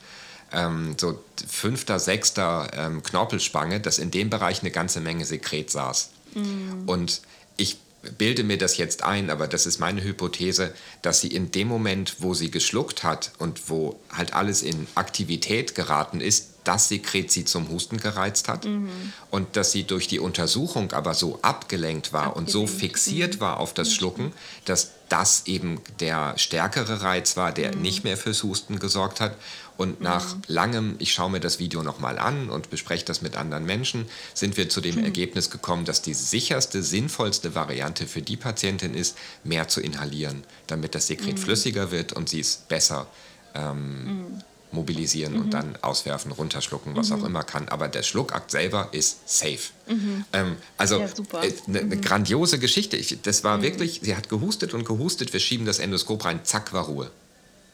ähm, 0.52 0.96
so 0.98 1.22
fünfter, 1.48 1.98
sechster 1.98 2.68
ähm, 2.74 3.02
Knorpelspange, 3.02 3.80
dass 3.80 3.98
in 3.98 4.10
dem 4.10 4.30
Bereich 4.30 4.60
eine 4.60 4.70
ganze 4.70 5.00
Menge 5.00 5.24
Sekret 5.24 5.70
saß. 5.70 6.10
Mhm. 6.34 6.82
Und 6.86 7.22
ich 7.56 7.78
bilde 8.18 8.44
mir 8.44 8.58
das 8.58 8.76
jetzt 8.76 9.02
ein, 9.02 9.30
aber 9.30 9.46
das 9.46 9.66
ist 9.66 9.78
meine 9.78 10.02
Hypothese, 10.02 10.74
dass 11.02 11.20
sie 11.20 11.28
in 11.28 11.50
dem 11.50 11.68
Moment, 11.68 12.16
wo 12.18 12.34
sie 12.34 12.50
geschluckt 12.50 13.02
hat 13.02 13.32
und 13.38 13.70
wo 13.70 13.98
halt 14.10 14.34
alles 14.34 14.62
in 14.62 14.86
Aktivität 14.94 15.74
geraten 15.74 16.20
ist, 16.20 16.53
das 16.64 16.88
Sekret 16.88 17.30
sie 17.30 17.44
zum 17.44 17.68
Husten 17.68 17.98
gereizt 17.98 18.48
hat 18.48 18.64
mhm. 18.64 19.12
und 19.30 19.56
dass 19.56 19.72
sie 19.72 19.84
durch 19.84 20.08
die 20.08 20.18
Untersuchung 20.18 20.92
aber 20.92 21.14
so 21.14 21.38
abgelenkt 21.42 22.12
war 22.12 22.28
abgelenkt. 22.28 22.38
und 22.38 22.50
so 22.50 22.66
fixiert 22.66 23.36
mhm. 23.36 23.40
war 23.40 23.60
auf 23.60 23.74
das 23.74 23.92
Schlucken, 23.92 24.32
dass 24.64 24.90
das 25.08 25.46
eben 25.46 25.80
der 26.00 26.36
stärkere 26.38 27.02
Reiz 27.02 27.36
war, 27.36 27.52
der 27.52 27.74
mhm. 27.74 27.82
nicht 27.82 28.04
mehr 28.04 28.16
fürs 28.16 28.42
Husten 28.42 28.78
gesorgt 28.78 29.20
hat. 29.20 29.36
Und 29.76 30.00
nach 30.00 30.34
mhm. 30.34 30.42
langem, 30.46 30.96
ich 30.98 31.12
schaue 31.12 31.30
mir 31.30 31.40
das 31.40 31.58
Video 31.58 31.82
nochmal 31.82 32.18
an 32.18 32.48
und 32.48 32.70
bespreche 32.70 33.04
das 33.04 33.22
mit 33.22 33.36
anderen 33.36 33.66
Menschen, 33.66 34.06
sind 34.32 34.56
wir 34.56 34.68
zu 34.68 34.80
dem 34.80 34.96
mhm. 34.96 35.04
Ergebnis 35.04 35.50
gekommen, 35.50 35.84
dass 35.84 36.00
die 36.00 36.14
sicherste, 36.14 36.82
sinnvollste 36.82 37.54
Variante 37.54 38.06
für 38.06 38.22
die 38.22 38.36
Patientin 38.36 38.94
ist, 38.94 39.16
mehr 39.42 39.68
zu 39.68 39.80
inhalieren, 39.80 40.44
damit 40.68 40.94
das 40.94 41.08
Sekret 41.08 41.36
mhm. 41.36 41.42
flüssiger 41.42 41.90
wird 41.90 42.12
und 42.12 42.28
sie 42.28 42.40
es 42.40 42.56
besser 42.56 43.06
ähm, 43.54 44.42
mobilisieren 44.74 45.34
mhm. 45.34 45.40
und 45.40 45.54
dann 45.54 45.76
auswerfen, 45.80 46.32
runterschlucken, 46.32 46.94
was 46.96 47.10
mhm. 47.10 47.22
auch 47.22 47.24
immer 47.24 47.42
kann. 47.42 47.68
Aber 47.68 47.88
der 47.88 48.02
Schluckakt 48.02 48.50
selber 48.50 48.88
ist 48.92 49.26
safe. 49.26 49.72
Mhm. 49.86 50.24
Ähm, 50.32 50.56
also 50.76 50.96
eine 50.96 51.08
ja, 51.32 51.42
äh, 51.42 51.52
ne, 51.66 51.84
ne 51.84 51.96
grandiose 51.96 52.58
Geschichte. 52.58 52.96
Ich, 52.96 53.18
das 53.22 53.44
war 53.44 53.58
mhm. 53.58 53.62
wirklich, 53.62 54.00
sie 54.02 54.16
hat 54.16 54.28
gehustet 54.28 54.74
und 54.74 54.84
gehustet, 54.84 55.32
wir 55.32 55.40
schieben 55.40 55.66
das 55.66 55.78
Endoskop 55.78 56.24
rein, 56.24 56.40
zack, 56.44 56.72
war 56.72 56.84
Ruhe. 56.84 57.10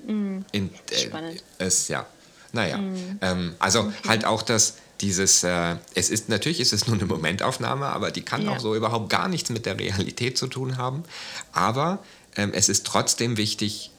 Mhm. 0.07 0.45
In, 0.53 0.71
äh, 0.91 0.99
Spannend. 0.99 1.43
Es, 1.59 1.89
ja, 1.89 2.07
naja. 2.53 2.79
Mhm. 2.79 3.19
Ähm, 3.21 3.55
also 3.59 3.81
okay. 3.81 4.09
halt 4.09 4.25
auch 4.25 4.43
das, 4.43 4.77
dieses, 5.01 5.43
äh, 5.45 5.77
es 5.95 6.11
ist 6.11 6.29
natürlich 6.29 6.61
ist 6.61 6.73
es 6.73 6.87
nur 6.87 6.97
eine 6.97 7.07
Momentaufnahme, 7.07 7.87
aber 7.87 8.11
die 8.11 8.23
kann 8.23 8.43
ja. 8.43 8.51
auch 8.51 8.61
so 8.61 8.75
überhaupt 8.75 9.09
gar 9.11 9.29
nichts 9.29 9.51
mit 9.51 9.67
der 9.67 9.79
Realität 9.79 10.37
zu 10.37 10.47
tun 10.47 10.77
haben. 10.77 11.05
Aber 11.53 12.01
ähm, 12.37 12.53
es 12.53 12.69
ist 12.69 12.87
trotzdem 12.87 13.37
wichtig, 13.37 13.91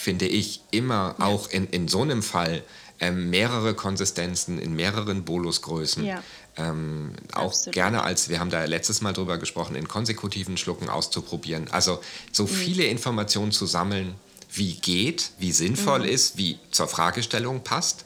finde 0.00 0.26
ich, 0.26 0.62
immer 0.70 1.14
ja. 1.18 1.26
auch 1.26 1.48
in, 1.50 1.66
in 1.68 1.86
so 1.86 2.02
einem 2.02 2.22
Fall 2.22 2.62
ähm, 3.00 3.30
mehrere 3.30 3.74
Konsistenzen 3.74 4.58
in 4.58 4.74
mehreren 4.74 5.24
Bolusgrößen. 5.24 6.04
Ja. 6.04 6.22
Ähm, 6.56 7.12
auch 7.32 7.48
Absolut. 7.48 7.74
gerne 7.74 8.02
als, 8.02 8.28
wir 8.28 8.40
haben 8.40 8.50
da 8.50 8.64
letztes 8.64 9.00
Mal 9.00 9.12
drüber 9.12 9.38
gesprochen, 9.38 9.76
in 9.76 9.88
konsekutiven 9.88 10.56
Schlucken 10.56 10.88
auszuprobieren. 10.88 11.68
Also 11.70 12.00
so 12.32 12.44
mhm. 12.44 12.48
viele 12.48 12.84
Informationen 12.84 13.52
zu 13.52 13.66
sammeln, 13.66 14.14
wie 14.52 14.74
geht, 14.74 15.30
wie 15.38 15.52
sinnvoll 15.52 16.00
mhm. 16.00 16.08
ist, 16.08 16.36
wie 16.36 16.58
zur 16.70 16.88
Fragestellung 16.88 17.62
passt, 17.62 18.04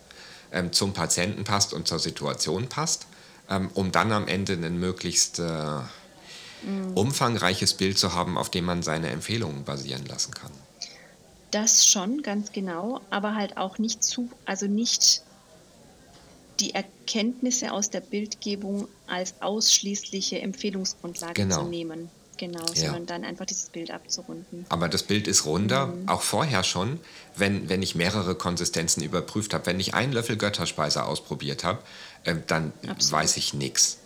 ähm, 0.53 0.73
zum 0.73 0.93
Patienten 0.93 1.45
passt 1.45 1.73
und 1.73 1.89
zur 1.89 1.99
Situation 1.99 2.69
passt, 2.69 3.07
ähm, 3.49 3.71
um 3.75 3.93
dann 3.93 4.13
am 4.13 4.29
Ende 4.29 4.53
ein 4.53 4.79
möglichst 4.79 5.39
äh, 5.39 5.43
mhm. 5.43 6.93
umfangreiches 6.95 7.75
Bild 7.75 7.99
zu 7.99 8.15
haben, 8.15 8.37
auf 8.37 8.51
dem 8.51 8.65
man 8.65 8.83
seine 8.83 9.11
Empfehlungen 9.11 9.65
basieren 9.65 10.05
lassen 10.07 10.35
kann. 10.35 10.53
Das 11.55 11.87
schon, 11.87 12.23
ganz 12.23 12.51
genau, 12.51 13.01
aber 13.11 13.37
halt 13.37 13.57
auch 13.57 13.79
nicht 13.79 14.03
zu, 14.03 14.29
also 14.45 14.67
nicht 14.67 15.23
die 16.59 16.75
Erkenntnisse 16.75 17.71
aus 17.71 17.91
der 17.91 18.01
Bildgebung 18.01 18.89
als 19.07 19.35
ausschließliche 19.41 20.41
Empfehlungsgrundlage 20.41 21.35
genau. 21.35 21.63
zu 21.63 21.69
nehmen. 21.69 22.11
Genau, 22.39 22.67
ja. 22.75 22.87
sondern 22.87 23.07
dann 23.07 23.25
einfach 23.25 23.47
dieses 23.47 23.69
Bild 23.69 23.93
abzurunden. 23.93 24.67
Aber 24.69 24.89
das 24.89 25.05
Bild 25.05 25.29
ist 25.29 25.47
runder, 25.47 25.87
mhm. 25.87 26.09
auch 26.09 26.23
vorher 26.23 26.65
schon, 26.65 26.99
wenn, 27.37 27.69
wenn 27.69 27.81
ich 27.81 27.95
mehrere 27.95 28.35
Konsistenzen 28.35 29.05
überprüft 29.05 29.55
habe. 29.55 29.67
Wenn 29.67 29.79
ich 29.79 29.95
einen 29.95 30.13
Löffel 30.13 30.37
Götterspeise 30.37 31.05
ausprobiert 31.05 31.63
habe, 31.63 31.79
äh, 32.25 32.35
dann 32.49 32.73
absolut. 32.89 33.13
weiß 33.13 33.37
ich 33.37 33.55
nichts. 33.55 33.99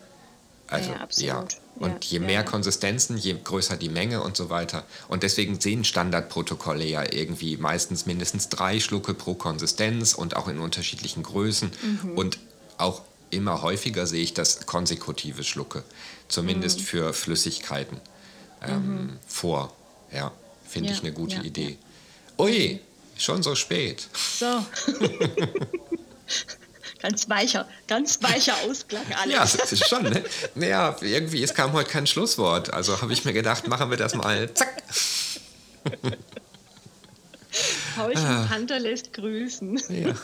Also, 0.66 0.90
ja, 0.90 1.08
ja. 1.16 1.48
Und 1.78 2.04
je 2.04 2.18
mehr 2.18 2.44
Konsistenzen, 2.44 3.16
je 3.16 3.36
größer 3.42 3.76
die 3.76 3.88
Menge 3.88 4.22
und 4.22 4.36
so 4.36 4.50
weiter. 4.50 4.84
Und 5.06 5.22
deswegen 5.22 5.60
sehen 5.60 5.84
Standardprotokolle 5.84 6.84
ja 6.84 7.04
irgendwie 7.12 7.56
meistens 7.56 8.04
mindestens 8.04 8.48
drei 8.48 8.80
Schlucke 8.80 9.14
pro 9.14 9.34
Konsistenz 9.34 10.14
und 10.14 10.34
auch 10.36 10.48
in 10.48 10.58
unterschiedlichen 10.58 11.22
Größen. 11.22 11.70
Mhm. 12.02 12.18
Und 12.18 12.38
auch 12.78 13.02
immer 13.30 13.62
häufiger 13.62 14.06
sehe 14.06 14.22
ich 14.22 14.34
das 14.34 14.66
konsekutive 14.66 15.44
Schlucke, 15.44 15.84
zumindest 16.28 16.80
mhm. 16.80 16.84
für 16.84 17.12
Flüssigkeiten 17.12 18.00
ähm, 18.66 18.74
mhm. 18.74 19.18
vor. 19.26 19.72
Ja, 20.12 20.32
finde 20.66 20.90
ja, 20.90 20.94
ich 20.96 21.02
eine 21.02 21.12
gute 21.12 21.36
ja, 21.36 21.42
Idee. 21.42 21.78
Ui, 22.38 22.80
schon 23.16 23.42
so 23.42 23.54
spät. 23.54 24.08
So. 24.38 24.46
Ganz 27.00 27.28
weicher, 27.28 27.68
ganz 27.86 28.22
weicher 28.22 28.54
Ausklang 28.66 29.06
alles. 29.22 29.34
Ja, 29.34 29.40
das 29.40 29.72
ist 29.72 29.88
schon, 29.88 30.02
ne? 30.02 30.24
Naja, 30.54 30.96
irgendwie, 31.00 31.42
es 31.42 31.54
kam 31.54 31.72
heute 31.72 31.88
kein 31.90 32.06
Schlusswort. 32.06 32.72
Also 32.72 33.00
habe 33.00 33.12
ich 33.12 33.24
mir 33.24 33.32
gedacht, 33.32 33.68
machen 33.68 33.90
wir 33.90 33.96
das 33.96 34.14
mal. 34.14 34.52
Zack. 34.54 34.82
Pauschen 37.94 38.26
ah. 38.26 38.46
Panther 38.48 38.78
lässt 38.78 39.12
grüßen. 39.12 39.80
Ja, 39.88 40.14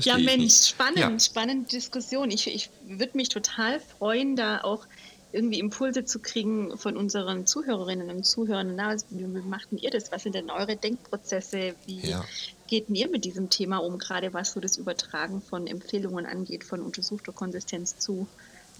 ja 0.00 0.18
Mensch, 0.18 0.68
spannend, 0.68 0.98
ja. 0.98 1.18
spannende 1.20 1.68
Diskussion. 1.68 2.30
Ich, 2.30 2.46
ich 2.46 2.70
würde 2.86 3.16
mich 3.16 3.28
total 3.28 3.80
freuen, 3.98 4.36
da 4.36 4.60
auch 4.62 4.86
irgendwie 5.32 5.58
Impulse 5.58 6.04
zu 6.04 6.20
kriegen 6.20 6.76
von 6.78 6.96
unseren 6.96 7.46
Zuhörerinnen 7.46 8.10
und 8.10 8.24
Zuhörern. 8.24 8.74
Na, 8.76 8.96
wie, 9.10 9.24
macht 9.24 9.68
ihr 9.72 9.90
das? 9.90 10.10
Was 10.10 10.22
sind 10.22 10.34
denn 10.34 10.50
eure 10.50 10.76
Denkprozesse? 10.76 11.74
Wie 11.86 12.00
ja. 12.08 12.24
geht 12.66 12.88
ihr 12.88 13.10
mit 13.10 13.24
diesem 13.24 13.50
Thema 13.50 13.78
um, 13.78 13.98
gerade 13.98 14.32
was 14.32 14.52
so 14.52 14.60
das 14.60 14.76
Übertragen 14.76 15.42
von 15.42 15.66
Empfehlungen 15.66 16.26
angeht, 16.26 16.64
von 16.64 16.80
untersuchter 16.80 17.32
Konsistenz 17.32 17.98
zu 17.98 18.26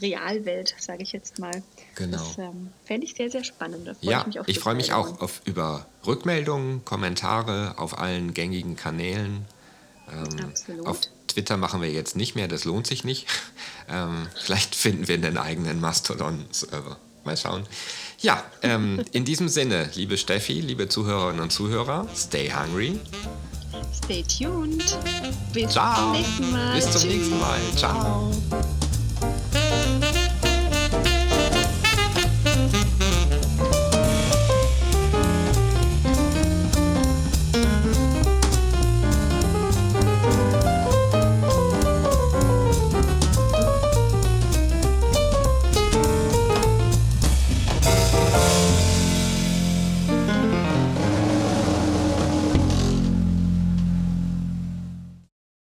Realwelt, 0.00 0.74
sage 0.78 1.02
ich 1.02 1.12
jetzt 1.12 1.38
mal. 1.38 1.62
Genau. 1.96 2.16
Das 2.16 2.38
ähm, 2.38 2.68
fände 2.84 3.04
ich 3.04 3.14
sehr, 3.14 3.30
sehr 3.30 3.44
spannend. 3.44 3.96
Ja, 4.00 4.24
ich 4.28 4.36
ich 4.46 4.60
freue 4.60 4.76
mich 4.76 4.92
auch 4.92 5.20
auf, 5.20 5.42
über 5.44 5.86
Rückmeldungen, 6.06 6.84
Kommentare 6.84 7.74
auf 7.78 7.98
allen 7.98 8.32
gängigen 8.32 8.76
Kanälen. 8.76 9.44
Absolut. 10.06 10.86
Auf 10.86 11.00
Twitter 11.28 11.56
machen 11.56 11.80
wir 11.82 11.90
jetzt 11.90 12.16
nicht 12.16 12.34
mehr, 12.34 12.48
das 12.48 12.64
lohnt 12.64 12.86
sich 12.86 13.04
nicht. 13.04 13.26
Ähm, 13.90 14.26
vielleicht 14.44 14.74
finden 14.74 15.08
wir 15.08 15.14
einen 15.14 15.38
eigenen 15.38 15.80
Mastodon-Server. 15.80 16.98
Mal 17.24 17.38
schauen. 17.38 17.66
Ja, 18.20 18.44
ähm, 18.60 19.02
in 19.12 19.24
diesem 19.24 19.48
Sinne, 19.48 19.88
liebe 19.94 20.18
Steffi, 20.18 20.60
liebe 20.60 20.90
Zuhörerinnen 20.90 21.40
und 21.40 21.50
Zuhörer, 21.50 22.06
stay 22.14 22.52
hungry. 22.52 23.00
Stay 24.04 24.22
tuned. 24.24 24.98
Bis 25.54 25.70
Ciao. 25.72 25.96
zum 25.96 26.12
nächsten 26.12 26.50
Mal. 26.52 26.74
Bis 26.74 26.84
zum 26.90 27.00
Tschüss. 27.00 27.04
nächsten 27.04 27.40
Mal. 27.40 27.60
Ciao. 27.76 28.30